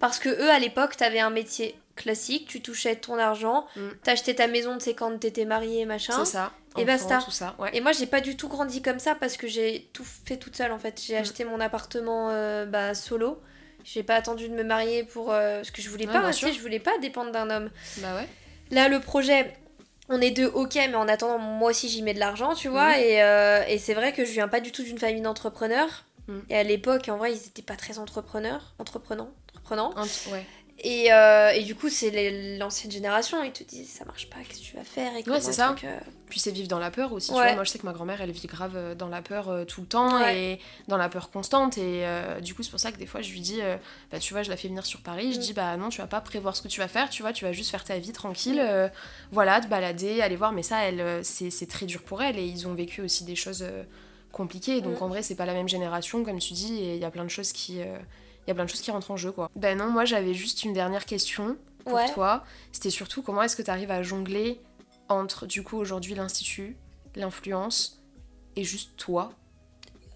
Parce 0.00 0.18
que 0.18 0.30
eux 0.30 0.50
à 0.50 0.58
l'époque 0.58 0.96
t'avais 0.96 1.20
un 1.20 1.30
métier 1.30 1.78
classique 1.96 2.46
tu 2.48 2.60
touchais 2.60 2.96
ton 2.96 3.18
argent 3.18 3.66
mm. 3.76 3.88
t'achetais 4.02 4.34
ta 4.34 4.48
maison 4.48 4.78
sais 4.78 4.94
quand 4.94 5.18
t'étais 5.18 5.44
mariée 5.44 5.86
machin. 5.86 6.12
C'est 6.24 6.32
ça 6.32 6.52
et 6.78 6.84
basta. 6.84 7.20
Tout 7.24 7.30
ça, 7.30 7.56
Et 7.72 7.80
moi, 7.80 7.92
j'ai 7.92 8.06
pas 8.06 8.20
du 8.20 8.36
tout 8.36 8.48
grandi 8.48 8.82
comme 8.82 8.98
ça 8.98 9.14
parce 9.14 9.36
que 9.36 9.46
j'ai 9.46 9.88
tout 9.92 10.04
fait 10.04 10.36
toute 10.36 10.56
seule 10.56 10.72
en 10.72 10.78
fait. 10.78 11.00
J'ai 11.04 11.14
mm. 11.14 11.20
acheté 11.20 11.44
mon 11.44 11.60
appartement 11.60 12.30
euh, 12.30 12.66
bah, 12.66 12.94
solo. 12.94 13.40
J'ai 13.84 14.02
pas 14.02 14.16
attendu 14.16 14.48
de 14.48 14.54
me 14.54 14.64
marier 14.64 15.04
pour. 15.04 15.32
Euh, 15.32 15.58
parce 15.58 15.70
que 15.70 15.80
je 15.80 15.88
voulais 15.88 16.06
pas, 16.06 16.32
je 16.32 16.60
voulais 16.60 16.80
pas 16.80 16.98
dépendre 16.98 17.30
d'un 17.30 17.50
homme. 17.50 17.70
Bah 17.98 18.16
ouais. 18.16 18.28
Là, 18.72 18.88
le 18.88 18.98
projet, 18.98 19.56
on 20.08 20.20
est 20.20 20.32
deux, 20.32 20.46
ok, 20.46 20.74
mais 20.74 20.94
en 20.96 21.06
attendant, 21.06 21.38
moi 21.38 21.70
aussi 21.70 21.88
j'y 21.88 22.02
mets 22.02 22.14
de 22.14 22.18
l'argent, 22.18 22.54
tu 22.54 22.68
vois. 22.68 22.96
Mm. 22.96 23.00
Et, 23.00 23.22
euh, 23.22 23.62
et 23.68 23.78
c'est 23.78 23.94
vrai 23.94 24.12
que 24.12 24.24
je 24.24 24.32
viens 24.32 24.48
pas 24.48 24.60
du 24.60 24.72
tout 24.72 24.82
d'une 24.82 24.98
famille 24.98 25.22
d'entrepreneurs. 25.22 26.04
Mm. 26.26 26.38
Et 26.50 26.56
à 26.56 26.62
l'époque, 26.62 27.08
en 27.08 27.16
vrai, 27.16 27.32
ils 27.32 27.46
étaient 27.46 27.62
pas 27.62 27.76
très 27.76 27.98
entrepreneurs, 27.98 28.74
entreprenants, 28.78 29.30
entreprenants. 29.54 29.94
ouais. 30.32 30.44
Et, 30.80 31.10
euh, 31.10 31.52
et, 31.52 31.62
du 31.62 31.74
coup, 31.74 31.88
c'est 31.88 32.58
l'ancienne 32.58 32.92
génération, 32.92 33.42
ils 33.42 33.52
te 33.52 33.64
disent 33.64 33.88
ça 33.88 34.04
marche 34.04 34.28
pas, 34.28 34.36
qu'est-ce 34.46 34.60
que 34.60 34.64
tu 34.64 34.76
vas 34.76 34.84
faire 34.84 35.16
et 35.16 35.28
Ouais, 35.28 35.40
c'est 35.40 35.54
ça. 35.54 35.74
Euh, 35.82 35.98
Puis 36.28 36.38
c'est 36.38 36.50
vivre 36.50 36.68
dans 36.68 36.78
la 36.78 36.90
peur 36.90 37.14
aussi. 37.14 37.28
Tu 37.28 37.34
vois, 37.34 37.54
moi, 37.54 37.64
je 37.64 37.70
sais 37.70 37.78
que 37.78 37.86
ma 37.86 37.94
grand-mère, 37.94 38.20
elle 38.20 38.30
vit 38.30 38.46
grave 38.46 38.76
euh, 38.76 38.94
dans 38.94 39.08
la 39.08 39.22
peur 39.22 39.64
tout 39.66 39.80
le 39.80 39.86
temps 39.86 40.26
et 40.28 40.60
dans 40.86 40.98
la 40.98 41.08
peur 41.08 41.30
constante. 41.30 41.78
Et 41.78 42.04
du 42.42 42.54
coup, 42.54 42.62
c'est 42.62 42.70
pour 42.70 42.80
ça 42.80 42.92
que 42.92 42.98
des 42.98 43.06
fois, 43.06 43.22
je 43.22 43.32
lui 43.32 43.40
dis 43.40 43.60
bah, 44.10 44.18
tu 44.18 44.34
vois, 44.34 44.42
je 44.42 44.50
la 44.50 44.56
fais 44.56 44.68
venir 44.68 44.84
sur 44.84 45.00
Paris. 45.00 45.32
Je 45.32 45.38
mm. 45.38 45.42
dis 45.42 45.52
bah 45.54 45.76
non, 45.76 45.88
tu 45.88 46.00
vas 46.00 46.06
pas 46.06 46.20
prévoir 46.20 46.54
ce 46.54 46.62
que 46.62 46.68
tu 46.68 46.80
vas 46.80 46.88
faire, 46.88 47.08
tu 47.08 47.22
vois, 47.22 47.32
tu 47.32 47.44
vas 47.44 47.52
juste 47.52 47.70
faire 47.70 47.84
ta 47.84 47.98
vie 47.98 48.12
tranquille. 48.12 48.62
Mm. 48.62 48.90
voilà, 49.32 49.60
te 49.60 49.68
balader, 49.68 50.20
aller 50.20 50.36
voir. 50.36 50.52
Mais 50.52 50.62
ça, 50.62 50.82
elle, 50.84 51.24
c'est 51.24 51.68
très 51.68 51.86
dur 51.86 52.02
pour 52.02 52.22
elle 52.22 52.38
et 52.38 52.44
ils 52.44 52.66
ont 52.68 52.74
vécu 52.74 53.00
aussi 53.00 53.24
des 53.24 53.36
choses 53.36 53.64
compliquées. 54.30 54.82
Donc 54.82 55.00
mm. 55.00 55.04
en 55.04 55.08
vrai, 55.08 55.22
c'est 55.22 55.36
pas 55.36 55.46
la 55.46 55.54
même 55.54 55.68
génération, 55.68 56.22
comme 56.22 56.38
tu 56.38 56.52
dis, 56.52 56.82
et 56.82 56.96
il 56.96 57.00
y 57.00 57.06
a 57.06 57.10
plein 57.10 57.24
de 57.24 57.30
choses 57.30 57.52
qui 57.52 57.80
il 58.46 58.50
y 58.50 58.52
a 58.52 58.54
plein 58.54 58.64
de 58.64 58.70
choses 58.70 58.80
qui 58.80 58.90
rentrent 58.90 59.10
en 59.10 59.16
jeu 59.16 59.32
quoi. 59.32 59.50
Ben 59.56 59.76
non, 59.78 59.90
moi 59.90 60.04
j'avais 60.04 60.34
juste 60.34 60.64
une 60.64 60.72
dernière 60.72 61.04
question 61.04 61.56
pour 61.84 62.12
toi. 62.12 62.44
C'était 62.72 62.90
surtout 62.90 63.22
comment 63.22 63.42
est-ce 63.42 63.56
que 63.56 63.62
tu 63.62 63.70
arrives 63.70 63.90
à 63.90 64.02
jongler 64.02 64.60
entre 65.08 65.46
du 65.46 65.62
coup 65.62 65.76
aujourd'hui 65.76 66.14
l'institut, 66.14 66.76
l'influence 67.14 68.02
et 68.56 68.64
juste 68.64 68.96
toi? 68.96 69.32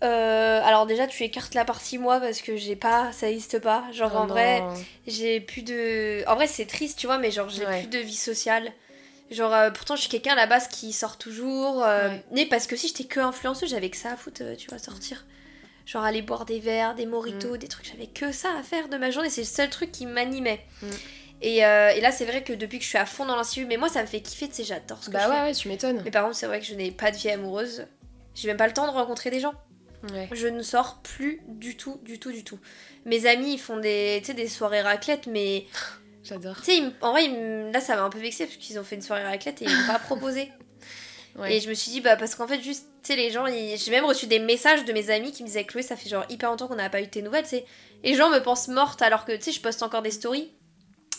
Euh, 0.03 0.63
alors 0.65 0.87
déjà 0.87 1.07
tu 1.07 1.23
écartes 1.25 1.55
la 1.55 1.67
partie 1.67 1.99
moi 1.99 2.21
parce 2.21 2.41
que 2.41 2.57
j'ai 2.57 2.77
pas 2.77 3.13
ça 3.13 3.29
existe 3.29 3.59
pas. 3.59 3.85
Genre 3.93 4.17
en 4.17 4.25
oh 4.25 4.29
vrai 4.29 4.63
j'ai 5.07 5.41
plus 5.41 5.63
de 5.63 6.27
en 6.27 6.37
vrai 6.37 6.47
c'est 6.47 6.67
triste 6.67 6.99
tu 6.99 7.07
vois 7.07 7.19
mais 7.19 7.31
genre 7.31 7.49
j'ai 7.49 7.67
plus 7.67 7.89
de 7.89 7.99
vie 7.99 8.15
sociale. 8.15 8.73
Genre 9.31 9.53
euh, 9.53 9.71
pourtant 9.71 9.97
je 9.97 10.03
suis 10.03 10.11
quelqu'un 10.11 10.33
à 10.33 10.37
la 10.37 10.47
base 10.47 10.69
qui 10.69 10.93
sort 10.93 11.19
toujours 11.19 11.85
euh, 11.85 12.17
mais 12.33 12.47
parce 12.47 12.67
que 12.67 12.77
si 12.77 12.89
j'étais 12.89 13.05
que 13.05 13.21
influenceuse 13.21 13.69
j'avais 13.69 13.91
que 13.91 13.97
ça 13.97 14.13
à 14.13 14.17
foutre 14.17 14.43
tu 14.57 14.69
vois 14.69 14.79
sortir 14.79 15.25
genre 15.87 16.05
aller 16.05 16.23
boire 16.23 16.45
des 16.45 16.61
verres, 16.61 16.95
des 16.95 17.07
moritos, 17.07 17.55
mm. 17.55 17.59
des 17.59 17.69
trucs. 17.69 17.87
J'avais 17.87 18.07
que 18.07 18.33
ça 18.33 18.49
à 18.59 18.63
faire 18.63 18.89
de 18.89 18.97
ma 18.97 19.11
journée. 19.11 19.31
C'est 19.31 19.43
le 19.43 19.47
seul 19.47 19.71
truc 19.71 19.91
qui 19.93 20.07
m'animait. 20.07 20.61
Mm. 20.83 20.87
Et, 21.43 21.65
euh, 21.65 21.89
et 21.91 22.01
là, 22.01 22.13
c'est 22.13 22.27
vrai 22.27 22.43
que 22.45 22.53
depuis 22.53 22.79
que 22.79 22.85
je 22.85 22.89
suis 22.91 22.99
à 22.99 23.07
fond 23.07 23.25
dans 23.25 23.35
l'institut, 23.37 23.65
mais 23.67 23.77
moi, 23.79 23.89
ça 23.89 24.03
me 24.03 24.07
fait 24.07 24.21
kiffer, 24.21 24.49
tu 24.49 24.57
sais, 24.57 24.65
j'adore 24.65 25.03
ce 25.03 25.09
que 25.09 25.13
Bah 25.15 25.21
je 25.25 25.29
ouais, 25.31 25.37
fais. 25.37 25.43
ouais, 25.45 25.55
tu 25.55 25.69
m'étonnes. 25.69 26.03
Mais 26.05 26.11
par 26.11 26.25
contre, 26.25 26.37
c'est 26.37 26.47
vrai 26.47 26.61
que 26.61 26.67
je 26.67 26.75
n'ai 26.75 26.91
pas 26.91 27.11
de 27.11 27.17
vie 27.17 27.31
amoureuse. 27.31 27.87
J'ai 28.35 28.49
même 28.49 28.59
pas 28.59 28.67
le 28.67 28.75
temps 28.75 28.87
de 28.87 28.93
rencontrer 28.93 29.31
des 29.31 29.41
gens. 29.41 29.55
Ouais. 30.13 30.29
Je 30.33 30.47
ne 30.49 30.63
sors 30.63 31.01
plus 31.03 31.41
du 31.49 31.77
tout, 31.77 31.99
du 32.05 32.19
tout, 32.19 32.31
du 32.33 32.45
tout. 32.45 32.59
Mes 33.07 33.27
amis, 33.27 33.55
ils 33.55 33.59
font 33.59 33.79
des, 33.79 34.19
tu 34.21 34.27
sais, 34.29 34.35
des 34.35 34.49
soirées 34.49 34.83
raclette, 34.83 35.27
mais 35.27 35.67
J'adore. 36.23 36.57
tu 36.57 36.65
sais, 36.73 36.81
me- 36.83 36.93
en 37.01 37.11
vrai, 37.13 37.25
ils 37.25 37.33
me- 37.33 37.73
là, 37.73 37.81
ça 37.81 37.97
m'a 37.97 38.03
un 38.03 38.11
peu 38.11 38.19
vexé 38.19 38.45
parce 38.45 38.57
qu'ils 38.59 38.79
ont 38.79 38.85
fait 38.85 38.97
une 38.97 39.03
soirée 39.03 39.25
raclette 39.25 39.63
et 39.63 39.65
ils 39.65 39.71
m'ont 39.75 39.87
pas 39.87 39.99
proposé. 39.99 40.51
Ouais. 41.37 41.57
Et 41.57 41.61
je 41.61 41.69
me 41.69 41.75
suis 41.75 41.91
dit, 41.91 42.01
bah, 42.01 42.17
parce 42.17 42.35
qu'en 42.35 42.47
fait, 42.49 42.61
juste, 42.61 42.87
tu 43.03 43.09
sais, 43.13 43.17
les 43.17 43.31
gens, 43.31 43.47
ils- 43.47 43.77
j'ai 43.79 43.91
même 43.91 44.05
reçu 44.05 44.27
des 44.27 44.39
messages 44.39 44.85
de 44.85 44.93
mes 44.93 45.11
amis 45.11 45.33
qui 45.33 45.43
me 45.43 45.49
disaient, 45.49 45.65
Chloé, 45.65 45.83
ça 45.83 45.97
fait 45.97 46.09
genre 46.09 46.25
hyper 46.29 46.51
longtemps 46.51 46.67
qu'on 46.69 46.75
n'a 46.77 46.91
pas 46.91 47.01
eu 47.01 47.09
tes 47.09 47.23
nouvelles, 47.23 47.45
tu 47.45 47.51
sais. 47.51 47.65
Les 48.03 48.15
gens 48.15 48.31
me 48.31 48.41
pensent 48.41 48.69
morte 48.69 49.01
alors 49.03 49.25
que, 49.25 49.33
tu 49.33 49.43
sais, 49.45 49.53
je 49.53 49.61
poste 49.61 49.83
encore 49.83 50.03
des 50.03 50.11
stories. 50.11 50.51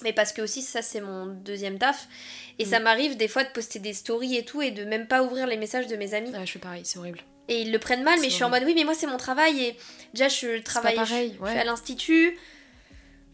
Mais 0.03 0.13
parce 0.13 0.33
que 0.33 0.41
aussi, 0.41 0.61
ça, 0.63 0.81
c'est 0.81 1.01
mon 1.01 1.27
deuxième 1.27 1.77
taf. 1.77 2.07
Et 2.59 2.65
Mm. 2.65 2.69
ça 2.69 2.79
m'arrive 2.79 3.17
des 3.17 3.27
fois 3.27 3.43
de 3.43 3.49
poster 3.49 3.79
des 3.79 3.93
stories 3.93 4.35
et 4.35 4.43
tout 4.43 4.61
et 4.61 4.71
de 4.71 4.83
même 4.83 5.07
pas 5.07 5.21
ouvrir 5.23 5.45
les 5.47 5.57
messages 5.57 5.87
de 5.87 5.95
mes 5.95 6.13
amis. 6.15 6.31
Ouais, 6.31 6.45
je 6.45 6.51
fais 6.53 6.59
pareil, 6.59 6.81
c'est 6.83 6.97
horrible. 6.97 7.19
Et 7.47 7.61
ils 7.61 7.71
le 7.71 7.79
prennent 7.79 8.03
mal, 8.03 8.19
mais 8.19 8.29
je 8.29 8.33
suis 8.35 8.43
en 8.43 8.49
mode, 8.49 8.63
oui, 8.65 8.73
mais 8.75 8.83
moi, 8.83 8.93
c'est 8.95 9.07
mon 9.07 9.17
travail. 9.17 9.59
Et 9.63 9.75
déjà, 10.13 10.27
je 10.27 10.59
travaille, 10.61 10.95
pareil, 10.95 11.31
je, 11.33 11.37
je 11.37 11.41
ouais. 11.43 11.49
suis 11.51 11.59
à 11.59 11.63
l'institut. 11.63 12.37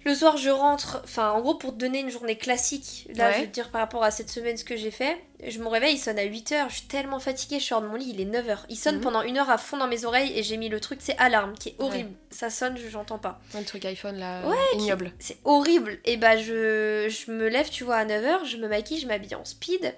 Le 0.07 0.15
soir, 0.15 0.37
je 0.37 0.49
rentre. 0.49 1.01
Enfin, 1.03 1.31
en 1.31 1.41
gros, 1.41 1.55
pour 1.55 1.73
te 1.73 1.77
donner 1.77 1.99
une 1.99 2.09
journée 2.09 2.37
classique, 2.37 3.09
là, 3.13 3.27
Ouais. 3.27 3.33
je 3.35 3.39
veux 3.41 3.47
te 3.47 3.51
dire 3.51 3.69
par 3.71 3.81
rapport 3.81 4.03
à 4.05 4.09
cette 4.11 4.29
semaine 4.29 4.55
ce 4.55 4.63
que 4.63 4.77
j'ai 4.77 4.89
fait. 4.89 5.17
Je 5.45 5.59
me 5.59 5.67
réveille, 5.67 5.95
il 5.95 5.99
sonne 5.99 6.17
à 6.17 6.23
8h. 6.23 6.69
Je 6.69 6.75
suis 6.75 6.87
tellement 6.87 7.19
fatiguée, 7.19 7.59
je 7.59 7.65
sors 7.65 7.81
de 7.81 7.87
mon 7.87 7.95
lit, 7.95 8.11
il 8.13 8.21
est 8.21 8.25
9h. 8.25 8.59
Il 8.69 8.77
sonne 8.77 8.95
Mhm. 8.95 9.01
pendant 9.01 9.21
une 9.21 9.37
heure 9.37 9.49
à 9.49 9.57
fond 9.57 9.75
dans 9.75 9.87
mes 9.87 10.05
oreilles 10.05 10.31
et 10.39 10.43
j'ai 10.43 10.55
mis 10.55 10.69
le 10.69 10.79
truc, 10.79 10.99
c'est 11.01 11.17
alarme, 11.17 11.55
qui 11.59 11.69
est 11.69 11.75
horrible. 11.79 12.11
Ça 12.29 12.49
sonne, 12.49 12.77
je 12.77 12.87
j'entends 12.87 13.19
pas. 13.19 13.37
Le 13.53 13.65
truc 13.65 13.83
iPhone 13.83 14.15
là, 14.17 14.47
Ouais, 14.47 14.55
ignoble. 14.75 15.11
C'est 15.19 15.37
horrible. 15.43 15.99
Et 16.05 16.15
bah, 16.15 16.37
je, 16.37 17.09
je 17.09 17.29
me 17.31 17.49
lève, 17.49 17.69
tu 17.69 17.83
vois, 17.83 17.97
à 17.97 18.05
9h, 18.05 18.45
je 18.45 18.55
me 18.57 18.69
maquille, 18.69 18.99
je 19.01 19.07
m'habille 19.07 19.35
en 19.35 19.43
speed. 19.43 19.93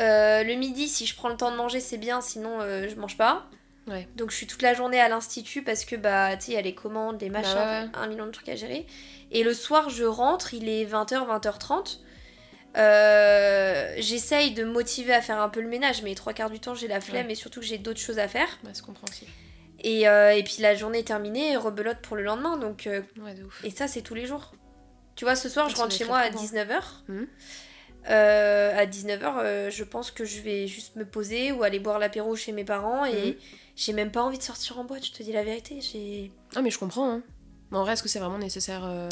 Euh, 0.00 0.42
le 0.42 0.54
midi, 0.54 0.88
si 0.88 1.04
je 1.06 1.14
prends 1.14 1.28
le 1.28 1.36
temps 1.36 1.50
de 1.50 1.56
manger, 1.56 1.80
c'est 1.80 1.98
bien, 1.98 2.20
sinon 2.22 2.60
euh, 2.62 2.88
je 2.88 2.94
mange 2.94 3.16
pas. 3.18 3.46
Ouais. 3.88 4.06
Donc 4.16 4.30
je 4.30 4.36
suis 4.36 4.46
toute 4.46 4.60
la 4.60 4.74
journée 4.74 5.00
à 5.00 5.08
l'institut 5.08 5.62
parce 5.62 5.86
que 5.86 5.96
bah 5.96 6.36
tu 6.36 6.44
sais 6.44 6.52
il 6.52 6.54
y 6.56 6.58
a 6.58 6.60
les 6.60 6.74
commandes, 6.74 7.18
les 7.22 7.30
machins, 7.30 7.54
Bah 7.54 7.82
ouais, 7.84 7.88
un 7.94 8.06
million 8.06 8.26
de 8.26 8.30
trucs 8.32 8.50
à 8.50 8.54
gérer. 8.54 8.86
Et 9.30 9.42
le 9.42 9.52
soir 9.54 9.90
je 9.90 10.04
rentre, 10.04 10.54
il 10.54 10.68
est 10.68 10.84
20h, 10.84 11.26
20h30. 11.26 11.98
Euh, 12.76 13.94
J'essaye 13.98 14.52
de 14.52 14.64
me 14.64 14.70
motiver 14.72 15.12
à 15.12 15.20
faire 15.20 15.40
un 15.40 15.48
peu 15.48 15.60
le 15.60 15.68
ménage, 15.68 16.02
mais 16.02 16.14
trois 16.14 16.32
quarts 16.32 16.50
du 16.50 16.60
temps 16.60 16.74
j'ai 16.74 16.88
la 16.88 17.00
flemme 17.00 17.30
et 17.30 17.34
surtout 17.34 17.60
que 17.60 17.66
j'ai 17.66 17.78
d'autres 17.78 18.00
choses 18.00 18.18
à 18.18 18.28
faire. 18.28 18.48
Ouais, 18.64 18.70
c'est 18.72 18.84
compréhensible. 18.84 19.30
Et, 19.80 20.08
euh, 20.08 20.32
et 20.34 20.42
puis 20.42 20.56
la 20.60 20.74
journée 20.74 21.00
est 21.00 21.04
terminée, 21.06 21.56
rebelote 21.56 21.98
pour 22.02 22.16
le 22.16 22.22
lendemain. 22.24 22.56
Donc, 22.56 22.86
euh, 22.86 23.02
Ouais, 23.22 23.34
de 23.34 23.44
ouf. 23.44 23.64
et 23.64 23.70
ça 23.70 23.86
c'est 23.88 24.02
tous 24.02 24.14
les 24.14 24.26
jours. 24.26 24.52
Tu 25.14 25.24
vois, 25.24 25.34
ce 25.36 25.48
soir 25.48 25.66
Ah, 25.68 25.72
je 25.72 25.76
rentre 25.76 25.94
chez 25.94 26.04
moi 26.04 26.18
à 26.18 26.26
éprouvant. 26.28 26.44
19h. 26.44 26.80
Mhm. 27.08 27.26
Euh, 28.10 28.76
à 28.78 28.86
19h, 28.86 29.70
je 29.70 29.84
pense 29.84 30.10
que 30.10 30.24
je 30.24 30.40
vais 30.40 30.66
juste 30.66 30.96
me 30.96 31.04
poser 31.04 31.52
ou 31.52 31.62
aller 31.64 31.78
boire 31.80 31.98
l'apéro 31.98 32.36
chez 32.36 32.52
mes 32.52 32.64
parents 32.64 33.04
et 33.04 33.30
Mhm. 33.32 33.34
j'ai 33.76 33.92
même 33.92 34.10
pas 34.12 34.22
envie 34.22 34.38
de 34.38 34.42
sortir 34.42 34.78
en 34.78 34.84
boîte, 34.84 35.04
je 35.04 35.12
te 35.12 35.22
dis 35.22 35.32
la 35.32 35.42
vérité. 35.42 35.80
J'ai. 35.80 36.30
Ah, 36.54 36.62
mais 36.62 36.70
je 36.70 36.78
comprends. 36.78 37.10
Hein. 37.10 37.22
Mais 37.70 37.78
en 37.78 37.82
vrai, 37.82 37.92
est-ce 37.94 38.02
que 38.02 38.08
c'est 38.08 38.18
vraiment 38.18 38.38
nécessaire 38.38 38.82
euh, 38.84 39.08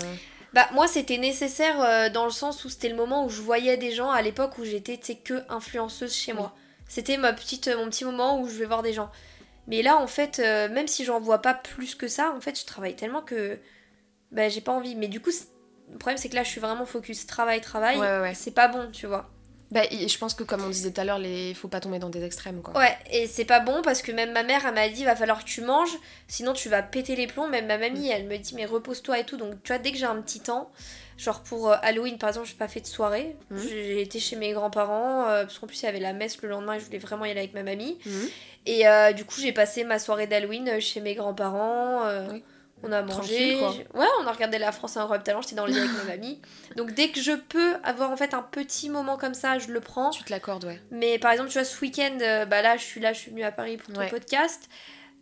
Bah 0.52 0.66
moi 0.72 0.88
c'était 0.88 1.18
nécessaire 1.18 1.80
euh, 1.82 2.08
dans 2.08 2.24
le 2.24 2.30
sens 2.30 2.64
où 2.64 2.68
c'était 2.68 2.88
le 2.88 2.96
moment 2.96 3.24
où 3.26 3.28
je 3.28 3.42
voyais 3.42 3.76
des 3.76 3.92
gens 3.92 4.10
à 4.10 4.22
l'époque 4.22 4.58
où 4.58 4.64
j'étais 4.64 4.98
que 5.16 5.42
influenceuse 5.48 6.14
chez 6.14 6.32
Oui. 6.32 6.38
moi. 6.38 6.54
C'était 6.88 7.16
ma 7.16 7.32
petite 7.32 7.68
mon 7.76 7.86
petit 7.90 8.04
moment 8.04 8.40
où 8.40 8.48
je 8.48 8.54
vais 8.54 8.64
voir 8.66 8.82
des 8.82 8.92
gens. 8.92 9.10
Mais 9.66 9.82
là 9.82 9.96
en 9.96 10.06
fait 10.06 10.38
euh, 10.38 10.68
même 10.68 10.86
si 10.88 11.04
j'en 11.04 11.20
vois 11.20 11.42
pas 11.42 11.52
plus 11.54 11.94
que 11.94 12.08
ça, 12.08 12.32
en 12.36 12.40
fait 12.40 12.58
je 12.58 12.64
travaille 12.64 12.94
tellement 12.96 13.22
que 13.22 13.58
bah 14.32 14.48
j'ai 14.48 14.60
pas 14.60 14.72
envie. 14.72 14.94
Mais 14.94 15.08
du 15.08 15.20
coup 15.20 15.30
le 15.92 15.98
problème 15.98 16.16
c'est 16.18 16.28
que 16.28 16.34
là 16.36 16.42
je 16.44 16.48
suis 16.48 16.60
vraiment 16.60 16.86
focus 16.86 17.26
travail 17.26 17.60
travail. 17.60 17.98
Ouais, 17.98 18.06
ouais, 18.06 18.20
ouais. 18.20 18.34
C'est 18.34 18.52
pas 18.52 18.68
bon, 18.68 18.90
tu 18.92 19.06
vois. 19.06 19.28
Bah, 19.72 19.82
et 19.90 20.06
je 20.06 20.18
pense 20.18 20.34
que 20.34 20.44
comme 20.44 20.62
on 20.64 20.68
disait 20.68 20.92
tout 20.92 21.00
à 21.00 21.04
l'heure, 21.04 21.18
les... 21.18 21.52
faut 21.54 21.66
pas 21.66 21.80
tomber 21.80 21.98
dans 21.98 22.08
des 22.08 22.24
extrêmes 22.24 22.62
quoi. 22.62 22.76
Ouais, 22.78 22.96
et 23.10 23.26
c'est 23.26 23.44
pas 23.44 23.58
bon 23.60 23.82
parce 23.82 24.00
que 24.00 24.12
même 24.12 24.32
ma 24.32 24.44
mère, 24.44 24.64
elle 24.64 24.74
m'a 24.74 24.88
dit, 24.88 25.04
va 25.04 25.16
falloir 25.16 25.40
que 25.40 25.48
tu 25.48 25.60
manges, 25.60 25.96
sinon 26.28 26.52
tu 26.52 26.68
vas 26.68 26.82
péter 26.82 27.16
les 27.16 27.26
plombs. 27.26 27.48
Même 27.48 27.66
ma 27.66 27.76
mamie, 27.76 28.08
elle 28.08 28.26
me 28.26 28.36
dit, 28.36 28.54
mais 28.54 28.64
repose-toi 28.64 29.18
et 29.18 29.24
tout. 29.24 29.36
Donc, 29.36 29.54
tu 29.64 29.72
vois, 29.72 29.78
dès 29.78 29.90
que 29.90 29.98
j'ai 29.98 30.04
un 30.06 30.20
petit 30.22 30.38
temps, 30.40 30.70
genre 31.18 31.40
pour 31.42 31.70
euh, 31.70 31.76
Halloween 31.82 32.16
par 32.16 32.28
exemple, 32.28 32.46
j'ai 32.46 32.54
pas 32.54 32.68
fait 32.68 32.80
de 32.80 32.86
soirée. 32.86 33.34
Mhm. 33.50 33.62
J'ai 33.68 34.00
été 34.02 34.20
chez 34.20 34.36
mes 34.36 34.52
grands-parents, 34.52 35.26
euh, 35.28 35.42
parce 35.44 35.58
qu'en 35.58 35.66
plus, 35.66 35.82
il 35.82 35.86
y 35.86 35.88
avait 35.88 35.98
la 36.00 36.12
messe 36.12 36.40
le 36.42 36.48
lendemain 36.48 36.74
et 36.74 36.78
je 36.80 36.84
voulais 36.84 36.98
vraiment 36.98 37.24
y 37.24 37.30
aller 37.32 37.40
avec 37.40 37.54
ma 37.54 37.62
mamie. 37.64 37.98
Mhm. 38.06 38.28
Et 38.66 38.86
euh, 38.86 39.12
du 39.12 39.24
coup, 39.24 39.40
j'ai 39.40 39.52
passé 39.52 39.82
ma 39.82 39.98
soirée 39.98 40.26
d'Halloween 40.28 40.80
chez 40.80 41.00
mes 41.00 41.14
grands-parents. 41.16 42.04
euh, 42.06 42.28
Oui. 42.32 42.44
On 42.82 42.92
a 42.92 43.02
mangé. 43.02 43.58
Ouais, 43.60 44.06
on 44.20 44.26
a 44.26 44.32
regardé 44.32 44.58
La 44.58 44.70
France 44.70 44.96
un 44.96 45.06
talent, 45.18 45.40
j'étais 45.40 45.54
dans 45.56 45.66
le 45.66 45.72
lit 45.72 45.78
avec 45.78 45.90
ma 45.92 46.04
mamie. 46.04 46.40
Donc 46.76 46.92
dès 46.92 47.08
que 47.10 47.20
je 47.20 47.32
peux 47.32 47.74
avoir 47.82 48.10
en 48.10 48.16
fait 48.16 48.34
un 48.34 48.42
petit 48.42 48.90
moment 48.90 49.16
comme 49.16 49.34
ça, 49.34 49.58
je 49.58 49.68
le 49.68 49.80
prends. 49.80 50.10
Tu 50.10 50.22
te 50.24 50.30
l'accordes, 50.30 50.64
ouais. 50.64 50.80
Mais 50.90 51.18
par 51.18 51.32
exemple, 51.32 51.48
tu 51.50 51.54
vois, 51.54 51.64
ce 51.64 51.80
week-end, 51.80 52.18
euh, 52.20 52.44
bah 52.44 52.62
là, 52.62 52.76
je 52.76 52.84
suis 52.84 53.00
là, 53.00 53.12
je 53.12 53.18
suis 53.20 53.30
venue 53.30 53.42
à 53.44 53.50
Paris 53.52 53.76
pour 53.78 53.92
ton 53.94 54.00
Ouais. 54.00 54.08
podcast. 54.10 54.68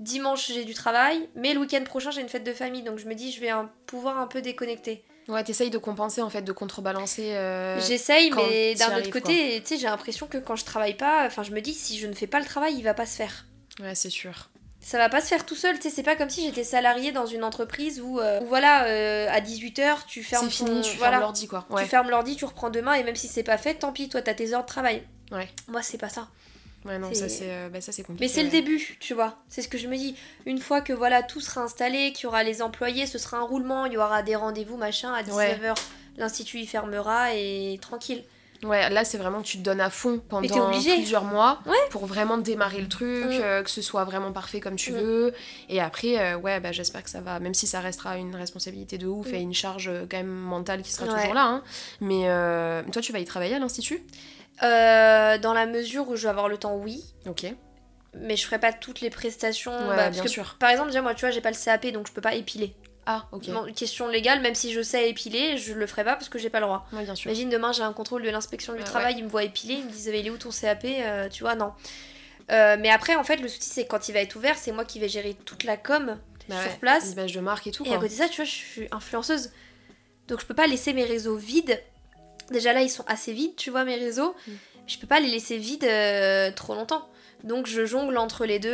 Dimanche, 0.01 0.49
j'ai 0.49 0.64
du 0.64 0.75
travail. 0.75 1.29
Mais 1.37 1.55
le 1.55 1.61
week-end 1.61 1.85
prochain, 1.85 2.11
j'ai 2.11 2.21
une 2.21 2.29
fête 2.29 2.45
de 2.45 2.53
famille. 2.53 2.83
Donc 2.83 2.99
je 2.99 3.07
me 3.07 3.14
dis, 3.14 3.31
je 3.33 3.40
vais 3.40 3.51
un- 3.51 3.71
pouvoir 3.87 4.19
un 4.19 4.27
peu 4.27 4.43
déconnecter. 4.43 5.05
Ouais, 5.29 5.43
t'essayes 5.43 5.71
de 5.71 5.79
compenser 5.79 6.21
en 6.21 6.29
fait, 6.29 6.43
de 6.43 6.53
contrebalancer. 6.53 7.35
euh, 7.35 7.81
J'essaye, 7.81 8.31
mais 8.33 8.75
d'un 8.75 8.99
autre 8.99 9.11
côté, 9.11 9.61
tu 9.62 9.69
sais, 9.69 9.77
j'ai 9.79 9.87
l'impression 9.87 10.27
que 10.27 10.37
quand 10.38 10.57
je 10.57 10.64
travaille 10.67 10.97
pas, 10.97 11.25
enfin, 11.25 11.43
je 11.45 11.53
me 11.53 11.61
dis, 11.61 11.73
si 11.73 11.99
je 11.99 12.07
ne 12.07 12.12
fais 12.12 12.27
pas 12.27 12.40
le 12.40 12.45
travail, 12.45 12.75
il 12.77 12.83
va 12.83 12.93
pas 12.93 13.07
se 13.07 13.17
faire. 13.17 13.47
Ouais, 13.81 13.95
c'est 13.95 14.11
sûr. 14.11 14.51
Ça 14.87 14.99
va 14.99 15.09
pas 15.09 15.20
se 15.23 15.29
faire 15.29 15.47
tout 15.47 15.55
seul, 15.55 15.77
tu 15.77 15.83
sais, 15.85 15.90
c'est 15.90 16.03
pas 16.03 16.14
comme 16.14 16.29
si 16.29 16.44
j'étais 16.44 16.62
salariée 16.62 17.11
dans 17.11 17.25
une 17.27 17.42
entreprise 17.42 18.01
où, 18.03 18.20
euh, 18.20 18.40
où 18.42 18.47
voilà, 18.47 18.85
euh, 18.85 19.29
à 19.31 19.40
18h, 19.40 20.05
tu 20.07 20.23
fermes 20.23 20.51
C'est 20.51 20.59
ton- 20.64 20.66
fini, 20.66 20.83
tu 20.83 20.97
voilà, 20.99 21.12
fermes 21.12 21.23
l'ordi 21.23 21.49
quoi. 21.49 21.66
Ouais. 21.70 21.83
Tu 21.85 21.88
fermes 21.88 22.11
l'ordi, 22.11 22.37
tu 22.37 22.44
reprends 22.44 22.68
demain, 22.70 22.92
et 22.94 23.03
même 23.03 23.16
si 23.16 23.27
c'est 23.27 23.42
pas 23.42 23.57
fait, 23.57 23.75
tant 23.77 23.92
pis, 23.92 24.09
toi, 24.11 24.20
t'as 24.20 24.35
tes 24.35 24.53
heures 24.53 24.61
de 24.62 24.66
travail. 24.68 25.03
Ouais. 25.33 25.49
Moi, 25.68 25.81
c'est 25.83 25.97
pas 25.99 26.11
ça. 26.11 26.29
Ouais, 26.85 26.99
non, 26.99 27.14
ça 27.14 27.31
c'est 27.31 27.44
euh, 27.49 27.70
bah, 27.70 27.81
ça, 27.81 27.92
c'est 27.92 28.03
compliqué. 28.03 28.27
Mais 28.27 28.29
c'est 28.31 28.42
le 28.42 28.51
début, 28.51 28.99
tu 29.01 29.14
vois. 29.14 29.38
C'est 29.49 29.62
ce 29.62 29.68
que 29.68 29.79
je 29.79 29.88
me 29.88 29.97
dis. 29.97 30.16
Une 30.44 30.59
fois 30.59 30.83
que 30.83 30.92
voilà 30.92 31.23
tout 31.23 31.40
sera 31.40 31.62
installé, 31.62 32.12
qu'il 32.12 32.25
y 32.25 32.27
aura 32.27 32.42
les 32.44 32.61
employés, 32.61 33.07
ce 33.07 33.16
sera 33.16 33.38
un 33.38 33.42
roulement, 33.42 33.87
il 33.87 33.94
y 33.94 33.97
aura 33.97 34.23
des 34.23 34.37
rendez-vous, 34.37 34.77
machin, 34.77 35.14
à 35.14 35.23
19h, 35.23 35.75
l'institut 36.18 36.59
il 36.59 36.66
fermera 36.68 37.33
et 37.35 37.79
tranquille. 37.81 38.23
Ouais, 38.64 38.88
là 38.90 39.05
c'est 39.05 39.18
vraiment 39.18 39.40
que 39.42 39.46
tu 39.46 39.59
te 39.59 39.62
donnes 39.62 39.81
à 39.81 39.90
fond 39.90 40.20
pendant 40.29 40.70
plusieurs 40.70 41.24
mois 41.24 41.61
Ouais. 41.66 41.77
pour 41.90 42.07
vraiment 42.07 42.38
démarrer 42.38 42.81
le 42.81 42.88
truc, 42.88 43.27
Mm. 43.27 43.40
euh, 43.42 43.62
que 43.62 43.70
ce 43.70 43.83
soit 43.83 44.05
vraiment 44.05 44.33
parfait 44.33 44.61
comme 44.61 44.77
tu 44.77 44.92
Mm. 44.92 44.96
veux. 44.96 45.35
Et 45.68 45.81
après, 45.81 46.18
euh, 46.18 46.37
ouais, 46.37 46.61
bah, 46.61 46.72
j'espère 46.72 47.03
que 47.05 47.11
ça 47.11 47.20
va, 47.20 47.38
même 47.40 47.55
si 47.55 47.66
ça 47.66 47.81
restera 47.81 48.16
une 48.16 48.35
responsabilité 48.35 48.96
de 48.98 49.07
ouf 49.07 49.29
Mm. 49.31 49.35
et 49.35 49.40
une 49.40 49.55
charge 49.55 49.88
euh, 49.88 50.07
quand 50.11 50.16
même 50.16 50.27
mentale 50.29 50.83
qui 50.83 50.92
sera 50.92 51.07
Ouais. 51.07 51.18
toujours 51.18 51.35
là. 51.35 51.44
hein. 51.46 51.62
Mais 52.00 52.22
euh, 52.29 52.83
toi, 52.92 53.03
tu 53.03 53.12
vas 53.12 53.18
y 53.18 53.24
travailler 53.24 53.55
à 53.55 53.59
l'Institut? 53.59 54.03
Dans 54.62 55.53
la 55.55 55.66
mesure 55.66 56.09
où 56.09 56.16
je 56.16 56.22
vais 56.22 56.29
avoir 56.31 56.48
le 56.48 56.57
temps, 56.59 56.77
oui. 56.77 57.05
Ok. 57.27 57.44
Mais 58.16 58.37
je 58.37 58.44
ferai 58.46 58.59
pas 58.61 58.72
toutes 58.72 59.00
les 59.00 59.11
prestations. 59.11 59.72
Ouais, 59.72 59.88
bah, 59.88 59.96
parce 60.05 60.11
bien 60.12 60.22
que, 60.22 60.29
sûr. 60.29 60.57
Par 60.61 60.70
exemple, 60.70 60.88
déjà, 60.90 61.03
moi, 61.03 61.14
tu 61.14 61.20
vois, 61.22 61.31
j'ai 61.31 61.40
pas 61.40 61.50
le 61.50 61.57
CAP, 61.57 61.87
donc 61.92 62.07
je 62.07 62.12
peux 62.12 62.20
pas 62.20 62.35
épiler. 62.35 62.74
Ah, 63.07 63.27
ok. 63.33 63.49
Non, 63.49 63.64
question 63.73 64.09
légale, 64.09 64.40
même 64.40 64.55
si 64.55 64.73
je 64.73 64.81
sais 64.81 65.11
épiler, 65.11 65.57
je 65.59 65.75
le 65.75 65.87
ferai 65.87 66.05
pas 66.05 66.14
parce 66.14 66.29
que 66.29 66.38
j'ai 66.38 66.51
pas 66.51 66.61
le 66.61 66.67
droit. 66.67 66.87
Ouais, 66.93 67.05
bien 67.05 67.14
sûr. 67.14 67.31
Imagine 67.31 67.51
demain 67.51 67.73
j'ai 67.73 67.83
un 67.83 67.93
contrôle 67.93 68.23
de 68.23 68.31
l'inspection 68.31 68.75
du 68.75 68.83
travail, 68.83 69.17
ils 69.19 69.25
me 69.25 69.29
voient 69.29 69.45
épiler, 69.45 69.75
ils 69.75 69.85
me 69.85 69.90
disent 69.90 70.11
il 70.12 70.27
est 70.27 70.31
où 70.31 70.37
ton 70.38 70.51
CAP 70.51 70.85
Euh, 70.85 71.29
Tu 71.29 71.43
vois, 71.43 71.55
non. 71.55 71.73
Euh, 72.51 72.77
mais 72.79 72.90
après, 72.90 73.17
en 73.17 73.25
fait, 73.25 73.37
le 73.37 73.49
souci 73.49 73.69
c'est 73.71 73.85
que 73.85 73.88
quand 73.90 74.09
il 74.09 74.12
va 74.12 74.21
être 74.21 74.37
ouvert, 74.37 74.57
c'est 74.57 74.73
moi 74.73 74.85
qui 74.85 74.99
vais 75.01 75.09
gérer 75.09 75.35
toute 75.45 75.64
la 75.64 75.77
com 75.77 76.19
Bah 76.49 76.61
sur 76.62 76.71
ouais, 76.71 76.79
place. 76.79 77.11
L'image 77.11 77.33
de 77.33 77.40
marque 77.40 77.67
et 77.67 77.71
tout. 77.71 77.85
Et 77.85 77.88
quoi. 77.88 77.97
à 77.97 78.01
côté 78.01 78.14
de 78.14 78.19
ça, 78.19 78.29
tu 78.29 78.37
vois, 78.37 78.45
je 78.45 78.51
suis 78.51 78.88
influenceuse. 78.90 79.51
Donc 80.29 80.40
je 80.40 80.47
peux 80.47 80.55
pas 80.55 80.67
laisser 80.67 80.93
mes 80.93 81.05
réseaux 81.05 81.37
vides. 81.37 81.81
Déjà 82.51 82.73
là, 82.73 82.83
ils 82.83 82.90
sont 82.90 83.05
assez 83.07 83.33
vides, 83.33 83.57
tu 83.57 83.71
vois, 83.71 83.85
mes 83.85 83.97
réseaux. 83.97 84.35
Mm. 84.47 84.53
Je 84.87 84.99
peux 84.99 85.07
pas 85.07 85.21
les 85.21 85.31
laisser 85.31 85.57
vides 85.57 85.85
euh, 85.85 86.51
trop 86.53 86.75
longtemps. 86.75 87.09
Donc 87.43 87.67
je 87.67 87.85
jongle 87.87 88.17
entre 88.19 88.45
les 88.47 88.59
deux. 88.59 88.71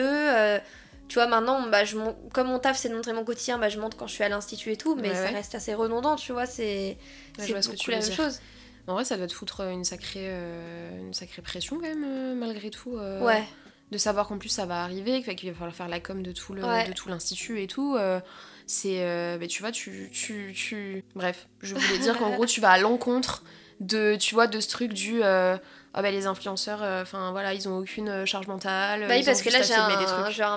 Euh, 1.10 1.12
tu 1.12 1.14
vois, 1.18 1.26
maintenant, 1.26 1.68
bah, 1.68 1.84
je 1.84 1.96
comme 2.32 2.48
mon 2.48 2.58
taf 2.58 2.78
c'est 2.78 2.88
de 2.88 2.94
montrer 2.94 3.12
mon 3.12 3.24
quotidien, 3.24 3.58
bah, 3.58 3.68
je 3.68 3.78
montre 3.80 3.96
quand 3.96 4.06
je 4.06 4.14
suis 4.14 4.24
à 4.24 4.28
l'institut 4.28 4.72
et 4.72 4.76
tout, 4.76 4.94
mais 4.96 5.08
Ouais, 5.10 5.14
ça 5.14 5.22
ouais. 5.24 5.30
reste 5.30 5.54
assez 5.54 5.74
redondant, 5.74 6.16
tu 6.16 6.32
vois, 6.32 6.46
c'est 6.46 6.96
Ouais, 7.38 7.44
c'est 7.46 7.52
que 7.52 7.70
beaucoup 7.70 7.90
la 7.90 7.98
même 7.98 8.06
dire. 8.06 8.14
chose. 8.16 8.40
En 8.86 8.94
vrai, 8.94 9.04
ça 9.04 9.16
doit 9.16 9.26
te 9.26 9.32
foutre 9.32 9.60
une 9.62 9.84
sacrée, 9.84 10.24
euh, 10.28 10.98
une 11.00 11.14
sacrée 11.14 11.42
pression 11.42 11.76
quand 11.76 11.82
même, 11.86 12.04
euh, 12.06 12.34
malgré 12.34 12.70
tout. 12.70 12.96
euh, 12.96 13.20
Ouais. 13.24 13.44
de 13.92 13.98
savoir 13.98 14.28
qu'en 14.28 14.38
plus 14.38 14.48
ça 14.48 14.66
va 14.66 14.84
arriver, 14.84 15.20
qu'il 15.34 15.50
va 15.50 15.54
falloir 15.58 15.74
faire 15.74 15.88
la 15.88 15.98
com 16.00 16.22
de 16.22 16.30
tout 16.32 16.54
le, 16.54 16.64
Ouais. 16.64 16.84
de 16.86 16.92
tout 16.92 17.08
l'institut 17.08 17.60
et 17.60 17.66
tout. 17.66 17.96
euh, 17.96 18.20
c'est, 18.66 19.02
euh, 19.04 19.36
bah, 19.36 19.48
tu 19.48 19.62
vois, 19.62 19.72
tu, 19.72 20.10
tu, 20.12 20.52
tu, 20.54 21.02
bref, 21.16 21.48
je 21.60 21.74
voulais 21.74 21.98
dire 21.98 22.16
qu'en 22.16 22.30
gros 22.30 22.46
tu 22.46 22.60
vas 22.60 22.70
à 22.70 22.78
l'encontre 22.78 23.42
de, 23.80 24.16
tu 24.16 24.34
vois, 24.34 24.46
de 24.46 24.60
ce 24.60 24.68
truc 24.68 24.92
du, 24.92 25.22
euh, 25.22 25.56
ah 25.94 26.02
bah 26.02 26.10
les 26.10 26.26
influenceurs, 26.26 26.82
enfin 27.02 27.32
voilà, 27.32 27.52
ils 27.54 27.68
ont 27.68 27.78
aucune 27.78 28.08
euh, 28.08 28.26
charge 28.26 28.46
mentale. 28.46 29.06
Bah 29.08 29.14
oui, 29.16 29.24
parce 29.24 29.42
que 29.42 29.50
là 29.50 29.62
j'ai 29.62 29.74
un, 29.74 29.88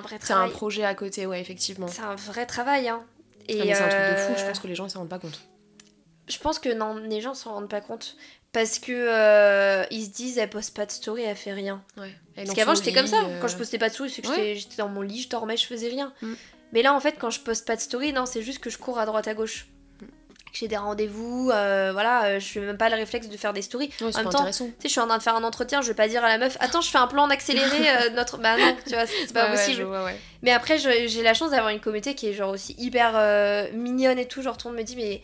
vrai 0.02 0.18
C'est 0.22 0.34
un 0.34 0.36
travail. 0.36 0.52
projet 0.52 0.84
à 0.84 0.94
côté, 0.94 1.26
ouais, 1.26 1.42
effectivement. 1.42 1.88
C'est 1.88 2.02
un 2.02 2.16
vrai 2.16 2.46
travail, 2.46 2.90
hein. 2.90 3.04
Et 3.48 3.60
Ah, 3.62 3.66
mais 3.66 3.74
c'est 3.74 3.82
un 3.84 3.88
truc 3.90 4.02
de 4.02 4.22
fou, 4.22 4.34
je 4.38 4.44
euh, 4.44 4.48
pense 4.48 4.60
que 4.60 4.68
les 4.68 4.76
gens 4.76 4.86
ils 4.86 4.90
s'en 4.90 5.00
rendent 5.00 5.10
pas 5.10 5.20
compte. 5.20 5.42
Je 6.30 6.38
pense 6.38 6.60
que 6.60 6.70
non, 6.74 6.96
les 6.96 7.20
gens 7.20 7.34
s'en 7.34 7.54
rendent 7.54 7.70
pas 7.70 7.82
compte. 7.82 8.16
Parce 8.54 8.78
que 8.78 8.92
euh, 8.92 9.84
ils 9.90 10.06
se 10.06 10.10
disent, 10.12 10.38
elle 10.38 10.50
poste 10.50 10.76
pas 10.76 10.86
de 10.86 10.92
story, 10.92 11.24
elle 11.24 11.36
fait 11.36 11.54
rien. 11.54 11.84
Ouais. 11.98 12.14
Parce 12.36 12.54
qu'avant 12.54 12.76
j'étais 12.76 12.94
comme 12.94 13.08
ça. 13.08 13.18
euh, 13.24 13.42
Quand 13.42 13.48
je 13.48 13.58
postais 13.58 13.80
pas 13.80 13.90
de 13.90 13.94
story, 13.94 14.12
c'est 14.12 14.22
que 14.22 14.28
ouais. 14.30 14.56
j'étais 14.56 14.76
dans 14.78 14.90
mon 14.90 15.02
lit, 15.02 15.24
je 15.24 15.30
dormais, 15.30 15.58
je 15.58 15.66
faisais 15.66 15.90
rien. 15.90 16.14
Mm. 16.22 16.34
Mais 16.72 16.82
là 16.84 16.94
en 16.94 17.00
fait, 17.00 17.14
quand 17.20 17.32
je 17.32 17.40
poste 17.40 17.66
pas 17.66 17.76
de 17.76 17.82
story, 17.82 18.14
non, 18.14 18.26
c'est 18.28 18.44
juste 18.44 18.60
que 18.60 18.70
je 18.70 18.78
cours 18.78 19.00
à 19.00 19.06
droite 19.08 19.28
à 19.28 19.34
gauche. 19.34 19.68
Des 20.68 20.78
rendez-vous, 20.78 21.50
euh, 21.52 21.92
voilà, 21.94 22.26
euh, 22.26 22.40
je 22.40 22.60
n'ai 22.60 22.66
même 22.66 22.78
pas 22.78 22.90
le 22.90 22.96
réflexe 22.96 23.30
de 23.30 23.38
faire 23.38 23.54
des 23.54 23.62
stories. 23.62 23.90
en 24.02 24.06
même 24.06 24.30
temps, 24.30 24.46
tu 24.46 24.54
sais, 24.54 24.72
je 24.84 24.88
suis 24.88 25.00
en 25.00 25.08
train 25.08 25.18
de 25.18 25.24
faire 25.24 25.36
un 25.36 25.44
entretien, 25.44 25.82
je 25.82 25.88
vais 25.88 25.94
pas 25.94 26.08
dire 26.08 26.24
à 26.24 26.28
la 26.28 26.38
meuf, 26.38 26.58
attends, 26.60 26.82
je 26.82 26.90
fais 26.90 26.98
un 26.98 27.08
plan 27.08 27.24
en 27.24 27.30
accéléré, 27.30 27.90
euh, 27.90 28.10
notre. 28.12 28.38
Bah 28.38 28.58
non, 28.58 28.76
tu 28.86 28.94
vois, 28.94 29.06
c'est 29.06 29.34
pas 29.34 29.50
possible. 29.50 29.88
mais 30.42 30.52
après, 30.52 30.78
j'ai 30.78 31.24
la 31.24 31.34
chance 31.34 31.52
d'avoir 31.52 31.70
une 31.70 31.80
communauté 31.80 32.16
qui 32.16 32.28
est 32.28 32.34
genre 32.34 32.52
aussi 32.52 32.76
hyper 32.78 33.14
mignonne 33.74 34.20
et 34.20 34.28
tout. 34.28 34.42
Genre, 34.42 34.58
tout 34.58 34.68
le 34.68 34.74
monde 34.74 34.82
me 34.82 34.86
dit, 34.86 34.96
mais, 34.96 35.22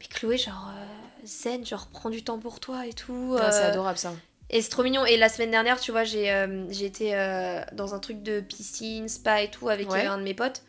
mais 0.00 0.06
Chloé, 0.06 0.36
genre, 0.36 0.70
zen, 1.24 1.64
genre, 1.64 1.88
prends 1.92 2.10
du 2.10 2.22
temps 2.22 2.38
pour 2.38 2.60
toi 2.60 2.86
et 2.86 2.92
tout. 2.92 3.36
c'est 3.50 3.62
adorable 3.62 3.98
ça. 3.98 4.12
Et 4.48 4.62
c'est 4.62 4.70
trop 4.70 4.84
mignon. 4.84 5.04
Et 5.04 5.16
la 5.16 5.28
semaine 5.28 5.50
dernière, 5.50 5.80
tu 5.80 5.90
vois, 5.90 6.04
j'ai 6.04 6.30
été 6.80 7.12
dans 7.72 7.94
un 7.94 7.98
truc 7.98 8.22
de 8.22 8.40
piscine, 8.40 9.08
spa 9.08 9.42
et 9.42 9.50
tout 9.50 9.68
avec 9.68 9.92
un 9.92 10.18
de 10.18 10.22
mes 10.22 10.34
potes. 10.34 10.62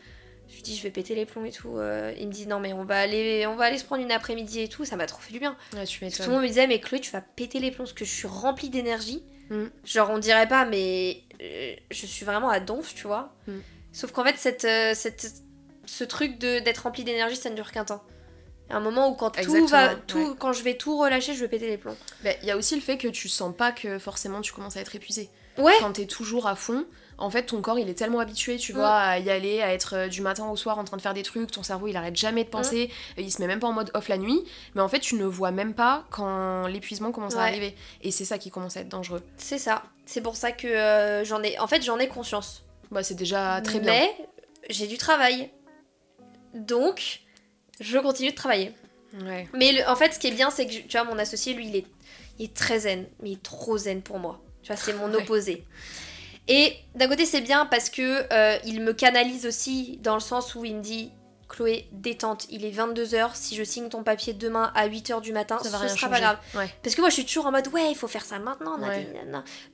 Je 0.49 0.55
lui 0.55 0.61
dis, 0.61 0.75
je 0.75 0.83
vais 0.83 0.91
péter 0.91 1.13
les 1.13 1.25
plombs 1.25 1.45
et 1.45 1.51
tout. 1.51 1.77
Euh, 1.77 2.13
il 2.17 2.27
me 2.27 2.31
dit, 2.31 2.47
non, 2.47 2.59
mais 2.59 2.73
on 2.73 2.85
va 2.85 2.99
aller, 2.99 3.45
on 3.47 3.55
va 3.55 3.65
aller 3.65 3.77
se 3.77 3.83
prendre 3.83 4.01
une 4.01 4.11
après-midi 4.11 4.61
et 4.61 4.67
tout. 4.69 4.85
Ça 4.85 4.95
m'a 4.95 5.05
trop 5.05 5.19
fait 5.19 5.33
du 5.33 5.39
bien. 5.39 5.57
Ouais, 5.73 5.85
tu 5.85 5.99
tout 5.99 6.23
le 6.23 6.29
monde 6.29 6.41
me 6.43 6.47
disait, 6.47 6.67
mais 6.67 6.79
Chloé, 6.79 6.99
tu 6.99 7.11
vas 7.11 7.21
péter 7.21 7.59
les 7.59 7.71
plombs 7.71 7.83
parce 7.83 7.93
que 7.93 8.05
je 8.05 8.13
suis 8.13 8.27
remplie 8.27 8.69
d'énergie. 8.69 9.23
Mm. 9.49 9.65
Genre, 9.83 10.09
on 10.09 10.19
dirait 10.19 10.47
pas, 10.47 10.65
mais 10.65 11.23
euh, 11.41 11.75
je 11.91 12.05
suis 12.05 12.25
vraiment 12.25 12.49
à 12.49 12.59
donf, 12.59 12.95
tu 12.95 13.07
vois. 13.07 13.35
Mm. 13.47 13.57
Sauf 13.91 14.11
qu'en 14.11 14.23
fait, 14.23 14.37
cette, 14.37 14.65
euh, 14.65 14.93
cette, 14.93 15.33
ce 15.85 16.03
truc 16.03 16.37
d'être 16.39 16.79
remplie 16.79 17.03
d'énergie, 17.03 17.35
ça 17.35 17.49
ne 17.49 17.55
dure 17.55 17.71
qu'un 17.71 17.85
temps. 17.85 18.03
Il 18.67 18.73
y 18.73 18.73
a 18.73 18.77
un 18.77 18.81
moment 18.81 19.09
où 19.09 19.15
quand 19.15 19.31
tout 19.31 19.67
va, 19.67 19.95
tout, 19.95 20.35
quand 20.35 20.51
je 20.51 20.61
vais 20.61 20.75
tout 20.75 20.97
relâcher, 20.97 21.33
je 21.33 21.39
vais 21.39 21.47
péter 21.47 21.67
les 21.67 21.77
plombs. 21.77 21.95
Bah, 22.23 22.31
il 22.41 22.47
y 22.47 22.51
a 22.51 22.57
aussi 22.57 22.75
le 22.75 22.81
fait 22.81 22.97
que 22.97 23.07
tu 23.07 23.29
sens 23.29 23.55
pas 23.55 23.71
que 23.71 23.97
forcément 23.97 24.41
tu 24.41 24.51
commences 24.51 24.75
à 24.75 24.81
être 24.81 24.93
épuisé. 24.93 25.29
Ouais. 25.57 25.73
Quand 25.79 25.93
t'es 25.93 26.05
toujours 26.05 26.47
à 26.47 26.55
fond, 26.55 26.85
en 27.17 27.29
fait, 27.29 27.43
ton 27.43 27.61
corps, 27.61 27.79
il 27.79 27.89
est 27.89 27.95
tellement 27.95 28.19
habitué, 28.19 28.57
tu 28.57 28.73
vois, 28.73 28.95
à 28.95 29.19
y 29.19 29.29
aller, 29.29 29.61
à 29.61 29.73
être 29.73 29.95
euh, 29.95 30.07
du 30.07 30.21
matin 30.21 30.47
au 30.49 30.55
soir 30.55 30.77
en 30.77 30.83
train 30.83 30.97
de 30.97 31.01
faire 31.01 31.15
des 31.15 31.23
trucs, 31.23 31.51
ton 31.51 31.63
cerveau, 31.63 31.87
il 31.87 31.97
arrête 31.97 32.15
jamais 32.15 32.43
de 32.43 32.49
penser, 32.49 32.91
il 33.17 33.31
se 33.31 33.41
met 33.41 33.47
même 33.47 33.59
pas 33.59 33.67
en 33.67 33.73
mode 33.73 33.89
off 33.95 34.07
la 34.07 34.17
nuit, 34.17 34.43
mais 34.75 34.81
en 34.81 34.87
fait, 34.87 34.99
tu 34.99 35.15
ne 35.15 35.25
vois 35.25 35.51
même 35.51 35.73
pas 35.73 36.05
quand 36.11 36.67
l'épuisement 36.67 37.11
commence 37.11 37.35
à 37.35 37.41
arriver. 37.41 37.75
Et 38.01 38.11
c'est 38.11 38.25
ça 38.25 38.37
qui 38.37 38.51
commence 38.51 38.77
à 38.77 38.81
être 38.81 38.89
dangereux. 38.89 39.23
C'est 39.37 39.57
ça. 39.57 39.83
C'est 40.05 40.21
pour 40.21 40.35
ça 40.35 40.51
que 40.51 40.67
euh, 40.67 41.25
j'en 41.25 41.41
ai... 41.41 41.57
En 41.59 41.67
fait, 41.67 41.83
j'en 41.83 41.97
ai 41.97 42.07
conscience. 42.07 42.63
Bah, 42.91 43.03
c'est 43.03 43.15
déjà 43.15 43.61
très 43.61 43.79
bien. 43.79 43.91
Mais 43.91 44.15
j'ai 44.69 44.87
du 44.87 44.97
travail. 44.97 45.49
Donc, 46.53 47.21
je 47.79 47.97
continue 47.97 48.29
de 48.29 48.35
travailler. 48.35 48.73
Ouais. 49.21 49.47
Mais 49.53 49.85
en 49.85 49.95
fait, 49.95 50.13
ce 50.13 50.19
qui 50.19 50.27
est 50.27 50.31
bien, 50.31 50.49
c'est 50.49 50.67
que, 50.67 50.87
tu 50.87 50.97
vois, 50.97 51.03
mon 51.03 51.17
associé, 51.17 51.53
lui, 51.53 51.67
il 51.67 51.75
est, 51.75 51.85
il 52.39 52.45
est 52.45 52.53
très 52.53 52.79
zen, 52.79 53.07
mais 53.21 53.31
il 53.31 53.33
est 53.33 53.43
trop 53.43 53.77
zen 53.77 54.01
pour 54.01 54.19
moi. 54.19 54.39
Tu 54.61 54.67
vois, 54.71 54.75
c'est 54.75 54.93
mon 54.93 55.13
opposé. 55.13 55.65
Et 56.47 56.75
d'un 56.95 57.07
côté, 57.07 57.25
c'est 57.25 57.41
bien 57.41 57.65
parce 57.65 57.89
que 57.89 58.25
euh, 58.31 58.57
il 58.65 58.81
me 58.81 58.93
canalise 58.93 59.45
aussi 59.45 59.99
dans 60.01 60.13
le 60.13 60.21
sens 60.21 60.55
où 60.55 60.63
il 60.65 60.75
me 60.75 60.81
dit 60.81 61.11
Chloé, 61.49 61.87
détente, 61.93 62.45
il 62.49 62.65
est 62.65 62.71
22h, 62.71 63.31
si 63.33 63.55
je 63.55 63.63
signe 63.63 63.87
ton 63.89 64.03
papier 64.03 64.33
demain 64.33 64.71
à 64.75 64.87
8h 64.89 65.21
du 65.21 65.31
matin, 65.31 65.57
ça 65.59 65.69
ce 65.79 65.87
sera 65.87 66.09
pas 66.09 66.19
grave. 66.19 66.37
Parce 66.83 66.95
que 66.95 67.01
moi 67.01 67.09
je 67.09 67.15
suis 67.15 67.25
toujours 67.25 67.45
en 67.45 67.51
mode 67.51 67.67
ouais, 67.69 67.89
il 67.89 67.95
faut 67.95 68.07
faire 68.07 68.25
ça 68.25 68.39
maintenant. 68.39 68.77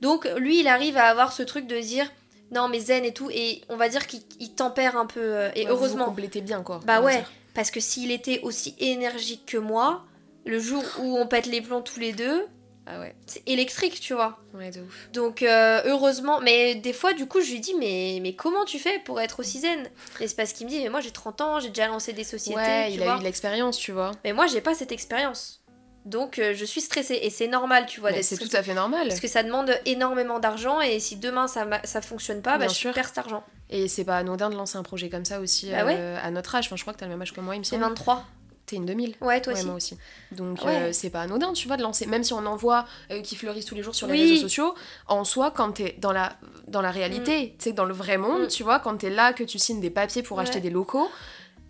Donc 0.00 0.28
lui, 0.36 0.60
il 0.60 0.68
arrive 0.68 0.96
à 0.96 1.04
avoir 1.04 1.32
ce 1.32 1.42
truc 1.42 1.66
de 1.66 1.78
dire 1.78 2.10
non 2.52 2.68
mais 2.68 2.78
zen 2.78 3.04
et 3.04 3.12
tout, 3.12 3.30
et 3.30 3.62
on 3.68 3.76
va 3.76 3.88
dire 3.88 4.06
qu'il 4.06 4.54
tempère 4.54 4.96
un 4.96 5.06
peu, 5.06 5.20
euh, 5.20 5.50
et 5.54 5.66
heureusement. 5.66 6.06
Vous 6.06 6.40
bien 6.42 6.62
quoi. 6.62 6.80
Bah 6.86 7.00
ouais, 7.00 7.24
parce 7.54 7.70
que 7.70 7.80
s'il 7.80 8.10
était 8.12 8.40
aussi 8.42 8.74
énergique 8.78 9.44
que 9.46 9.58
moi, 9.58 10.04
le 10.44 10.60
jour 10.60 10.82
où 11.00 11.18
on 11.18 11.26
pète 11.26 11.46
les 11.46 11.60
plombs 11.60 11.80
tous 11.80 11.98
les 11.98 12.12
deux, 12.12 12.46
ah 12.86 13.00
ouais. 13.00 13.14
C'est 13.26 13.42
électrique, 13.48 13.98
tu 14.00 14.12
vois. 14.14 14.38
Ouais, 14.52 14.70
de 14.70 14.82
ouf. 14.82 15.08
Donc, 15.12 15.42
euh, 15.42 15.80
heureusement. 15.86 16.40
Mais 16.40 16.74
des 16.74 16.92
fois, 16.92 17.14
du 17.14 17.26
coup, 17.26 17.40
je 17.40 17.50
lui 17.50 17.60
dis, 17.60 17.74
mais, 17.78 18.18
mais 18.20 18.34
comment 18.34 18.64
tu 18.64 18.78
fais 18.78 18.98
pour 18.98 19.20
être 19.20 19.40
aussi 19.40 19.60
zen? 19.60 19.88
Et 20.20 20.28
c'est 20.28 20.36
parce 20.36 20.52
qu'il 20.52 20.66
me 20.66 20.70
dit, 20.70 20.82
mais 20.82 20.90
moi 20.90 21.00
j'ai 21.00 21.10
30 21.10 21.40
ans, 21.40 21.60
j'ai 21.60 21.68
déjà 21.68 21.88
lancé 21.88 22.12
des 22.12 22.24
sociétés. 22.24 22.60
Ouais, 22.60 22.92
il 22.92 23.02
a 23.02 23.16
eu 23.16 23.18
de 23.18 23.24
l'expérience, 23.24 23.78
tu 23.78 23.92
vois. 23.92 24.12
Mais 24.24 24.32
moi, 24.32 24.46
j'ai 24.46 24.60
pas 24.60 24.74
cette 24.74 24.92
expérience. 24.92 25.64
Donc, 26.04 26.38
euh, 26.38 26.52
je 26.54 26.66
suis 26.66 26.82
stressée. 26.82 27.18
Et 27.22 27.30
c'est 27.30 27.48
normal, 27.48 27.86
tu 27.86 28.00
vois. 28.00 28.10
C'est 28.22 28.36
tout 28.36 28.54
à 28.54 28.62
fait 28.62 28.74
normal. 28.74 29.08
Parce 29.08 29.20
que 29.20 29.28
ça 29.28 29.42
demande 29.42 29.74
énormément 29.86 30.38
d'argent. 30.38 30.80
Et 30.82 31.00
si 31.00 31.16
demain 31.16 31.48
ça, 31.48 31.66
ça 31.84 32.02
fonctionne 32.02 32.42
pas, 32.42 32.58
bah, 32.58 32.68
je 32.68 32.88
perds 32.90 33.08
cet 33.08 33.18
argent. 33.18 33.42
Et 33.70 33.88
c'est 33.88 34.04
pas 34.04 34.18
anodin 34.18 34.50
de 34.50 34.56
lancer 34.56 34.76
un 34.76 34.82
projet 34.82 35.08
comme 35.08 35.24
ça 35.24 35.40
aussi 35.40 35.70
bah 35.70 35.86
euh, 35.86 36.18
à 36.22 36.30
notre 36.30 36.54
âge. 36.54 36.66
Enfin, 36.66 36.76
je 36.76 36.82
crois 36.82 36.92
que 36.92 36.98
t'as 36.98 37.06
le 37.06 37.12
même 37.12 37.22
âge 37.22 37.32
que 37.32 37.40
moi, 37.40 37.56
il 37.56 37.60
me 37.60 37.64
semble. 37.64 37.82
23. 37.82 38.26
T'es 38.66 38.76
une 38.76 38.86
2000 38.86 39.16
Ouais, 39.20 39.42
toi 39.42 39.52
aussi. 39.52 39.66
moi 39.66 39.74
aussi. 39.74 39.98
Donc 40.32 40.58
euh, 40.64 40.90
c'est 40.92 41.10
pas 41.10 41.22
anodin, 41.22 41.52
tu 41.52 41.68
vois, 41.68 41.76
de 41.76 41.82
lancer. 41.82 42.06
Même 42.06 42.24
si 42.24 42.32
on 42.32 42.46
en 42.46 42.56
voit 42.56 42.86
euh, 43.10 43.20
qui 43.20 43.36
fleurissent 43.36 43.66
tous 43.66 43.74
les 43.74 43.82
jours 43.82 43.94
sur 43.94 44.06
les 44.06 44.18
réseaux 44.18 44.42
sociaux, 44.42 44.74
en 45.06 45.24
soi, 45.24 45.50
quand 45.50 45.72
t'es 45.72 45.96
dans 45.98 46.12
la, 46.12 46.36
dans 46.66 46.80
la 46.80 46.90
réalité, 46.90 47.46
mm. 47.46 47.48
tu 47.48 47.54
sais, 47.58 47.72
dans 47.72 47.84
le 47.84 47.94
vrai 47.94 48.16
monde, 48.16 48.44
mm. 48.44 48.48
tu 48.48 48.62
vois, 48.62 48.78
quand 48.78 48.96
t'es 48.96 49.10
là, 49.10 49.32
que 49.34 49.44
tu 49.44 49.58
signes 49.58 49.80
des 49.80 49.90
papiers 49.90 50.22
pour 50.22 50.40
acheter 50.40 50.60
des 50.60 50.70
locaux, 50.70 51.10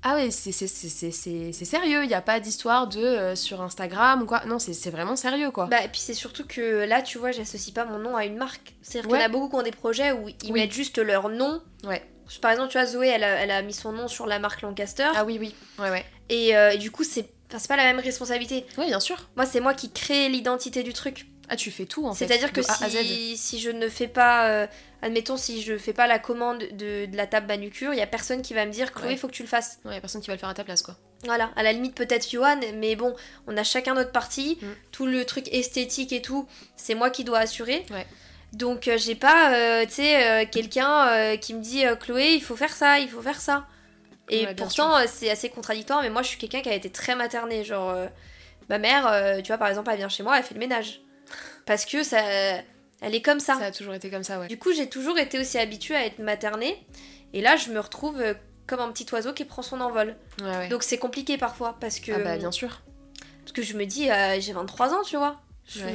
ah 0.07 0.17
ouais, 0.17 0.31
c'est 0.31 0.53
sérieux, 0.53 2.05
il 2.05 2.09
n'y 2.09 2.15
a 2.15 2.21
pas 2.21 2.39
d'histoire 2.39 2.87
de 2.87 3.01
euh, 3.01 3.35
sur 3.35 3.63
Instagram 3.63 4.21
ou 4.23 4.27
quoi. 4.27 4.43
Non, 4.45 4.59
c'est 4.59 4.91
vraiment 4.91 5.17
sérieux 5.17 5.51
quoi. 5.51 5.65
Bah, 5.65 5.83
et 5.83 5.89
puis 5.89 6.01
c'est 6.01 6.13
surtout 6.13 6.45
que 6.47 6.85
là, 6.85 7.01
tu 7.01 7.17
vois, 7.17 7.33
j'associe 7.33 7.73
pas 7.73 7.87
mon 7.87 7.99
nom 7.99 8.15
à 8.15 8.27
une 8.27 8.37
marque. 8.37 8.75
C'est-à-dire 8.83 9.09
qu'il 9.09 9.19
y 9.19 9.23
en 9.23 9.25
a 9.25 9.31
beaucoup 9.31 9.49
qui 9.49 9.55
ont 9.57 9.63
des 9.63 9.71
projets 9.71 10.13
où 10.13 10.29
ils 10.29 10.53
mettent 10.53 10.73
juste 10.75 10.99
leur 10.99 11.31
nom. 11.31 11.63
Ouais. 11.85 12.03
Par 12.43 12.51
exemple, 12.51 12.71
tu 12.71 12.79
vois, 12.79 12.87
Zoé, 12.87 13.09
elle 13.09 13.25
a, 13.25 13.29
elle 13.29 13.51
a 13.51 13.63
mis 13.63 13.73
son 13.73 13.93
nom 13.93 14.07
sur 14.07 14.27
la 14.27 14.39
marque 14.39 14.61
Lancaster. 14.61 15.09
Ah 15.15 15.25
oui, 15.25 15.39
oui. 15.41 15.55
Ouais, 15.79 15.91
ouais. 15.91 16.05
Euh, 16.33 16.71
et, 16.71 16.79
du 16.79 16.91
coup, 16.91 17.05
c'est 17.05 17.29
c'est 17.57 17.69
pas 17.69 17.77
la 17.77 17.85
même 17.85 18.01
responsabilité. 18.01 18.67
Oui, 18.79 18.87
bien 18.87 18.99
sûr. 18.99 19.29
Moi, 19.37 19.47
c'est 19.47 19.61
moi 19.61 19.75
qui 19.75 19.91
crée 19.91 20.29
l'identité 20.29 20.83
du 20.83 20.93
truc. 20.93 21.27
Ah, 21.49 21.57
tu 21.57 21.71
fais 21.71 21.85
tout 21.85 22.07
en 22.07 22.15
fait. 22.15 22.27
C'est-à-dire 22.27 22.53
que 22.53 22.63
si, 22.63 23.37
si 23.37 23.61
je 23.61 23.71
ne 23.71 23.89
fais 23.89 24.09
pas, 24.09 24.49
euh, 24.49 24.67
admettons, 25.03 25.37
si 25.37 25.63
je 25.63 25.77
fais 25.77 25.93
pas 25.93 26.07
la 26.07 26.19
commande 26.19 26.59
de, 26.59 27.07
de 27.07 27.17
la 27.17 27.27
table 27.27 27.47
manucure, 27.47 27.93
il 27.93 27.99
y 27.99 28.03
a 28.03 28.07
personne 28.07 28.41
qui 28.43 28.55
va 28.55 28.65
me 28.65 28.73
dire 28.73 28.93
Chloé, 28.93 29.13
il 29.13 29.19
faut 29.19 29.29
que 29.29 29.35
tu 29.35 29.43
le 29.43 29.49
fasses. 29.49 29.79
Ouais, 29.85 29.95
y 29.95 29.97
a 29.97 30.01
personne 30.01 30.23
qui 30.23 30.29
va 30.29 30.33
le 30.33 30.39
faire 30.41 30.49
à 30.49 30.55
ta 30.55 30.65
place 30.65 30.83
quoi. 30.83 30.97
Voilà, 31.25 31.51
à 31.55 31.63
la 31.63 31.73
limite 31.73 31.95
peut-être 31.95 32.29
Johan, 32.31 32.61
mais 32.77 32.97
bon, 32.97 33.15
on 33.47 33.57
a 33.59 33.63
chacun 33.63 33.95
notre 33.95 34.11
partie. 34.11 34.59
Mm. 34.61 34.67
Tout 34.91 35.07
le 35.07 35.25
truc 35.27 35.47
esthétique 35.53 36.13
et 36.15 36.23
tout, 36.23 36.49
c'est 36.77 36.95
moi 36.95 37.11
qui 37.11 37.25
dois 37.25 37.41
assurer. 37.41 37.85
Ouais. 37.91 38.07
Donc 38.55 38.89
euh, 38.89 38.97
j'ai 38.97 39.15
pas, 39.15 39.85
tu 39.85 39.93
sais, 39.93 40.49
quelqu'un 40.51 41.37
qui 41.37 41.53
me 41.53 41.61
dit 41.61 41.85
Chloé, 42.01 42.33
il 42.35 42.43
faut 42.43 42.57
faire 42.57 42.73
ça, 42.73 42.99
il 43.01 43.09
faut 43.09 43.23
faire 43.23 43.41
ça. 43.41 43.67
Et 44.29 44.47
pourtant, 44.55 44.97
euh, 44.97 45.05
c'est 45.07 45.31
assez 45.31 45.49
contradictoire, 45.51 46.03
mais 46.03 46.11
moi, 46.11 46.23
je 46.23 46.29
suis 46.29 46.39
quelqu'un 46.39 46.63
qui 46.63 46.69
a 46.69 46.75
été 46.75 46.91
très 46.91 47.15
materné. 47.15 47.65
Genre, 47.65 47.91
euh, 47.91 48.07
ma 48.69 48.79
mère, 48.79 49.07
euh, 49.07 49.41
tu 49.41 49.49
vois, 49.49 49.59
par 49.59 49.69
exemple, 49.69 49.91
elle 49.91 49.99
vient 49.99 50.09
chez 50.09 50.23
moi, 50.23 50.39
elle 50.39 50.45
fait 50.45 50.55
le 50.55 50.61
ménage. 50.61 51.01
Parce 51.67 51.85
que 51.85 52.03
ça. 52.03 52.21
Elle 53.01 53.15
est 53.15 53.23
comme 53.23 53.41
ça. 53.41 53.57
Ça 53.57 53.67
a 53.67 53.71
toujours 53.71 53.95
été 53.95 54.09
comme 54.11 54.23
ça, 54.23 54.41
ouais. 54.41 54.47
Du 54.47 54.59
coup, 54.59 54.73
j'ai 54.73 54.89
toujours 54.89 55.19
été 55.19 55.39
aussi 55.39 55.59
habituée 55.59 55.97
à 55.97 56.07
être 56.07 56.21
maternée. 56.21 56.87
Et 57.35 57.43
là, 57.43 57.57
je 57.57 57.71
me 57.71 57.81
retrouve 57.81 58.23
comme 58.67 58.81
un 58.81 58.91
petit 58.93 59.07
oiseau 59.13 59.35
qui 59.35 59.45
prend 59.45 59.63
son 59.63 59.81
envol. 59.81 60.17
Donc, 60.71 60.83
c'est 60.83 60.99
compliqué 60.99 61.37
parfois 61.37 61.77
parce 61.81 62.01
que. 62.01 62.13
Ah, 62.13 62.19
bah, 62.19 62.37
bien 62.37 62.53
sûr. 62.53 62.81
Parce 63.41 63.53
que 63.53 63.63
je 63.63 63.77
me 63.77 63.85
dis, 63.85 64.09
j'ai 64.41 64.53
23 64.53 64.95
ans, 64.95 65.03
tu 65.03 65.17
vois. 65.17 65.41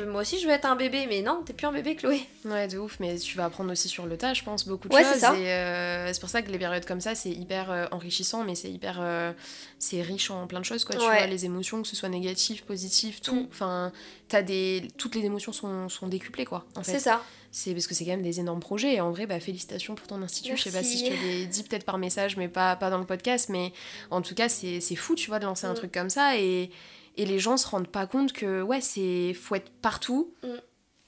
Moi 0.07 0.21
aussi, 0.21 0.39
je 0.39 0.47
veux 0.47 0.53
être 0.53 0.65
un 0.65 0.75
bébé, 0.75 1.05
mais 1.07 1.21
non, 1.21 1.43
t'es 1.45 1.53
plus 1.53 1.67
un 1.67 1.71
bébé, 1.71 1.95
Chloé. 1.95 2.21
Ouais, 2.45 2.67
de 2.67 2.77
ouf, 2.79 2.99
mais 2.99 3.17
tu 3.17 3.37
vas 3.37 3.45
apprendre 3.45 3.71
aussi 3.71 3.87
sur 3.87 4.07
le 4.07 4.17
tas, 4.17 4.33
je 4.33 4.43
pense, 4.43 4.67
beaucoup 4.67 4.89
de 4.89 4.93
choses. 4.93 5.05
C'est 5.19 5.53
euh, 5.53 6.11
c'est 6.11 6.19
pour 6.19 6.29
ça 6.29 6.41
que 6.41 6.51
les 6.51 6.57
périodes 6.57 6.85
comme 6.85 7.01
ça, 7.01 7.13
c'est 7.13 7.29
hyper 7.29 7.71
euh, 7.71 7.85
enrichissant, 7.91 8.43
mais 8.43 8.55
c'est 8.55 8.71
hyper. 8.71 8.97
Euh, 8.99 9.31
c'est 9.77 10.01
riche 10.01 10.31
en 10.31 10.47
plein 10.47 10.59
de 10.59 10.65
choses, 10.65 10.85
quoi. 10.85 10.95
Tu 10.95 11.01
vois, 11.01 11.25
les 11.27 11.45
émotions, 11.45 11.81
que 11.81 11.87
ce 11.87 11.95
soit 11.95 12.09
négatives, 12.09 12.63
positives, 12.63 13.21
tout. 13.21 13.35
Mm. 13.35 13.47
Enfin, 13.51 13.91
as 14.33 14.41
des... 14.41 14.87
toutes 14.97 15.15
les 15.15 15.25
émotions 15.25 15.51
sont, 15.51 15.87
sont 15.87 16.07
décuplées, 16.07 16.45
quoi. 16.45 16.65
C'est 16.81 16.99
ça. 16.99 17.21
C'est 17.51 17.73
parce 17.73 17.87
que 17.87 17.95
c'est 17.95 18.05
quand 18.05 18.11
même 18.11 18.21
des 18.21 18.39
énormes 18.39 18.59
projets. 18.59 18.95
Et 18.95 19.01
en 19.01 19.11
vrai, 19.11 19.25
bah, 19.25 19.39
félicitations 19.39 19.95
pour 19.95 20.07
ton 20.07 20.21
institut. 20.21 20.55
Je 20.55 20.63
sais 20.63 20.71
pas 20.71 20.83
si 20.83 21.05
je 21.05 21.11
te 21.11 21.25
l'ai 21.25 21.45
dit 21.45 21.63
peut-être 21.63 21.85
par 21.85 21.97
message, 21.97 22.37
mais 22.37 22.47
pas, 22.47 22.75
pas 22.75 22.89
dans 22.89 22.99
le 22.99 23.05
podcast. 23.05 23.49
Mais 23.49 23.71
en 24.11 24.21
tout 24.21 24.35
cas, 24.35 24.49
c'est 24.49 24.95
fou, 24.95 25.15
tu 25.15 25.29
vois, 25.29 25.39
de 25.39 25.45
lancer 25.45 25.67
un 25.67 25.73
mm. 25.73 25.77
truc 25.77 25.91
comme 25.91 26.09
ça. 26.09 26.37
Et 26.37 26.71
et 27.17 27.25
les 27.25 27.39
gens 27.39 27.57
se 27.57 27.67
rendent 27.67 27.87
pas 27.87 28.07
compte 28.07 28.33
que, 28.33 28.61
ouais, 28.61 28.81
c'est 28.81 29.33
faut 29.33 29.55
être 29.55 29.71
partout, 29.81 30.33
mm. 30.43 30.47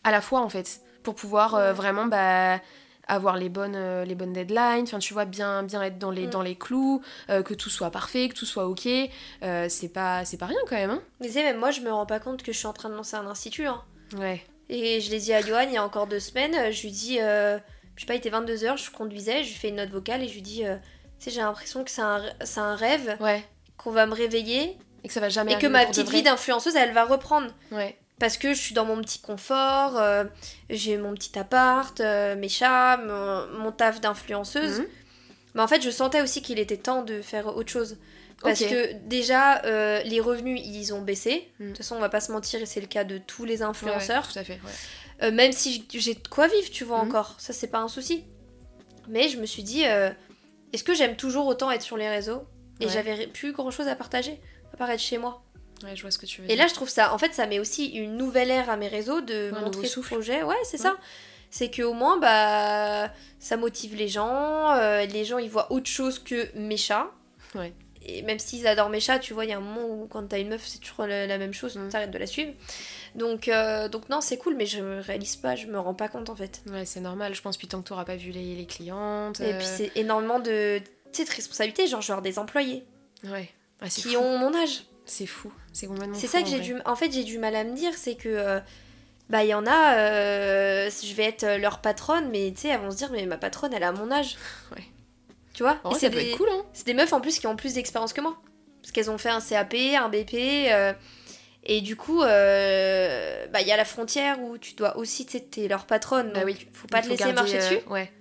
à 0.04 0.12
la 0.12 0.22
fois, 0.22 0.42
en 0.42 0.50
fait, 0.50 0.82
pour 1.04 1.16
pouvoir 1.16 1.56
euh, 1.56 1.74
vraiment 1.74 2.06
bah, 2.06 2.60
avoir 3.08 3.38
les 3.38 3.50
bonnes, 3.50 3.76
euh, 3.76 4.06
les 4.06 4.16
bonnes 4.16 4.34
deadlines, 4.34 4.84
enfin, 4.84 5.00
tu 5.00 5.14
vois, 5.14 5.26
bien, 5.26 5.64
bien 5.64 5.82
être 5.84 5.98
dans 5.98 6.12
les, 6.12 6.28
mm. 6.28 6.30
dans 6.30 6.42
les 6.42 6.56
clous, 6.56 7.02
euh, 7.30 7.44
que 7.44 7.54
tout 7.54 7.70
soit 7.70 7.92
parfait, 7.92 8.30
que 8.30 8.36
tout 8.36 8.46
soit 8.46 8.68
ok. 8.68 8.88
c'est 9.42 9.94
pas, 9.94 10.24
pas 10.40 10.46
rien 10.46 10.60
quand 10.68 10.76
même. 10.76 10.92
Hein. 10.92 11.02
Mais 11.20 11.30
c'est 11.30 11.44
même 11.44 11.58
moi, 11.58 11.72
je 11.72 11.82
me 11.82 11.92
rends 11.92 12.06
pas 12.06 12.20
compte 12.20 12.44
que 12.44 12.52
je 12.52 12.58
suis 12.58 12.68
en 12.68 12.74
train 12.74 12.90
de 12.90 12.96
lancer 12.96 13.16
un 13.16 13.28
institut. 13.28 13.68
Hein. 13.68 13.82
Ouais. 14.18 14.44
Et 14.70 15.02
je 15.02 15.12
l'ai 15.12 15.20
dit 15.20 15.34
à 15.34 15.42
Johan 15.42 15.64
il 15.64 15.74
y 15.74 15.78
a 15.78 15.84
encore 15.84 16.08
deux 16.08 16.20
semaines, 16.20 16.72
je 16.72 16.82
lui 16.84 16.92
dis, 16.92 17.18
je 17.18 17.60
sais 17.98 18.06
pas, 18.06 18.14
il 18.14 18.18
était 18.18 18.30
22h, 18.30 18.78
je 18.78 18.92
conduisais, 18.92 19.44
je 19.44 19.50
lui 19.50 19.56
fais 19.56 19.70
une 19.70 19.76
note 19.76 19.90
vocale 19.90 20.24
et 20.24 20.30
je 20.30 20.34
lui 20.34 20.42
dis, 20.42 20.64
tu 21.20 21.26
sais, 21.26 21.32
j'ai 21.32 21.42
l'impression 21.42 21.84
que 21.84 21.92
c'est 21.92 22.02
un, 22.02 22.24
un 22.56 22.76
rêve, 22.76 23.18
ouais. 23.20 23.44
qu'on 23.76 23.92
va 23.92 24.06
me 24.06 24.14
réveiller 24.14 24.78
et 25.04 25.08
que 25.08 25.14
ça 25.14 25.20
va 25.20 25.30
jamais 25.30 25.54
Et 25.54 25.58
que 25.58 25.68
ma 25.68 25.86
petite 25.86 26.10
vie 26.10 26.24
d'influenceuse, 26.24 26.76
elle 26.76 26.94
va 26.94 27.06
reprendre. 27.06 27.52
Ouais. 27.72 27.98
Parce 28.20 28.38
que 28.38 28.54
je 28.54 28.60
suis 28.60 28.76
dans 28.76 28.86
mon 28.86 29.02
petit 29.02 29.20
confort, 29.20 29.98
euh, 29.98 30.26
j'ai 30.70 30.98
mon 30.98 31.16
petit 31.16 31.40
appart, 31.40 32.00
euh, 32.02 32.36
mes 32.36 32.50
chats, 32.50 32.98
mon, 32.98 33.72
taf 33.72 34.00
d'influenceuse. 34.00 34.82
Mhm. 34.82 34.88
Mais 35.56 35.62
en 35.62 35.68
fait, 35.68 35.82
je 35.82 35.90
sentais 35.90 36.22
aussi 36.22 36.44
qu'il 36.44 36.60
était 36.60 36.78
temps 36.78 37.02
de 37.02 37.22
faire 37.22 37.48
autre 37.48 37.72
chose. 37.72 37.98
Parce 38.44 38.60
que 38.60 38.94
déjà, 39.08 39.64
euh, 39.66 40.02
les 40.04 40.20
revenus, 40.20 40.62
ils 40.64 40.94
ont 40.94 41.02
baissé. 41.02 41.50
Mhm. 41.60 41.66
De 41.66 41.72
toute 41.72 41.78
façon, 41.78 41.96
on 41.96 42.00
va 42.00 42.10
pas 42.10 42.22
se 42.22 42.32
mentir, 42.32 42.62
et 42.62 42.68
c'est 42.68 42.82
le 42.82 42.88
cas 42.88 43.04
de 43.04 43.18
tous 43.18 43.44
les 43.44 43.64
influenceurs. 43.64 44.28
tout 44.28 44.38
à 44.38 44.44
fait, 44.44 44.60
même 45.32 45.52
si 45.52 45.88
j'ai 45.92 46.14
de 46.14 46.28
quoi 46.28 46.48
vivre, 46.48 46.70
tu 46.70 46.84
vois, 46.84 47.02
mhm. 47.04 47.10
encore. 47.10 47.36
Ça, 47.40 47.54
c'est 47.54 47.68
pas 47.68 47.80
un 47.80 47.88
souci. 47.88 48.24
Mais 49.08 49.30
je 49.30 49.38
me 49.38 49.48
suis 49.48 49.64
dit, 49.64 49.82
est-ce 49.82 50.84
que 50.84 50.94
j'aime 50.94 51.16
toujours 51.16 51.48
autant 51.48 51.72
être 51.72 51.82
sur 51.82 51.98
les 51.98 52.08
réseaux? 52.08 52.44
Et 52.80 52.88
j'avais 52.88 53.26
plus 53.26 53.52
grand 53.52 53.72
chose 53.72 53.88
à 53.88 53.96
partager 53.96 54.40
apparaître 54.82 55.04
chez 55.04 55.17
moi. 55.17 55.44
Ouais, 55.84 55.96
je 55.96 56.02
vois 56.02 56.12
ce 56.12 56.17
que 56.17 56.26
tu 56.26 56.41
veux 56.41 56.46
Et 56.46 56.56
dire. 56.56 56.58
là, 56.58 56.67
je 56.67 56.74
trouve 56.74 56.89
ça, 56.89 57.13
en 57.13 57.17
fait, 57.17 57.34
ça 57.34 57.48
met 57.48 57.60
aussi 57.60 57.88
une 57.88 58.15
nouvelle 58.17 58.52
ère 58.52 58.70
à 58.70 58.78
mes 58.78 58.88
réseaux 58.88 59.22
de 59.22 59.52
Ouais, 59.52 59.62
montrer 59.62 59.88
ce 59.88 60.00
projet. 60.00 60.44
Ouais, 60.44 60.56
c'est 60.63 60.78
Ouais. 60.78 60.84
ça. 60.89 60.98
C'est 61.50 61.70
qu'au 61.70 61.94
moins, 61.94 62.17
bah, 62.17 63.12
ça 63.39 63.58
motive 63.58 63.96
les 63.96 64.08
gens. 64.08 64.72
euh, 64.74 65.06
les 65.06 65.26
gens, 65.26 65.38
ils 65.38 65.50
voient 65.50 65.72
autre 65.72 65.89
chose 65.89 66.20
que 66.20 66.50
mes 66.56 66.78
chats. 66.78 67.10
Ouais. 67.56 67.74
Et 68.06 68.22
même 68.24 68.39
s'ils 68.39 68.65
adorent 68.67 68.89
mes 68.89 69.00
chats, 69.00 69.20
tu 69.20 69.34
vois, 69.34 69.46
il 69.46 69.50
y 69.50 69.54
a 69.54 69.58
un 69.58 69.62
moment 69.62 69.86
où 69.86 70.08
quand 70.08 70.26
t'as 70.28 70.39
une 70.39 70.50
meuf, 70.50 70.65
c'est 70.65 70.80
toujours 70.80 71.06
la, 71.06 71.28
la 71.28 71.38
même 71.38 71.54
chose, 71.54 71.76
Mm. 71.76 71.89
t'arrêtes 71.89 72.12
de 72.12 72.17
la 72.17 72.26
suivre. 72.26 72.54
Donc, 73.15 73.48
euh, 73.48 73.89
donc 73.89 74.08
non, 74.10 74.22
c'est 74.22 74.38
cool, 74.38 74.56
mais 74.56 74.65
je 74.65 74.80
réalise 75.02 75.36
pas, 75.36 75.56
je 75.56 75.67
me 75.67 75.78
rends 75.80 75.94
pas 75.94 76.08
compte 76.08 76.30
en 76.30 76.36
fait. 76.36 76.62
Ouais, 76.72 76.86
c'est 76.86 77.02
normal. 77.02 77.36
Je 77.36 77.41
pense, 77.41 77.58
puis 77.58 77.67
tant 77.67 77.82
que 77.82 77.88
t'auras 77.89 78.06
pas 78.06 78.15
vu 78.15 78.32
les, 78.32 78.56
les 78.56 78.65
clientes. 78.65 79.39
Et 79.41 79.54
euh, 79.54 79.58
puis 79.58 79.67
c'est 79.67 79.91
énormément 79.96 80.39
de, 80.39 80.80
de 80.80 81.36
responsabilité, 81.36 81.86
genre, 81.88 82.02
genre 82.02 82.22
des 82.22 82.39
employés 82.39 82.86
Ouais. 83.26 83.50
Ah, 83.82 83.88
qui 83.89 84.13
fou. 84.13 84.17
ont 84.17 84.38
mon 84.38 84.54
âge. 84.56 84.84
C'est 85.06 85.26
fou. 85.26 85.52
C'est 85.74 85.88
complètement 85.88 86.15
C'est 86.15 86.28
ça 86.28 86.41
que 86.41 86.48
j'ai 86.48 86.60
du 86.60 86.76
en 86.86 86.96
fait 86.96 87.12
j'ai 87.12 87.24
du 87.24 87.38
mal 87.39 87.56
à 87.56 87.63
me 87.63 87.76
dire 87.76 87.94
c'est 87.96 88.15
que 88.15 88.30
euh, 88.30 88.60
bah 89.30 89.44
il 89.44 89.50
y 89.50 89.54
en 89.54 89.65
a 89.65 89.96
euh, 89.98 90.89
je 91.04 91.13
vais 91.13 91.24
être 91.24 91.46
leur 91.60 91.80
patronne 91.82 92.30
mais 92.32 92.52
tu 92.56 92.62
sais 92.62 92.67
elles 92.70 92.80
vont 92.82 92.91
se 92.91 92.98
dire 92.98 93.10
mais 93.12 93.26
ma 93.26 93.38
patronne 93.38 93.74
elle 93.74 93.84
a 93.84 93.91
mon 93.91 94.12
âge 94.12 94.38
Ouais. 94.76 94.84
tu 95.54 95.63
vois? 95.63 95.80
C'est 95.94 96.00
ça 96.00 96.10
peut 96.10 96.17
des, 96.22 96.32
être 96.32 96.38
cool, 96.38 96.50
hein. 96.52 96.63
c'est 96.74 96.86
des 96.86 96.94
meufs 96.94 97.12
en 97.13 97.22
plus 97.22 97.39
qui 97.39 97.48
ont 97.48 97.56
plus 97.56 97.74
d'expérience 97.74 98.13
que 98.13 98.22
moi 98.22 98.38
parce 98.82 98.91
qu'elles 98.91 99.10
ont 99.10 99.17
fait 99.17 99.30
un 99.30 99.39
CAP 99.41 99.74
un 99.98 100.10
BP 100.10 100.34
euh, 100.70 100.94
et 101.63 101.82
du 101.82 101.96
coup 101.96 102.22
euh, 102.22 103.48
bah 103.48 103.62
il 103.62 103.67
y 103.67 103.72
a 103.72 103.78
la 103.78 103.86
frontière 103.86 104.39
où 104.41 104.58
tu 104.58 104.74
dois 104.76 104.98
aussi 104.98 105.26
tu 105.26 105.34
sais 105.34 105.39
t'es 105.41 105.67
leur 105.67 105.86
patronne 105.86 106.32
Bah 106.34 106.41
donc 106.41 106.46
oui. 106.50 106.67
faut 106.74 106.88
pas 106.88 107.02
te 107.02 107.08
laisser 107.08 107.20
garder, 107.24 107.34
marcher 107.34 107.58
euh, 107.62 107.70
dessus 107.76 107.80
Ouais. 107.89 108.12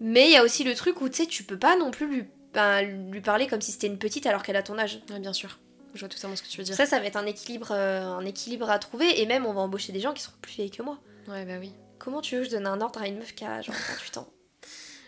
mais 0.00 0.26
il 0.26 0.32
y 0.32 0.36
a 0.36 0.44
aussi 0.44 0.64
le 0.64 0.74
truc 0.74 1.00
où 1.00 1.08
tu 1.08 1.16
sais 1.16 1.26
tu 1.26 1.42
peux 1.44 1.58
pas 1.58 1.76
non 1.76 1.90
plus 1.90 2.06
lui 2.08 2.24
ben, 2.54 2.82
lui 3.10 3.20
parler 3.20 3.46
comme 3.46 3.60
si 3.60 3.72
c'était 3.72 3.86
une 3.86 3.98
petite 3.98 4.26
alors 4.26 4.42
qu'elle 4.42 4.56
a 4.56 4.62
ton 4.62 4.78
âge 4.78 5.00
ouais, 5.10 5.18
bien 5.20 5.32
sûr. 5.32 5.58
Je 5.94 6.00
vois 6.00 6.08
totalement 6.08 6.36
ce 6.36 6.42
que 6.42 6.48
tu 6.48 6.58
veux 6.58 6.64
dire. 6.64 6.74
ça, 6.74 6.86
ça 6.86 7.00
va 7.00 7.06
être 7.06 7.16
un 7.16 7.26
équilibre, 7.26 7.68
euh, 7.72 8.02
un 8.04 8.24
équilibre 8.24 8.70
à 8.70 8.78
trouver. 8.78 9.20
Et 9.20 9.26
même, 9.26 9.44
on 9.46 9.52
va 9.52 9.60
embaucher 9.60 9.92
des 9.92 9.98
gens 10.00 10.12
qui 10.12 10.22
seront 10.22 10.36
plus 10.40 10.52
vieilles 10.54 10.70
que 10.70 10.82
moi. 10.82 10.98
Ouais, 11.28 11.44
bah 11.44 11.54
oui. 11.60 11.72
Comment 11.98 12.20
tu 12.20 12.36
veux 12.36 12.42
que 12.42 12.46
je 12.48 12.54
donne 12.54 12.66
un 12.68 12.80
ordre 12.80 13.00
à 13.02 13.08
une 13.08 13.18
meuf 13.18 13.34
qui 13.34 13.44
a 13.44 13.60
genre 13.60 13.74
38 13.74 14.18
ans? 14.18 14.28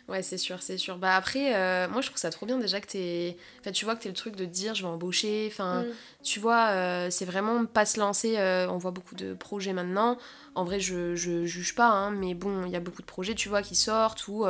Ouais, 0.09 0.23
c'est 0.23 0.37
sûr, 0.39 0.61
c'est 0.61 0.79
sûr. 0.79 0.99
Bah 0.99 1.15
après, 1.15 1.55
euh, 1.55 1.89
moi 1.89 2.01
je 2.01 2.09
trouve 2.09 2.19
ça 2.19 2.31
trop 2.31 2.45
bien 2.45 2.59
déjà 2.59 2.81
que 2.81 2.89
t'es. 2.89 3.37
Enfin, 3.61 3.71
tu 3.71 3.85
vois 3.85 3.95
que 3.95 4.03
t'es 4.03 4.09
le 4.09 4.15
truc 4.17 4.35
de 4.35 4.45
te 4.45 4.51
dire 4.51 4.75
je 4.75 4.83
vais 4.83 4.89
embaucher. 4.89 5.47
Enfin, 5.51 5.83
Mm. 5.85 5.87
tu 6.25 6.41
vois, 6.41 6.71
euh, 6.71 7.09
c'est 7.11 7.25
vraiment 7.25 7.65
pas 7.67 7.87
se 7.87 8.01
lancer. 8.01 8.37
euh, 8.37 8.67
on 8.69 8.79
voit 8.79 8.91
beaucoup 8.91 9.15
de 9.15 9.33
projets 9.35 9.73
maintenant. 9.73 10.19
En 10.57 10.65
vrai, 10.65 10.81
je, 10.81 11.15
je 11.15 11.45
juge 11.47 11.77
pas, 11.77 11.87
hein, 11.89 12.11
mais 12.11 12.35
bon, 12.35 12.65
il 12.67 12.73
y 12.73 12.77
a 12.77 12.81
beaucoup 12.81 13.01
de 13.03 13.07
projets, 13.07 13.37
tu 13.37 13.49
vois, 13.49 13.63
qui 13.63 13.77
sortent 13.77 14.27
où. 14.27 14.45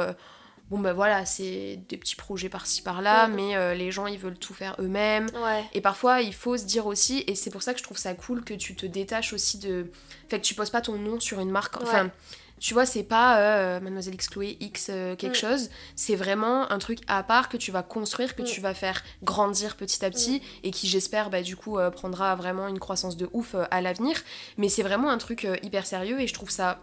Bon, 0.72 0.78
bah 0.80 0.94
voilà, 0.94 1.24
c'est 1.26 1.78
des 1.88 1.96
petits 1.98 2.16
projets 2.16 2.48
par-ci 2.48 2.80
par-là, 2.82 3.28
Mm. 3.28 3.34
mais 3.34 3.56
euh, 3.56 3.74
les 3.74 3.92
gens 3.92 4.06
ils 4.06 4.18
veulent 4.18 4.38
tout 4.38 4.54
faire 4.54 4.74
eux-mêmes. 4.80 5.26
Ouais. 5.44 5.62
Et 5.74 5.80
parfois, 5.82 6.22
il 6.22 6.32
faut 6.34 6.56
se 6.56 6.64
dire 6.64 6.86
aussi, 6.86 7.22
et 7.26 7.34
c'est 7.34 7.50
pour 7.50 7.62
ça 7.62 7.72
que 7.74 7.78
je 7.78 7.84
trouve 7.84 7.98
ça 7.98 8.14
cool 8.14 8.42
que 8.42 8.54
tu 8.54 8.74
te 8.74 8.86
détaches 8.86 9.32
aussi 9.34 9.58
de. 9.58 9.90
Fait 10.28 10.38
que 10.40 10.44
tu 10.44 10.54
poses 10.54 10.70
pas 10.70 10.80
ton 10.80 10.94
nom 10.96 11.20
sur 11.20 11.38
une 11.40 11.50
marque. 11.50 11.80
Enfin, 11.82 12.04
Ouais. 12.06 12.10
tu 12.58 12.72
vois, 12.72 12.86
c'est 12.86 13.02
pas 13.02 13.38
euh, 13.38 13.80
Mademoiselle 13.80 14.14
X 14.14 14.28
Chloé 14.28 14.56
X 14.60 14.86
euh, 14.90 15.14
quelque 15.14 15.36
Mm. 15.36 15.40
chose. 15.40 15.70
C'est 15.94 16.16
vraiment 16.16 16.70
un 16.72 16.78
truc 16.78 17.00
à 17.06 17.22
part 17.22 17.50
que 17.50 17.58
tu 17.58 17.70
vas 17.70 17.82
construire, 17.82 18.34
que 18.34 18.42
Mm. 18.42 18.46
tu 18.46 18.60
vas 18.62 18.72
faire 18.72 19.02
grandir 19.22 19.76
petit 19.76 20.02
à 20.04 20.10
petit, 20.10 20.40
et 20.62 20.70
qui, 20.70 20.88
j'espère, 20.88 21.28
bah, 21.28 21.42
du 21.42 21.54
coup, 21.54 21.76
prendra 21.92 22.34
vraiment 22.34 22.66
une 22.68 22.78
croissance 22.78 23.16
de 23.18 23.28
ouf 23.34 23.54
à 23.70 23.80
l'avenir. 23.82 24.16
Mais 24.56 24.68
c'est 24.70 24.82
vraiment 24.82 25.10
un 25.10 25.18
truc 25.18 25.46
hyper 25.62 25.84
sérieux, 25.86 26.18
et 26.20 26.26
je 26.26 26.32
trouve 26.34 26.50
ça 26.50 26.78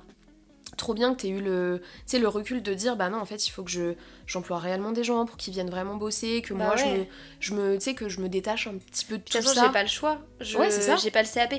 trop 0.79 0.93
bien 0.95 1.13
que 1.13 1.21
tu 1.21 1.27
aies 1.27 1.31
eu 1.31 1.41
le, 1.41 1.81
le 2.11 2.27
recul 2.27 2.63
de 2.63 2.73
dire 2.73 2.95
bah 2.95 3.09
non 3.09 3.19
en 3.19 3.25
fait 3.25 3.45
il 3.47 3.51
faut 3.51 3.63
que 3.63 3.69
je 3.69 3.93
j'emploie 4.25 4.57
réellement 4.57 4.91
des 4.91 5.03
gens 5.03 5.25
pour 5.25 5.37
qu'ils 5.37 5.53
viennent 5.53 5.69
vraiment 5.69 5.95
bosser 5.95 6.41
que 6.41 6.53
Bah 6.53 6.65
moi 6.65 6.75
je 6.75 6.85
me 6.85 7.05
je 7.39 7.53
me 7.53 7.93
que 7.93 8.09
je 8.09 8.19
me 8.21 8.29
détache 8.29 8.67
un 8.67 8.77
petit 8.77 9.05
peu 9.05 9.17
de 9.17 9.19
De 9.19 9.23
toute 9.25 9.31
tout 9.41 9.41
façon, 9.47 9.53
ça 9.59 9.65
j'ai 9.67 9.71
pas 9.73 9.83
le 9.83 9.89
choix. 9.89 10.19
Je... 10.39 10.57
Ouais, 10.57 10.71
c'est 10.71 10.81
ça. 10.81 10.95
J'ai 10.95 11.11
pas 11.11 11.21
le 11.21 11.27
CAP. 11.27 11.53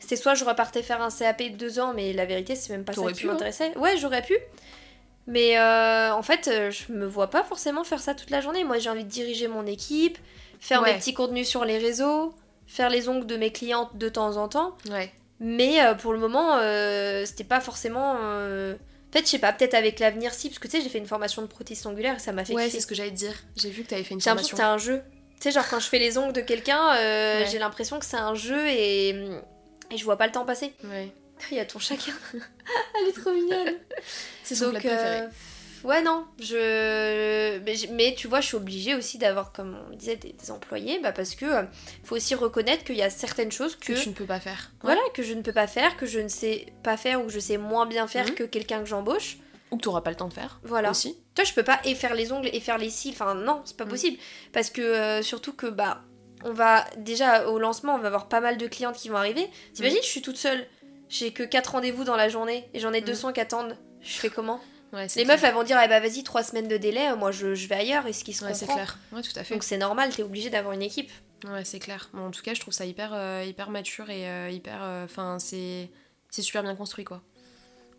C'était 0.00 0.16
soit 0.16 0.34
je 0.34 0.44
repartais 0.44 0.82
faire 0.82 1.00
un 1.00 1.08
CAP 1.10 1.42
de 1.52 1.56
deux 1.56 1.78
ans, 1.80 1.92
mais 1.94 2.12
la 2.12 2.26
vérité, 2.26 2.54
c'est 2.56 2.72
même 2.72 2.84
pas 2.84 2.92
ça 2.92 2.96
T'aurais 3.00 3.12
qui 3.14 3.20
pu, 3.22 3.28
hein. 3.28 3.32
m'intéressait. 3.32 3.76
Ouais, 3.78 3.96
j'aurais 3.96 4.22
pu. 4.22 4.36
Mais 5.26 5.58
euh, 5.58 6.12
en 6.14 6.22
fait, 6.22 6.48
euh, 6.48 6.70
je 6.70 6.92
me 6.92 7.06
vois 7.06 7.28
pas 7.30 7.42
forcément 7.44 7.82
faire 7.84 8.00
ça 8.00 8.14
toute 8.14 8.28
la 8.30 8.40
journée. 8.42 8.64
Moi, 8.64 8.78
j'ai 8.78 8.90
envie 8.90 9.04
de 9.04 9.08
diriger 9.08 9.48
mon 9.48 9.64
équipe, 9.66 10.18
faire 10.60 10.82
Ouais. 10.82 10.92
mes 10.92 10.98
petits 10.98 11.14
contenus 11.14 11.48
sur 11.48 11.64
les 11.64 11.78
réseaux, 11.78 12.34
faire 12.66 12.90
les 12.90 13.08
ongles 13.08 13.26
de 13.26 13.36
mes 13.36 13.50
clientes 13.50 13.96
de 13.96 14.08
temps 14.10 14.36
en 14.36 14.48
temps. 14.48 14.76
ouais 14.90 15.10
Mais 15.40 15.82
euh, 15.84 15.94
pour 15.94 16.12
le 16.12 16.18
moment, 16.18 16.56
euh, 16.58 17.24
c'était 17.26 17.44
pas 17.44 17.60
forcément. 17.60 18.16
euh, 18.20 18.74
En 18.74 19.12
fait, 19.12 19.24
je 19.24 19.30
sais 19.30 19.38
pas, 19.38 19.52
peut-être 19.52 19.74
avec 19.74 19.98
l'avenir 20.00 20.32
si, 20.34 20.48
parce 20.48 20.58
que 20.58 20.68
tu 20.68 20.76
sais, 20.76 20.82
j'ai 20.82 20.88
fait 20.88 20.98
une 20.98 21.06
formation 21.06 21.42
de 21.42 21.46
prothèse 21.46 21.84
angulaire 21.86 22.16
et 22.16 22.18
ça 22.20 22.32
m'a 22.32 22.44
fait 22.44 22.54
ouais 22.54 22.70
c'est 22.70 22.80
ce 22.80 22.86
que 22.86 22.94
j'allais 22.94 23.10
te 23.10 23.16
dire 23.16 23.34
j'ai 23.56 23.70
vu 23.70 23.82
que 23.82 23.88
t'avais 23.90 24.04
fait 24.04 24.14
une 24.14 24.20
J'ai 24.20 24.30
l'impression 24.30 24.56
formation 24.56 24.56
que 24.56 24.80
c'est 24.80 24.92
un 24.92 24.96
jeu. 24.98 25.02
Tu 25.36 25.42
sais, 25.42 25.50
genre 25.50 25.68
quand 25.68 25.80
je 25.80 25.88
fais 25.88 25.98
les 25.98 26.16
ongles 26.18 26.32
de 26.32 26.40
quelqu'un, 26.40 26.94
euh, 26.96 27.40
Ouais. 27.40 27.46
j'ai 27.50 27.58
l'impression 27.58 27.98
que 27.98 28.04
c'est 28.06 28.16
un 28.16 28.34
jeu 28.34 28.66
et, 28.68 29.08
et 29.90 29.96
je 29.96 30.04
vois 30.04 30.16
pas 30.16 30.26
le 30.26 30.32
temps 30.32 30.44
passer. 30.44 30.72
ouais 30.84 31.12
Il 31.50 31.56
y 31.56 31.60
a 31.60 31.64
ton 31.66 31.78
chacun. 31.80 32.12
Elle 32.32 33.08
est 33.08 33.12
trop 33.20 33.32
mignonne. 33.32 33.74
c'est 34.44 34.54
son 34.54 34.70
plat 34.70 34.80
Donc, 34.80 34.88
préféré 34.88 35.20
euh, 35.22 35.26
ouais, 35.84 36.02
non. 36.02 36.26
Je... 36.40 37.58
Mais, 37.92 38.14
tu 38.16 38.26
vois, 38.28 38.40
je 38.40 38.46
suis 38.48 38.56
obligée 38.56 38.94
aussi 38.94 39.18
d'avoir, 39.18 39.52
comme 39.52 39.76
on 39.90 39.94
disait, 39.96 40.16
des, 40.16 40.32
des 40.32 40.50
employés 40.50 40.98
bah, 41.00 41.12
parce 41.12 41.34
que 41.34 41.44
euh, 41.44 41.62
faut 42.04 42.16
aussi 42.16 42.34
reconnaître 42.34 42.84
qu'il 42.84 42.96
y 42.96 43.02
a 43.02 43.10
certaines 43.10 43.52
choses 43.52 43.76
que, 43.76 43.92
que 43.92 43.98
tu 44.00 44.08
ne 44.08 44.14
peux 44.14 44.24
pas 44.26 44.40
faire 44.40 44.70
voilà, 44.82 45.00
que 45.14 45.22
je 45.22 45.32
ne 45.34 45.42
peux 45.42 45.52
pas 45.52 45.66
faire, 45.66 45.96
que 45.96 46.06
je 46.06 46.18
ne 46.20 46.28
sais 46.28 46.66
pas 46.82 46.96
faire 46.96 47.20
ou 47.22 47.26
que 47.26 47.32
je 47.32 47.38
sais 47.38 47.56
moins 47.56 47.86
bien 47.86 48.06
faire 48.06 48.26
Mhm. 48.26 48.34
que 48.34 48.44
quelqu'un 48.44 48.80
que 48.80 48.86
j'embauche. 48.86 49.38
ou 49.70 49.76
que 49.76 49.82
t'auras 49.82 50.02
pas 50.02 50.10
le 50.10 50.16
temps 50.16 50.28
de 50.28 50.32
faire 50.34 50.60
Voilà. 50.62 50.90
aussi 50.90 51.16
Toi, 51.34 51.44
je 51.44 51.52
peux 51.52 51.62
pas 51.64 51.80
et 51.84 51.94
faire 51.94 52.14
les 52.14 52.30
ongles 52.32 52.48
et 52.52 52.60
faire 52.60 52.78
les 52.78 52.90
cils. 52.90 53.12
Enfin, 53.12 53.34
non, 53.34 53.62
c'est 53.64 53.76
pas 53.76 53.84
Mm. 53.86 53.88
possible. 53.88 54.18
Parce 54.52 54.70
que 54.70 54.80
euh, 54.82 55.22
surtout 55.22 55.52
que, 55.52 55.66
bah, 55.66 56.02
on 56.44 56.52
va 56.52 56.84
déjà 56.98 57.48
au 57.48 57.58
lancement, 57.58 57.94
on 57.94 57.98
va 57.98 58.06
avoir 58.08 58.28
pas 58.28 58.40
mal 58.40 58.56
de 58.56 58.66
clientes 58.68 58.96
qui 58.96 59.08
vont 59.08 59.16
arriver. 59.16 59.48
T'imagines, 59.72 59.98
je 60.02 60.06
suis 60.08 60.22
toute 60.22 60.36
seule. 60.36 60.64
J'ai 61.08 61.32
que 61.32 61.42
4 61.42 61.72
rendez-vous 61.72 62.04
dans 62.04 62.16
la 62.16 62.28
journée 62.28 62.68
et 62.72 62.78
j'en 62.80 62.92
ai 62.92 63.00
Mm. 63.00 63.04
200 63.06 63.32
qui 63.32 63.40
attendent. 63.40 63.76
Je 64.00 64.12
fais 64.18 64.30
comment? 64.30 64.60
Ouais 64.94 65.02
Les 65.16 65.24
clair. 65.24 65.26
meufs, 65.26 65.44
elles 65.44 65.54
vont 65.54 65.62
dire, 65.62 65.78
eh 65.84 65.88
bah 65.88 66.00
vas-y, 66.00 66.22
3 66.22 66.42
semaines 66.42 66.68
de 66.68 66.76
délai, 66.78 67.14
moi 67.16 67.30
je, 67.30 67.54
je 67.54 67.68
vais 67.68 67.74
ailleurs. 67.76 68.06
Et 68.06 68.12
ce 68.12 68.24
qui 68.24 68.32
se 68.32 68.44
ouais 68.44 68.54
c'est 68.54 68.66
clair 68.66 68.98
ouais 69.12 69.22
tout 69.22 69.36
à 69.38 69.44
fait 69.44 69.54
Donc 69.54 69.64
c'est 69.64 69.76
normal, 69.78 70.14
t'es 70.14 70.22
obligé 70.22 70.48
d'avoir 70.50 70.72
une 70.72 70.82
équipe. 70.82 71.10
ouais 71.48 71.64
c'est 71.64 71.78
clair 71.80 72.08
bon, 72.14 72.26
en 72.28 72.30
tout 72.30 72.42
cas 72.42 72.54
je 72.54 72.60
trouve 72.60 72.72
ça 72.74 72.86
hyper 72.86 73.10
euh, 73.12 73.44
hyper 73.46 73.68
mature 73.70 74.08
et 74.10 74.28
euh, 74.28 74.48
hyper 74.50 74.80
enfin 75.04 75.38
c'est 75.38 75.90
c'est 76.30 76.42
super 76.42 76.62
bien 76.62 76.74
construit 76.74 77.04
quoi 77.04 77.22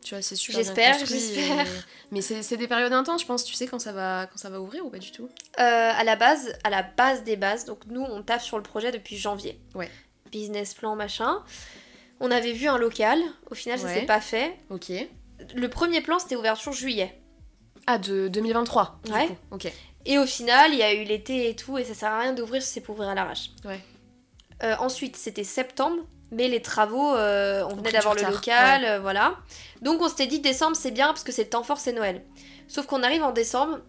tu 0.03 0.13
vois 0.15 0.21
c'est 0.21 0.35
super 0.35 0.59
bien 0.59 0.65
J'espère, 0.65 0.97
construit 0.99 1.19
j'espère. 1.19 1.65
et- 1.65 1.69
mais 2.11 2.21
c'est 2.21 2.57
des 2.57 2.67
périodes 2.67 2.93
intenses 2.93 3.21
je 3.21 3.25
pense 3.27 3.43
tu 3.43 3.53
sais 3.53 3.65
quand 3.67 3.79
ça 3.79 3.91
va 3.91 4.27
quand 4.31 4.37
ça 4.37 4.49
va 4.49 4.59
ouvrir 4.61 4.85
ou 4.85 4.89
pas 4.89 4.99
du 4.99 5.11
tout? 5.11 5.29
Euh, 5.59 5.91
à 5.95 6.03
la 6.03 6.15
base, 6.15 6.53
à 6.63 6.69
la 6.69 6.83
base 6.83 7.23
des 7.23 7.35
bases, 7.37 7.65
donc 7.65 7.79
nous 7.87 8.01
on 8.01 8.21
taffe 8.23 8.43
sur 8.43 8.57
le 8.57 8.63
projet 8.63 8.91
depuis 8.91 9.17
janvier. 9.17 9.59
Ouais. 9.73 9.89
Business 10.31 10.73
plan, 10.73 10.95
machin. 10.95 11.41
On 12.19 12.29
avait 12.31 12.51
vu 12.53 12.67
un 12.67 12.77
local, 12.77 13.19
au 13.49 13.55
final 13.55 13.79
ça 13.79 13.89
s'est 13.89 14.05
pas 14.05 14.21
fait. 14.21 14.55
ok 14.69 14.91
Le 15.55 15.67
premier 15.69 16.01
plan 16.01 16.19
c'était 16.19 16.35
ouverture 16.35 16.71
juillet. 16.73 17.19
ah 17.87 17.97
de 17.97 18.27
2023 18.27 18.99
du 19.05 19.11
Ouais. 19.11 19.27
coup. 19.27 19.35
ok 19.51 19.71
Et 20.05 20.17
au 20.17 20.25
final, 20.25 20.71
il 20.73 20.79
y 20.79 20.83
a 20.83 20.93
eu 20.93 21.03
l'été 21.03 21.49
et 21.49 21.55
tout, 21.55 21.77
et 21.77 21.83
ça 21.83 21.93
sert 21.93 22.11
à 22.11 22.19
rien 22.19 22.33
d'ouvrir 22.33 22.61
si 22.61 22.69
c'est 22.73 22.81
pour 22.81 22.95
ouvrir 22.95 23.09
à 23.09 23.15
l'arrache. 23.15 23.49
Ouais. 23.65 23.79
Euh, 24.63 24.75
ensuite, 24.79 25.15
c'était 25.17 25.43
septembre, 25.43 25.97
mais 26.31 26.47
les 26.47 26.61
travaux, 26.61 27.13
euh, 27.15 27.63
on 27.69 27.75
venait 27.75 27.91
d'avoir 27.91 28.13
le 28.15 28.21
retard, 28.21 28.31
local, 28.33 28.85
euh, 28.85 28.99
voilà. 28.99 29.35
Donc 29.81 30.01
on 30.01 30.07
s'était 30.09 30.27
dit 30.27 30.39
décembre 30.39 30.75
c'est 30.75 30.91
bien 30.91 31.07
parce 31.07 31.23
que 31.23 31.31
c'est 31.31 31.43
le 31.43 31.49
temps 31.49 31.63
fort, 31.63 31.79
c'est 31.79 31.93
Noël. 31.93 32.23
Sauf 32.67 32.85
qu'on 32.87 33.03
arrive 33.03 33.23
en 33.23 33.31
décembre, 33.31 33.79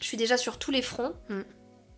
je 0.00 0.06
suis 0.06 0.16
déjà 0.16 0.36
sur 0.36 0.58
tous 0.58 0.70
les 0.70 0.82
fronts. 0.82 1.14
Mm. 1.28 1.40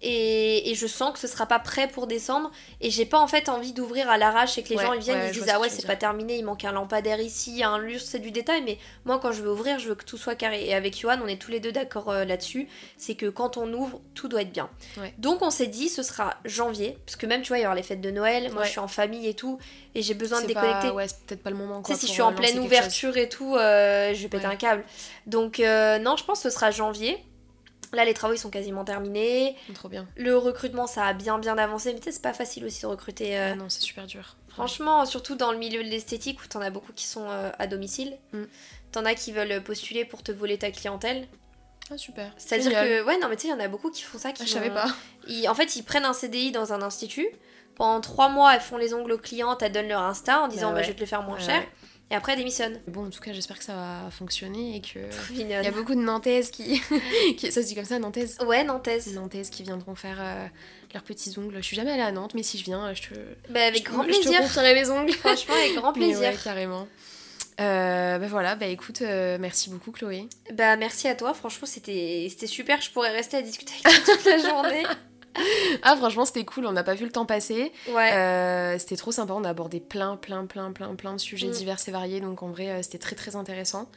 Et, 0.05 0.71
et 0.71 0.75
je 0.75 0.87
sens 0.89 1.13
que 1.13 1.19
ce 1.21 1.29
sera 1.29 1.47
pas 1.47 1.61
prêt 1.61 1.87
pour 1.89 2.07
décembre. 2.09 2.51
Et 2.81 2.91
j'ai 2.91 3.07
pas 3.07 3.21
en 3.21 3.29
fait 3.29 3.49
envie 3.49 3.73
d'ouvrir 3.73 4.11
à 4.11 4.19
l'arrache 4.19 4.59
et 4.59 4.63
que 4.65 4.71
les 4.71 4.77
Ouais, 4.77 4.85
gens 4.85 4.93
ils 4.95 5.01
viennent 5.01 5.19
ouais, 5.21 5.29
ils 5.29 5.33
disent 5.33 5.49
ah 5.49 5.61
ouais 5.61 5.69
tu 5.69 5.77
c'est 5.77 5.87
pas 5.87 5.95
terminé 5.97 6.37
il 6.37 6.45
manque 6.45 6.65
un 6.65 6.73
lampadaire 6.73 7.21
ici 7.21 7.63
un 7.63 7.79
lustre 7.79 8.09
c'est 8.11 8.19
du 8.19 8.33
détail. 8.33 8.63
Mais 8.65 8.79
moi 9.05 9.19
quand 9.21 9.31
je 9.33 9.43
veux 9.43 9.51
ouvrir 9.53 9.79
je 9.79 9.89
veux 9.89 9.95
que 9.95 10.05
tout 10.05 10.17
soit 10.19 10.35
carré. 10.35 10.67
Et 10.67 10.75
avec 10.75 10.99
Johan 10.99 11.19
on 11.23 11.27
est 11.29 11.37
tous 11.41 11.51
les 11.53 11.61
deux 11.61 11.73
d'accord 11.73 12.11
euh, 12.11 12.25
là-dessus. 12.25 12.69
C'est 12.97 13.15
que 13.15 13.27
quand 13.27 13.57
on 13.57 13.73
ouvre 13.73 14.01
tout 14.15 14.27
doit 14.29 14.43
être 14.43 14.53
bien. 14.53 14.69
Ouais. 14.99 15.15
donc 15.19 15.41
on 15.43 15.51
s'est 15.51 15.67
dit 15.69 15.89
ce 15.89 16.03
sera 16.03 16.35
janvier. 16.45 16.99
Parce 17.07 17.17
que 17.17 17.27
même 17.27 17.43
tu 17.43 17.49
vois 17.49 17.59
il 17.59 17.63
y 17.63 17.67
aura 17.67 17.75
les 17.77 17.83
fêtes 17.85 18.01
de 18.01 18.11
Noël. 18.11 18.51
Moi 18.53 18.65
je 18.65 18.71
suis 18.71 18.81
en 18.81 18.89
famille 18.89 19.29
et 19.29 19.35
tout. 19.35 19.59
Et 19.95 20.03
j'ai 20.03 20.15
besoin 20.15 20.41
de 20.43 20.47
déconnecter 20.47 20.89
pas- 20.89 20.95
ouais 20.95 21.07
c'est 21.07 21.21
peut-être 21.27 21.43
pas 21.43 21.51
le 21.51 21.57
moment 21.57 21.77
tu 21.79 21.83
quoi 21.87 21.95
sais, 21.95 22.01
si 22.01 22.07
je 22.09 22.13
suis 22.13 22.23
euh, 22.23 22.25
en 22.25 22.31
lancer 22.31 22.43
pleine 22.43 22.59
ouverture 22.61 23.17
et 23.19 23.29
tout, 23.29 23.55
euh, 23.57 24.13
je 24.15 24.23
vais 24.23 24.29
péter 24.29 24.47
un 24.47 24.57
câble. 24.57 24.85
Donc, 25.27 25.61
euh, 25.61 25.99
non, 25.99 26.17
je 26.17 26.25
pense 26.25 26.43
que 26.43 26.49
ce 26.49 26.55
sera 26.55 26.71
janvier. 26.71 27.23
Là, 27.93 28.05
les 28.05 28.15
travaux, 28.15 28.33
ils 28.35 28.39
sont 28.39 28.51
quasiment 28.51 28.85
terminés. 28.85 29.57
chose. 29.67 29.75
trop 29.77 29.89
bien 29.89 30.07
Le 30.17 30.37
recrutement, 30.37 30.87
ça 30.87 31.05
a 31.07 31.13
bien, 31.13 31.39
bien 31.39 31.59
avancé. 31.59 31.93
Mais 31.93 31.99
tu 32.01 32.05
sais, 32.07 32.13
c'est 32.13 32.23
pas 32.23 32.33
facile 32.33 32.65
aussi 32.65 32.83
de 32.83 32.87
recruter. 32.87 33.39
euh, 33.39 33.51
Ah 33.53 33.55
non 33.57 33.69
c'est 33.69 33.83
super 33.83 34.07
dur 34.07 34.37
Franchement, 34.49 35.05
surtout 35.07 35.35
dans 35.35 35.51
le 35.53 35.59
milieu 35.59 35.83
de 35.83 35.89
l'esthétique 35.89 36.43
où 36.43 36.47
t'en 36.47 36.61
as 36.61 36.71
beaucoup 36.71 36.93
qui 36.93 37.07
sont 37.07 37.29
euh, 37.29 37.51
à 37.59 37.67
domicile. 37.67 38.17
Mm. 38.33 38.43
T'en 38.93 39.05
as 39.05 39.15
qui 39.15 39.33
veulent 39.33 39.63
postuler 39.63 40.05
pour 40.05 40.23
te 40.23 40.31
voler 40.33 40.59
ta 40.59 40.71
clientèle. 40.71 41.27
ah 41.91 41.97
super 41.99 42.31
C'est-à-dire 42.37 42.73
que, 42.73 43.05
ouais, 43.05 43.19
non, 43.19 43.29
mais 43.29 43.37
tu 43.37 43.43
sais, 43.43 43.49
il 43.49 43.51
y 43.53 43.55
en 43.55 43.61
a 43.61 43.69
beaucoup 43.69 43.91
qui 43.91 44.03
font 44.03 44.19
ça. 44.19 44.33
Qui 44.33 44.43
Ah, 44.43 44.47
je 44.47 44.51
savais 44.53 44.71
pas 44.71 44.87
ils- 45.29 45.49
en 45.49 45.55
fait, 45.55 45.77
ils 45.77 45.83
prennent 45.83 46.05
un 46.05 46.13
CDI 46.13 46.51
dans 46.53 46.73
un 46.73 46.83
institut. 46.83 47.29
Pendant 47.77 48.01
trois 48.03 48.29
mois, 48.29 48.55
elles 48.55 48.61
font 48.61 48.77
les 48.77 48.93
ongles 48.93 49.13
aux 49.13 49.19
clientes, 49.19 49.63
elles 49.63 49.73
donnent 49.73 49.89
leur 49.89 50.03
Insta 50.03 50.43
en 50.43 50.49
disant 50.49 50.69
Bah 50.71 50.77
bah, 50.77 50.83
je 50.83 50.89
vais 50.89 50.95
te 50.95 51.01
le 51.01 51.07
faire 51.07 51.23
moins 51.23 51.37
Ouais, 51.39 51.43
cher. 51.43 51.63
Et 52.13 52.15
après 52.15 52.33
elle 52.33 52.39
démissionne. 52.39 52.79
Bon, 52.89 53.07
en 53.07 53.11
tout 53.11 53.23
cas, 53.23 53.33
j'espère 53.33 53.59
que 53.59 53.65
ça 53.65 53.75
va 53.75 54.11
fonctionner 54.11 54.77
et 54.77 54.81
que. 54.83 54.99
Il 55.31 55.49
y 55.49 55.55
a 55.55 55.71
beaucoup 55.71 55.95
de 55.95 56.01
Nantaises 56.01 56.51
qui. 56.51 56.79
qui... 57.39 57.51
Ça 57.51 57.63
se 57.63 57.67
dit 57.67 57.75
comme 57.75 57.87
ça, 57.87 57.99
Nantaises? 57.99 58.37
Ouais, 58.47 58.65
Nantaises. 58.65 59.15
Nantaises 59.15 59.49
qui 59.49 59.63
viendront 59.63 59.95
faire 59.95 60.19
euh, 60.21 60.47
leurs 60.93 61.05
petits 61.05 61.33
ongles. 61.39 61.57
Je 61.57 61.63
suis 61.63 61.77
jamais 61.77 61.93
allée 61.93 62.03
à 62.03 62.13
Nantes, 62.13 62.35
mais 62.35 62.43
si 62.43 62.59
je 62.59 62.65
viens, 62.65 62.93
je 62.93 63.01
te. 63.01 63.15
Bah, 63.49 63.65
avec 63.65 63.87
je 63.87 63.91
grand 63.91 64.03
te... 64.03 64.09
plaisir. 64.09 64.43
Je 64.47 64.55
te 64.55 64.61
mes 64.61 64.91
ongles. 64.91 65.13
Franchement, 65.13 65.55
avec 65.55 65.75
grand 65.75 65.93
plaisir. 65.95 66.21
ouais, 66.21 66.37
carrément. 66.45 66.87
Euh, 67.61 68.19
bah 68.19 68.27
voilà, 68.27 68.57
bah 68.57 68.67
écoute, 68.67 69.01
euh, 69.01 69.39
merci 69.41 69.71
beaucoup 69.71 69.91
Chloé. 69.91 70.29
Bah 70.55 70.77
merci 70.77 71.07
à 71.07 71.15
toi, 71.15 71.35
franchement 71.35 71.67
c'était 71.67 72.29
super, 72.47 72.81
je 72.81 72.91
pourrais 72.91 73.13
rester 73.13 73.37
à 73.37 73.43
discuter 73.43 73.75
avec 73.85 74.05
toi 74.05 74.15
toute 74.17 74.25
la 74.25 74.39
journée. 74.39 74.83
ah 75.83 75.97
franchement 75.97 76.25
c'était 76.25 76.45
cool, 76.45 76.67
on 76.67 76.73
n'a 76.73 76.85
pas 76.85 76.95
vu 76.95 77.05
le 77.05 77.13
temps 77.13 77.27
passer. 77.27 77.73
Ouais. 77.89 78.13
Euh, 78.13 78.79
c'était 78.79 78.97
trop 78.97 79.13
sympa, 79.13 79.33
on 79.35 79.45
a 79.45 79.51
abordé 79.51 79.81
plein 79.81 80.17
plein 80.17 80.47
plein 80.47 80.73
plein 80.73 80.95
plein 80.95 81.15
de 81.15 81.21
sujets 81.21 81.49
mm. 81.49 81.53
divers 81.53 81.79
et 81.87 81.91
variés, 81.91 82.21
donc 82.21 82.43
en 82.43 82.49
vrai 82.49 82.71
euh, 82.71 82.83
c'était 82.83 82.99
très 82.99 83.17
très 83.17 83.37
intéressant. 83.37 83.91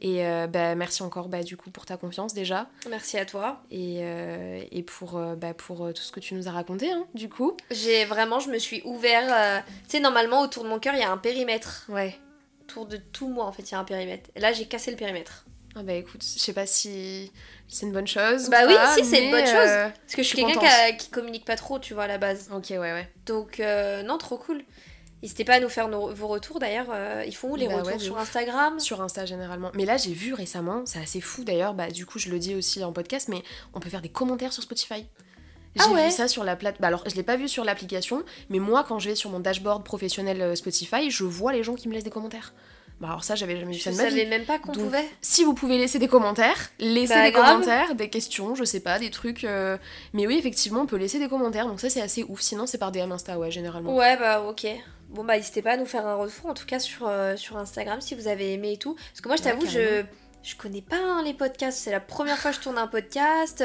Et 0.00 0.26
euh, 0.26 0.46
bah, 0.46 0.74
merci 0.74 1.02
encore 1.02 1.28
bah, 1.28 1.42
du 1.42 1.56
coup 1.56 1.70
pour 1.70 1.86
ta 1.86 1.96
confiance 1.96 2.34
déjà. 2.34 2.68
Merci 2.88 3.18
à 3.18 3.26
toi. 3.26 3.62
Et, 3.70 4.00
et 4.72 4.82
pour, 4.82 5.20
bah, 5.36 5.54
pour 5.54 5.92
tout 5.92 6.02
ce 6.02 6.10
que 6.10 6.20
tu 6.20 6.34
nous 6.34 6.48
as 6.48 6.52
raconté 6.52 6.90
hein, 6.90 7.04
du 7.14 7.28
coup. 7.28 7.56
J'ai 7.70 8.04
vraiment, 8.06 8.40
je 8.40 8.50
me 8.50 8.58
suis 8.58 8.82
ouvert, 8.84 9.62
tu 9.84 9.90
sais 9.90 10.00
normalement 10.00 10.42
autour 10.42 10.64
de 10.64 10.68
mon 10.68 10.78
cœur 10.78 10.94
il 10.94 11.00
y 11.00 11.04
a 11.04 11.10
un 11.10 11.18
périmètre. 11.18 11.86
Ouais. 11.88 12.18
Autour 12.62 12.86
de 12.86 12.96
tout 12.96 13.28
moi 13.28 13.44
en 13.44 13.52
fait 13.52 13.62
il 13.62 13.72
y 13.72 13.74
a 13.74 13.78
un 13.78 13.84
périmètre. 13.84 14.30
Et 14.34 14.40
là 14.40 14.52
j'ai 14.52 14.66
cassé 14.66 14.90
le 14.90 14.96
périmètre. 14.96 15.44
Ah 15.76 15.82
bah 15.84 15.92
écoute, 15.92 16.22
je 16.22 16.38
sais 16.38 16.52
pas 16.52 16.66
si 16.66 17.30
c'est 17.68 17.86
une 17.86 17.92
bonne 17.92 18.06
chose. 18.06 18.50
Bah 18.50 18.66
oui, 18.66 18.74
si 18.94 19.04
c'est 19.04 19.24
une 19.24 19.30
bonne 19.30 19.46
chose. 19.46 19.54
Euh, 19.54 19.88
Parce 19.88 20.16
que 20.16 20.22
je 20.22 20.26
suis 20.26 20.36
quelqu'un 20.36 20.60
qui, 20.90 20.96
qui, 20.96 21.10
communique 21.10 21.44
pas 21.44 21.56
trop, 21.56 21.78
tu 21.78 21.94
vois, 21.94 22.04
à 22.04 22.08
la 22.08 22.18
base. 22.18 22.50
Ok, 22.52 22.70
ouais, 22.70 22.78
ouais. 22.78 23.08
Donc, 23.26 23.60
euh, 23.60 24.02
non, 24.02 24.18
trop 24.18 24.36
cool. 24.36 24.62
N'hésitez 25.22 25.44
pas 25.44 25.54
à 25.54 25.60
nous 25.60 25.68
faire 25.68 25.88
vos 25.88 26.28
retours 26.28 26.58
d'ailleurs. 26.58 26.88
Euh, 26.90 27.22
ils 27.26 27.36
font 27.36 27.52
où 27.52 27.56
les 27.56 27.68
bah 27.68 27.82
retours 27.82 28.00
Sur 28.00 28.18
Instagram? 28.18 28.80
Sur 28.80 29.02
Insta 29.02 29.26
généralement. 29.26 29.70
Mais 29.74 29.84
là, 29.84 29.96
j'ai 29.96 30.12
vu 30.12 30.32
récemment, 30.32 30.82
c'est 30.86 30.98
assez 30.98 31.20
fou 31.20 31.44
d'ailleurs, 31.44 31.74
bah 31.74 31.90
du 31.90 32.06
coup, 32.06 32.18
je 32.18 32.30
le 32.30 32.38
dis 32.38 32.54
aussi 32.54 32.82
en 32.82 32.92
podcast, 32.92 33.28
mais 33.28 33.42
on 33.74 33.80
peut 33.80 33.90
faire 33.90 34.00
des 34.00 34.08
commentaires 34.08 34.52
sur 34.52 34.62
Spotify. 34.62 35.06
J'ai 35.76 35.84
ah 35.84 36.04
vu 36.04 36.10
ça 36.10 36.26
sur 36.26 36.42
la 36.42 36.56
plate. 36.56 36.76
Bah 36.80 36.88
alors, 36.88 37.04
je 37.08 37.14
l'ai 37.14 37.22
pas 37.22 37.36
vu 37.36 37.46
sur 37.46 37.64
l'application, 37.64 38.24
mais 38.48 38.58
moi, 38.58 38.82
quand 38.82 38.98
je 38.98 39.10
vais 39.10 39.14
sur 39.14 39.30
mon 39.30 39.38
dashboard 39.38 39.84
professionnel 39.84 40.56
Spotify, 40.56 41.10
je 41.10 41.22
vois 41.22 41.52
les 41.52 41.62
gens 41.62 41.74
qui 41.74 41.88
me 41.88 41.92
laissent 41.92 42.02
des 42.02 42.10
commentaires. 42.10 42.54
Bah 43.00 43.08
alors 43.08 43.24
ça, 43.24 43.34
j'avais 43.34 43.58
jamais 43.58 43.72
vu 43.72 43.80
ça 43.80 43.90
de 43.90 43.96
ma 43.96 44.04
vie. 44.04 44.10
Je 44.10 44.14
savais 44.16 44.28
même 44.28 44.44
pas 44.44 44.58
qu'on 44.58 44.72
pouvait. 44.72 45.08
Si 45.22 45.42
vous 45.42 45.54
pouvez 45.54 45.78
laisser 45.78 45.98
des 45.98 46.06
commentaires, 46.06 46.70
laissez 46.78 47.14
bah, 47.14 47.22
des 47.22 47.32
commentaires, 47.32 47.94
des 47.94 48.10
questions, 48.10 48.54
je 48.54 48.64
sais 48.64 48.80
pas, 48.80 48.98
des 48.98 49.10
trucs. 49.10 49.44
Euh, 49.44 49.78
mais 50.12 50.26
oui, 50.26 50.36
effectivement, 50.36 50.82
on 50.82 50.86
peut 50.86 50.96
laisser 50.96 51.18
des 51.18 51.28
commentaires, 51.28 51.66
donc 51.66 51.80
ça 51.80 51.88
c'est 51.88 52.02
assez 52.02 52.24
ouf. 52.24 52.42
Sinon, 52.42 52.66
c'est 52.66 52.76
par 52.76 52.92
DM 52.92 53.10
Insta, 53.10 53.38
ouais, 53.38 53.50
généralement. 53.50 53.96
Ouais, 53.96 54.18
bah 54.18 54.42
ok. 54.42 54.66
Bon 55.08 55.24
bah 55.24 55.36
n'hésitez 55.36 55.62
pas 55.62 55.72
à 55.72 55.76
nous 55.78 55.86
faire 55.86 56.06
un 56.06 56.14
retour, 56.14 56.46
en 56.46 56.54
tout 56.54 56.66
cas 56.66 56.78
sur, 56.78 57.08
euh, 57.08 57.36
sur 57.36 57.56
Instagram, 57.56 58.02
si 58.02 58.14
vous 58.14 58.28
avez 58.28 58.52
aimé 58.52 58.72
et 58.72 58.76
tout. 58.76 58.94
Parce 58.94 59.22
que 59.22 59.28
moi, 59.28 59.36
je 59.36 59.42
t'avoue, 59.42 59.66
je 59.66 60.04
je 60.42 60.54
connais 60.54 60.80
pas 60.80 60.96
hein, 60.96 61.22
les 61.22 61.34
podcasts, 61.34 61.78
c'est 61.78 61.90
la 61.90 62.00
première 62.00 62.38
fois 62.38 62.50
que 62.50 62.56
je 62.58 62.62
tourne 62.62 62.78
un 62.78 62.86
podcast. 62.86 63.64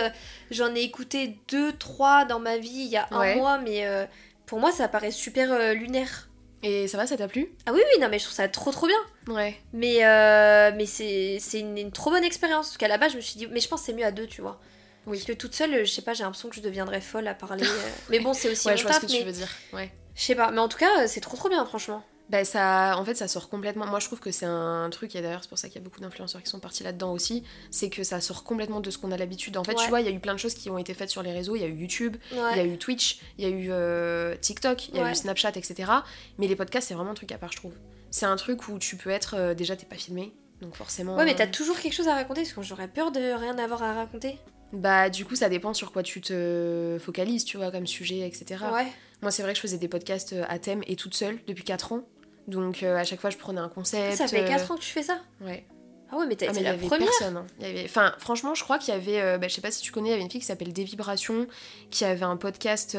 J'en 0.49 0.73
ai 0.75 0.81
écouté 0.81 1.39
deux, 1.49 1.73
trois 1.73 2.25
dans 2.25 2.39
ma 2.39 2.57
vie 2.57 2.69
il 2.69 2.87
y 2.87 2.97
a 2.97 3.07
un 3.11 3.35
mois, 3.35 3.57
mais 3.57 3.85
euh, 3.85 4.05
pour 4.45 4.59
moi 4.59 4.71
ça 4.71 4.87
paraît 4.87 5.11
super 5.11 5.73
lunaire. 5.73 6.29
Et 6.67 6.87
ça 6.87 6.97
va, 6.97 7.05
ça 7.05 7.15
t'a 7.15 7.27
plu? 7.27 7.53
Ah 7.67 7.73
oui, 7.73 7.79
oui, 7.93 8.01
non, 8.01 8.09
mais 8.09 8.17
je 8.17 8.23
trouve 8.23 8.35
ça 8.35 8.47
trop 8.47 8.71
trop 8.71 8.87
bien. 8.87 8.97
Ouais. 9.27 9.55
Mais, 9.71 10.03
euh, 10.03 10.71
mais 10.75 10.87
c'est, 10.87 11.39
une, 11.53 11.91
trop 11.91 12.09
bonne 12.09 12.23
expérience. 12.23 12.69
Parce 12.69 12.77
qu'à 12.77 12.87
la 12.87 12.97
base, 12.97 13.11
je 13.11 13.17
me 13.17 13.21
suis 13.21 13.37
dit, 13.37 13.45
mais 13.47 13.59
je 13.59 13.67
pense 13.67 13.81
que 13.81 13.85
c'est 13.85 13.93
mieux 13.93 14.03
à 14.03 14.11
deux, 14.11 14.25
tu 14.25 14.41
vois. 14.41 14.59
Oui. 15.05 15.17
Parce 15.17 15.27
que 15.27 15.33
toute 15.33 15.53
seule, 15.53 15.85
je 15.85 15.91
sais 15.91 16.01
pas, 16.01 16.15
j'ai 16.15 16.23
l'impression 16.23 16.49
que 16.49 16.55
je 16.55 16.61
deviendrais 16.61 17.01
folle 17.01 17.27
à 17.27 17.35
parler. 17.35 17.63
Euh. 17.63 17.89
mais 18.09 18.19
bon, 18.19 18.33
c'est 18.33 18.49
aussi 18.51 18.67
ouais, 18.67 18.73
mon 18.73 18.77
je 18.77 18.83
vois 18.83 18.93
ce 18.93 19.01
que 19.01 19.05
tu 19.05 19.23
veux 19.23 19.31
dire. 19.31 19.49
Ouais. 19.73 19.91
Je 20.15 20.23
sais 20.23 20.33
pas, 20.33 20.49
mais 20.49 20.59
en 20.59 20.67
tout 20.67 20.79
cas, 20.79 21.07
c'est 21.07 21.21
trop 21.21 21.37
trop 21.37 21.49
bien, 21.49 21.63
franchement 21.67 22.03
bah 22.29 22.43
ça, 22.43 22.95
en 22.97 23.05
fait, 23.05 23.15
ça 23.15 23.27
sort 23.27 23.49
complètement. 23.49 23.85
Moi, 23.85 23.99
je 23.99 24.07
trouve 24.07 24.19
que 24.19 24.31
c'est 24.31 24.47
un 24.47 24.89
truc, 24.89 25.15
et 25.15 25.21
d'ailleurs, 25.21 25.43
c'est 25.43 25.49
pour 25.49 25.57
ça 25.57 25.67
qu'il 25.67 25.75
y 25.75 25.81
a 25.81 25.83
beaucoup 25.83 26.01
d'influenceurs 26.01 26.41
qui 26.41 26.49
sont 26.49 26.59
partis 26.59 26.83
là-dedans 26.83 27.13
aussi, 27.13 27.43
c'est 27.69 27.89
que 27.89 28.03
ça 28.03 28.19
sort 28.19 28.43
complètement 28.43 28.79
de 28.79 28.89
ce 28.89 28.97
qu'on 28.97 29.11
a 29.11 29.17
l'habitude. 29.17 29.57
En 29.57 29.63
fait, 29.63 29.75
tu 29.75 29.89
vois, 29.89 30.01
il 30.01 30.05
y 30.05 30.09
a 30.09 30.11
eu 30.11 30.19
plein 30.19 30.33
de 30.33 30.39
choses 30.39 30.55
qui 30.55 30.69
ont 30.69 30.77
été 30.77 30.93
faites 30.93 31.09
sur 31.09 31.21
les 31.21 31.31
réseaux. 31.31 31.55
Il 31.55 31.61
y 31.61 31.65
a 31.65 31.67
eu 31.67 31.75
YouTube, 31.75 32.17
il 32.31 32.37
y 32.37 32.59
a 32.59 32.65
eu 32.65 32.77
Twitch, 32.77 33.19
il 33.37 33.47
y 33.47 33.47
a 33.47 33.51
eu 33.51 33.67
euh, 33.69 34.35
TikTok, 34.37 34.89
il 34.89 34.95
y 34.95 34.99
a 34.99 35.11
eu 35.11 35.15
Snapchat, 35.15 35.51
etc. 35.55 35.91
Mais 36.37 36.47
les 36.47 36.55
podcasts, 36.55 36.87
c'est 36.87 36.95
vraiment 36.95 37.11
un 37.11 37.15
truc 37.15 37.31
à 37.31 37.37
part, 37.37 37.51
je 37.51 37.57
trouve. 37.57 37.73
C'est 38.09 38.25
un 38.25 38.35
truc 38.37 38.69
où 38.69 38.79
tu 38.79 38.95
peux 38.95 39.09
être. 39.09 39.35
Euh, 39.37 39.53
déjà, 39.53 39.75
t'es 39.75 39.85
pas 39.85 39.97
filmé, 39.97 40.33
donc 40.61 40.75
forcément. 40.75 41.17
Ouais, 41.17 41.25
mais 41.25 41.35
t'as 41.35 41.47
toujours 41.47 41.79
quelque 41.79 41.93
chose 41.93 42.07
à 42.07 42.15
raconter, 42.15 42.41
parce 42.41 42.53
que 42.53 42.61
j'aurais 42.63 42.87
peur 42.87 43.11
de 43.11 43.19
rien 43.19 43.57
avoir 43.57 43.83
à 43.83 43.93
raconter. 43.93 44.39
Bah, 44.73 45.09
du 45.09 45.25
coup, 45.25 45.35
ça 45.35 45.49
dépend 45.49 45.73
sur 45.73 45.91
quoi 45.91 46.03
tu 46.03 46.21
te 46.21 46.97
focalises, 46.99 47.45
tu 47.45 47.57
vois, 47.57 47.71
comme 47.71 47.87
sujet, 47.87 48.27
etc. 48.27 48.63
Ouais. 48.73 48.87
Moi, 49.21 49.31
c'est 49.31 49.43
vrai 49.43 49.53
que 49.53 49.57
je 49.57 49.61
faisais 49.61 49.77
des 49.77 49.87
podcasts 49.87 50.33
euh, 50.33 50.43
à 50.47 50.59
thème 50.59 50.81
et 50.87 50.95
toute 50.95 51.15
seule 51.15 51.39
depuis 51.47 51.63
4 51.63 51.93
ans. 51.93 52.03
Donc 52.47 52.83
euh, 52.83 52.95
à 52.95 53.03
chaque 53.03 53.21
fois, 53.21 53.29
je 53.29 53.37
prenais 53.37 53.61
un 53.61 53.69
concept. 53.69 54.17
Ça 54.17 54.27
fait 54.27 54.45
4 54.45 54.69
euh, 54.69 54.73
ans 54.73 54.77
que 54.77 54.83
tu 54.83 54.91
fais 54.91 55.03
ça 55.03 55.19
Ouais. 55.41 55.65
Ah 56.11 56.17
ouais, 56.17 56.27
mais 56.27 56.35
t'as 56.35 56.47
ah, 56.49 56.61
la 56.61 56.71
avait 56.71 56.85
première 56.85 57.09
personne. 57.09 57.37
Hein. 57.37 57.47
Il 57.59 57.65
y 57.65 57.69
avait... 57.69 57.83
Enfin, 57.85 58.13
franchement, 58.19 58.53
je 58.53 58.63
crois 58.63 58.77
qu'il 58.77 58.93
y 58.93 58.97
avait... 58.97 59.19
Euh, 59.19 59.37
bah, 59.39 59.47
je 59.47 59.55
sais 59.55 59.61
pas 59.61 59.71
si 59.71 59.81
tu 59.81 59.91
connais, 59.91 60.09
il 60.09 60.11
y 60.11 60.13
avait 60.13 60.21
une 60.21 60.29
fille 60.29 60.39
qui 60.39 60.45
s'appelle 60.45 60.71
Des 60.71 60.83
Vibrations, 60.83 61.47
qui 61.89 62.05
avait 62.05 62.23
un 62.23 62.37
podcast 62.37 62.91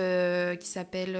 qui 0.59 0.66
s'appelle 0.66 1.16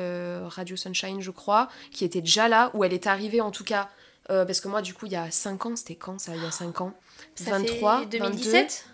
Radio 0.46 0.76
Sunshine, 0.76 1.20
je 1.20 1.30
crois, 1.30 1.68
qui 1.92 2.04
était 2.04 2.20
déjà 2.20 2.48
là, 2.48 2.72
où 2.74 2.82
elle 2.82 2.92
est 2.92 3.06
arrivée 3.06 3.40
en 3.40 3.52
tout 3.52 3.64
cas... 3.64 3.88
parce 4.26 4.60
que 4.60 4.66
moi, 4.66 4.82
du 4.82 4.94
coup, 4.94 5.06
il 5.06 5.12
y 5.12 5.16
a 5.16 5.30
5 5.30 5.66
ans, 5.66 5.76
c'était 5.76 5.94
quand 5.94 6.18
ça 6.18 6.34
Il 6.34 6.42
y 6.42 6.46
a 6.46 6.50
5 6.50 6.80
ans? 6.80 6.92
Ça 7.36 7.52
23, 7.52 8.00
fait 8.00 8.06
2017 8.06 8.86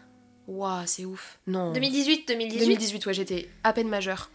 Waouh, 0.49 0.83
c'est 0.87 1.05
ouf. 1.05 1.39
Non. 1.47 1.73
2018, 1.73 2.29
2018. 2.29 2.61
2018, 2.61 3.07
ouais, 3.07 3.15
j'étais 3.15 3.49
à 3.65 3.73
peine 3.73 3.89
majeure. 3.89 4.31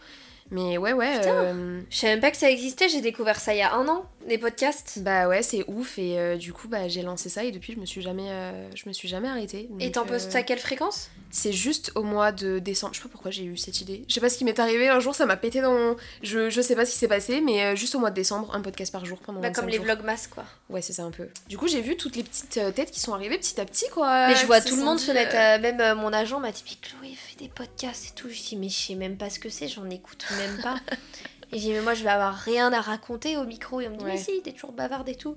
Mais 0.50 0.78
ouais, 0.78 0.92
ouais. 0.92 1.20
Euh... 1.26 1.80
Je 1.90 1.96
savais 1.96 2.14
même 2.14 2.20
pas 2.20 2.30
que 2.30 2.36
ça 2.36 2.50
existait, 2.50 2.88
j'ai 2.88 3.00
découvert 3.00 3.38
ça 3.38 3.54
il 3.54 3.58
y 3.58 3.62
a 3.62 3.74
un 3.74 3.86
an, 3.88 4.06
les 4.26 4.38
podcasts. 4.38 4.98
Bah 5.00 5.28
ouais, 5.28 5.42
c'est 5.42 5.64
ouf 5.68 5.98
et 5.98 6.18
euh, 6.18 6.36
du 6.36 6.52
coup, 6.52 6.68
bah, 6.68 6.88
j'ai 6.88 7.02
lancé 7.02 7.28
ça 7.28 7.44
et 7.44 7.52
depuis, 7.52 7.74
je 7.74 7.78
me 7.78 7.86
suis 7.86 8.00
jamais, 8.00 8.28
euh, 8.28 8.68
je 8.74 8.88
me 8.88 8.92
suis 8.92 9.08
jamais 9.08 9.28
arrêtée. 9.28 9.68
et 9.80 9.92
t'en 9.92 10.04
postes 10.06 10.34
à 10.34 10.42
quelle 10.42 10.58
fréquence? 10.58 11.10
C'est 11.30 11.52
juste 11.52 11.92
au 11.94 12.02
mois 12.02 12.32
de 12.32 12.58
décembre. 12.58 12.94
Je 12.94 12.98
sais 12.98 13.02
pas 13.02 13.10
pourquoi 13.10 13.30
j'ai 13.30 13.44
eu 13.44 13.56
cette 13.58 13.82
idée. 13.82 14.04
Je 14.08 14.14
sais 14.14 14.20
pas 14.20 14.30
ce 14.30 14.38
qui 14.38 14.44
m'est 14.44 14.58
arrivé 14.58 14.88
un 14.88 15.00
jour, 15.00 15.14
ça 15.14 15.26
m'a 15.26 15.36
pété 15.36 15.60
dans. 15.60 15.96
Je, 16.22 16.48
je 16.48 16.60
sais 16.62 16.74
pas 16.74 16.86
ce 16.86 16.92
qui 16.92 16.98
s'est 16.98 17.08
passé, 17.08 17.42
mais 17.42 17.62
euh, 17.64 17.76
juste 17.76 17.94
au 17.94 17.98
mois 17.98 18.10
de 18.10 18.14
décembre, 18.14 18.54
un 18.54 18.62
podcast 18.62 18.90
par 18.90 19.04
jour 19.04 19.18
pendant 19.18 19.40
bah, 19.40 19.50
comme 19.50 19.68
les 19.68 19.78
vlogmas 19.78 20.28
quoi. 20.30 20.44
Ouais, 20.70 20.80
c'est 20.80 20.94
ça 20.94 21.04
un 21.04 21.10
peu. 21.10 21.28
Du 21.48 21.58
coup, 21.58 21.68
j'ai 21.68 21.82
vu 21.82 21.96
toutes 21.96 22.16
les 22.16 22.22
petites 22.22 22.74
têtes 22.74 22.90
qui 22.90 23.00
sont 23.00 23.12
arrivées 23.12 23.36
petit 23.36 23.60
à 23.60 23.66
petit 23.66 23.88
quoi. 23.90 24.28
Mais 24.28 24.36
je 24.36 24.46
vois 24.46 24.62
tout 24.62 24.76
le 24.76 24.84
monde 24.84 24.98
se 24.98 25.12
mettre. 25.12 25.34
même 25.60 25.98
mon 25.98 26.12
agent 26.12 26.40
m'a 26.40 26.52
dit 26.52 26.78
Chloé 26.80 27.14
fait 27.14 27.36
des 27.38 27.48
podcasts 27.48 28.06
et 28.08 28.14
tout. 28.14 28.28
Je 28.30 28.40
dis 28.42 28.56
mais 28.56 28.68
je 28.68 28.76
sais 28.76 28.94
même 28.94 29.16
pas 29.16 29.28
ce 29.28 29.38
que 29.38 29.50
c'est, 29.50 29.68
j'en 29.68 29.88
écoute 29.90 30.24
même 30.38 30.60
pas. 30.62 30.76
Et 31.52 31.58
j'ai 31.58 31.68
dit, 31.68 31.72
mais 31.72 31.80
moi, 31.80 31.94
je 31.94 32.02
vais 32.02 32.10
avoir 32.10 32.34
rien 32.34 32.72
à 32.72 32.80
raconter 32.80 33.36
au 33.36 33.44
micro. 33.44 33.80
Et 33.80 33.88
on 33.88 33.90
me 33.90 33.96
dit, 33.96 34.04
mais 34.04 34.18
si, 34.18 34.42
t'es 34.42 34.52
toujours 34.52 34.72
bavarde 34.72 35.08
et 35.08 35.14
tout. 35.14 35.36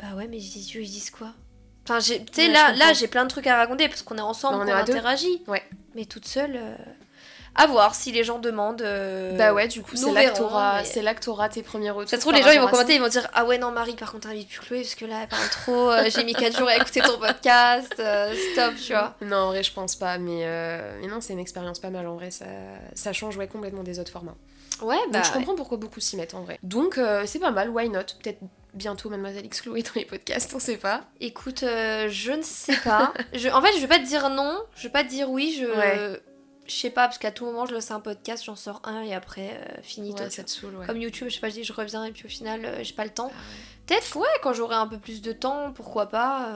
Bah 0.00 0.14
ouais, 0.16 0.28
mais 0.28 0.40
je 0.40 0.50
dis, 0.50 0.72
ils 0.74 0.88
disent 0.88 1.10
quoi? 1.10 1.32
Enfin, 1.84 1.98
tu 2.00 2.14
sais, 2.32 2.48
là, 2.48 2.72
là 2.72 2.92
j'ai 2.92 3.08
plein 3.08 3.24
de 3.24 3.30
trucs 3.30 3.46
à 3.46 3.56
raconter 3.56 3.88
parce 3.88 4.02
qu'on 4.02 4.18
est 4.18 4.20
ensemble, 4.20 4.56
on, 4.56 4.68
on 4.68 4.76
interagit. 4.76 5.42
Ouais. 5.46 5.62
Mais 5.94 6.04
toute 6.04 6.26
seule. 6.26 6.56
Euh, 6.56 6.76
à 7.58 7.66
voir 7.66 7.94
si 7.94 8.12
les 8.12 8.24
gens 8.24 8.38
demandent. 8.38 8.82
Euh, 8.82 9.36
bah 9.36 9.52
ouais, 9.52 9.68
du 9.68 9.82
coup, 9.82 9.96
c'est 9.96 10.10
là, 10.10 11.14
que 11.14 11.20
t'auras 11.20 11.48
tes 11.48 11.62
premiers 11.62 11.90
retours. 11.90 12.08
Ça 12.08 12.16
se 12.16 12.20
trouve, 12.22 12.32
les 12.32 12.42
gens 12.42 12.50
ils 12.50 12.60
vont 12.60 12.68
commenter, 12.68 12.94
ils 12.94 13.00
vont 13.00 13.08
dire 13.08 13.28
Ah 13.34 13.44
ouais, 13.44 13.58
non, 13.58 13.70
Marie, 13.70 13.96
par 13.96 14.12
contre, 14.12 14.28
invite 14.28 14.48
plus 14.48 14.60
Chloé 14.60 14.80
parce 14.82 14.94
que 14.94 15.04
là, 15.04 15.16
elle 15.22 15.28
parle 15.28 15.48
trop. 15.48 15.90
Euh, 15.90 16.04
j'ai 16.08 16.24
mis 16.24 16.34
4 16.34 16.56
jours 16.56 16.68
à 16.68 16.76
écouter 16.76 17.00
ton 17.00 17.18
podcast. 17.18 17.92
stop, 17.92 18.74
tu 18.76 18.92
vois. 18.92 19.14
Non, 19.20 19.36
en 19.36 19.46
vrai, 19.48 19.62
je 19.62 19.72
pense 19.72 19.96
pas. 19.96 20.18
Mais, 20.18 20.46
mais 21.00 21.08
non, 21.08 21.20
c'est 21.20 21.34
une 21.34 21.38
expérience 21.38 21.78
pas 21.78 21.90
mal. 21.90 22.06
En 22.06 22.14
vrai, 22.14 22.30
ça, 22.30 22.46
ça 22.94 23.12
change 23.12 23.36
ouais, 23.36 23.48
complètement 23.48 23.82
des 23.82 23.98
autres 23.98 24.12
formats. 24.12 24.36
Ouais, 24.82 24.96
bah. 25.10 25.18
Donc 25.18 25.24
je 25.24 25.32
comprends 25.32 25.54
pourquoi 25.54 25.78
beaucoup 25.78 26.00
s'y 26.00 26.16
mettent 26.16 26.34
en 26.34 26.42
vrai. 26.42 26.58
Donc 26.62 26.98
euh, 26.98 27.24
c'est 27.26 27.38
pas 27.38 27.50
mal, 27.50 27.70
why 27.70 27.88
not? 27.88 28.00
Peut-être 28.22 28.38
bientôt 28.74 29.08
Mademoiselle 29.08 29.46
X 29.46 29.62
Chloé 29.62 29.82
dans 29.82 29.92
les 29.96 30.04
podcasts, 30.04 30.52
on 30.54 30.60
sait 30.60 30.76
pas. 30.76 31.02
Écoute, 31.20 31.62
euh, 31.62 32.08
je 32.08 32.32
ne 32.32 32.42
sais 32.42 32.76
pas. 32.84 33.12
je, 33.32 33.48
en 33.48 33.60
fait, 33.60 33.72
je 33.74 33.80
vais 33.80 33.88
pas 33.88 33.98
te 33.98 34.06
dire 34.06 34.30
non, 34.30 34.58
je 34.76 34.84
vais 34.84 34.92
pas 34.92 35.04
te 35.04 35.08
dire 35.08 35.30
oui, 35.30 35.56
je. 35.58 36.18
Je 36.68 36.74
sais 36.74 36.90
pas, 36.90 37.06
parce 37.06 37.18
qu'à 37.18 37.32
tout 37.32 37.46
moment, 37.46 37.66
je 37.66 37.74
lance 37.74 37.90
un 37.90 38.00
podcast, 38.00 38.44
j'en 38.44 38.56
sors 38.56 38.80
un 38.84 39.02
et 39.02 39.14
après, 39.14 39.58
euh, 39.60 39.82
fini. 39.82 40.12
Ouais, 40.12 40.30
ça 40.30 40.44
te 40.44 40.50
saoule, 40.50 40.76
ouais. 40.76 40.86
Comme 40.86 41.00
YouTube, 41.00 41.28
je 41.28 41.34
sais 41.34 41.40
pas, 41.40 41.48
je 41.48 41.54
dis 41.54 41.64
je 41.64 41.72
reviens 41.72 42.04
et 42.04 42.12
puis 42.12 42.26
au 42.26 42.28
final, 42.28 42.84
j'ai 42.84 42.94
pas 42.94 43.04
le 43.04 43.10
temps. 43.10 43.30
Ah 43.32 43.38
Peut-être, 43.86 44.16
ouais, 44.16 44.28
quand 44.42 44.52
j'aurai 44.52 44.76
un 44.76 44.86
peu 44.86 44.98
plus 44.98 45.22
de 45.22 45.32
temps, 45.32 45.72
pourquoi 45.72 46.10
pas. 46.10 46.52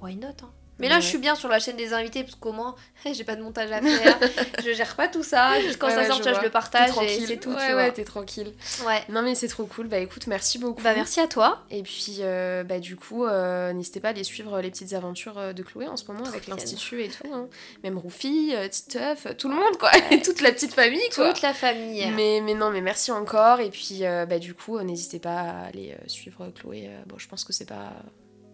why 0.00 0.16
not 0.16 0.28
hein. 0.42 0.52
Mais 0.78 0.88
là, 0.88 1.00
je 1.00 1.06
suis 1.06 1.18
bien 1.18 1.34
sur 1.34 1.48
la 1.48 1.58
chaîne 1.58 1.76
des 1.76 1.92
invités 1.92 2.22
parce 2.22 2.34
qu'au 2.34 2.52
moins, 2.52 2.74
j'ai 3.12 3.24
pas 3.24 3.36
de 3.36 3.42
montage 3.42 3.70
à 3.72 3.80
faire. 3.80 4.18
je 4.64 4.72
gère 4.72 4.94
pas 4.94 5.08
tout 5.08 5.22
ça. 5.22 5.60
Juste 5.60 5.78
quand 5.78 5.88
ça 5.88 6.06
sort, 6.06 6.22
je, 6.22 6.42
le 6.42 6.50
partage 6.50 6.90
et 7.02 7.20
c'est 7.26 7.38
tout. 7.38 7.50
Ouais, 7.50 7.74
ouais, 7.74 7.92
t'es 7.92 8.04
tranquille. 8.04 8.52
Ouais. 8.86 9.02
Non, 9.08 9.22
mais 9.22 9.34
c'est 9.34 9.48
trop 9.48 9.64
cool. 9.64 9.88
Bah 9.88 9.98
écoute, 9.98 10.26
merci 10.26 10.58
beaucoup. 10.58 10.82
Bah 10.82 10.92
merci 10.94 11.20
à 11.20 11.26
toi. 11.26 11.64
Et 11.70 11.82
puis, 11.82 12.18
euh, 12.20 12.62
bah 12.62 12.78
du 12.78 12.96
coup, 12.96 13.24
euh, 13.24 13.72
n'hésitez 13.72 14.00
pas 14.00 14.08
à 14.08 14.10
aller 14.10 14.24
suivre 14.24 14.60
les 14.60 14.70
petites 14.70 14.92
aventures 14.92 15.38
euh, 15.38 15.52
de 15.52 15.62
Chloé 15.62 15.88
en 15.88 15.96
ce 15.96 16.10
moment 16.10 16.26
avec 16.26 16.46
l'Institut 16.46 17.02
et 17.02 17.08
tout. 17.08 17.26
Hein. 17.32 17.48
Même 17.82 17.96
Roufi, 17.96 18.54
Titeuf, 18.70 19.26
tout 19.38 19.48
le 19.48 19.54
monde 19.54 19.76
quoi. 19.78 19.90
Toute 20.24 20.40
la 20.42 20.52
petite 20.52 20.74
famille 20.74 21.08
quoi. 21.14 21.32
Toute 21.32 21.42
la 21.42 21.54
famille. 21.54 22.06
Mais, 22.14 22.40
mais 22.42 22.54
non, 22.54 22.70
mais 22.70 22.82
merci 22.82 23.10
encore. 23.12 23.60
Et 23.60 23.70
puis, 23.70 24.02
bah 24.02 24.38
du 24.38 24.54
coup, 24.54 24.78
n'hésitez 24.80 25.18
pas 25.18 25.40
à 25.40 25.66
aller 25.66 25.96
suivre 26.06 26.50
Chloé. 26.54 26.90
Bon, 27.06 27.18
je 27.18 27.28
pense 27.28 27.44
que 27.44 27.52
c'est 27.52 27.66
pas. 27.66 27.92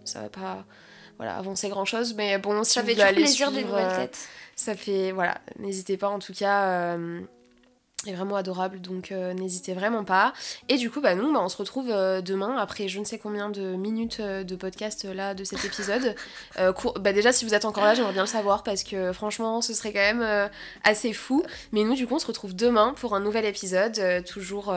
Ça 0.05 0.21
va 0.21 0.29
pas 0.29 0.65
voilà, 1.23 1.37
avancer 1.37 1.69
grand 1.69 1.85
chose. 1.85 2.15
Mais 2.15 2.39
bon, 2.39 2.65
si 2.65 2.73
ça 2.73 2.81
vous 2.81 2.89
fait 2.89 2.93
voulez 2.95 3.05
aller 3.05 3.17
plaisir 3.23 3.49
suivre, 3.49 3.53
des 3.53 3.65
nouvelles 3.65 3.97
têtes. 3.97 4.29
ça 4.57 4.75
fait 4.75 5.13
voilà, 5.13 5.39
n'hésitez 5.59 5.97
pas 5.97 6.09
en 6.09 6.19
tout 6.19 6.35
cas. 6.35 6.97
Est 8.05 8.15
vraiment 8.15 8.35
adorable, 8.35 8.81
donc 8.81 9.13
euh, 9.13 9.33
n'hésitez 9.33 9.75
vraiment 9.75 10.03
pas. 10.03 10.33
Et 10.69 10.77
du 10.77 10.91
coup, 10.91 11.01
bah, 11.01 11.15
nous, 11.15 11.33
bah, 11.33 11.41
on 11.41 11.49
se 11.49 11.57
retrouve 11.57 11.89
euh, 11.89 12.21
demain 12.21 12.57
après 12.57 12.89
je 12.89 12.99
ne 12.99 13.05
sais 13.05 13.17
combien 13.17 13.49
de 13.49 13.77
minutes 13.77 14.19
euh, 14.19 14.43
de 14.43 14.57
podcast 14.57 15.05
là 15.05 15.35
de 15.35 15.45
cet 15.45 15.65
épisode. 15.65 16.17
bah, 16.57 17.13
déjà, 17.13 17.31
si 17.31 17.45
vous 17.45 17.55
êtes 17.55 17.65
encore 17.65 17.85
là, 17.85 17.95
j'aimerais 17.95 18.13
bien 18.13 18.23
le 18.23 18.29
savoir 18.29 18.65
parce 18.65 18.83
que 18.83 19.13
franchement, 19.13 19.61
ce 19.61 19.73
serait 19.73 19.93
quand 19.93 20.01
même 20.01 20.51
assez 20.83 21.13
fou. 21.13 21.45
Mais 21.71 21.85
nous, 21.85 21.95
du 21.95 22.09
coup, 22.09 22.17
on 22.17 22.19
se 22.19 22.27
retrouve 22.27 22.57
demain 22.57 22.93
pour 22.97 23.15
un 23.15 23.21
nouvel 23.21 23.45
épisode, 23.45 24.25
toujours, 24.25 24.75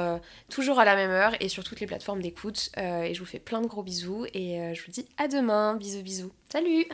toujours 0.50 0.80
à 0.80 0.86
la 0.86 0.96
même 0.96 1.12
heure 1.12 1.34
et 1.40 1.50
sur 1.50 1.64
toutes 1.64 1.80
les 1.80 1.88
plateformes 1.88 2.22
d'écoute. 2.22 2.70
et 2.78 3.14
je 3.14 3.20
vous 3.20 3.26
fais 3.26 3.40
plein 3.40 3.62
de 3.62 3.68
gros 3.68 3.82
bisous 3.82 4.26
et 4.34 4.74
je 4.74 4.86
vous 4.86 4.92
dis 4.92 5.08
à 5.18 5.28
demain. 5.28 5.76
Bisous, 5.76 6.04
bisous. 6.04 6.32
Salut 6.52 6.86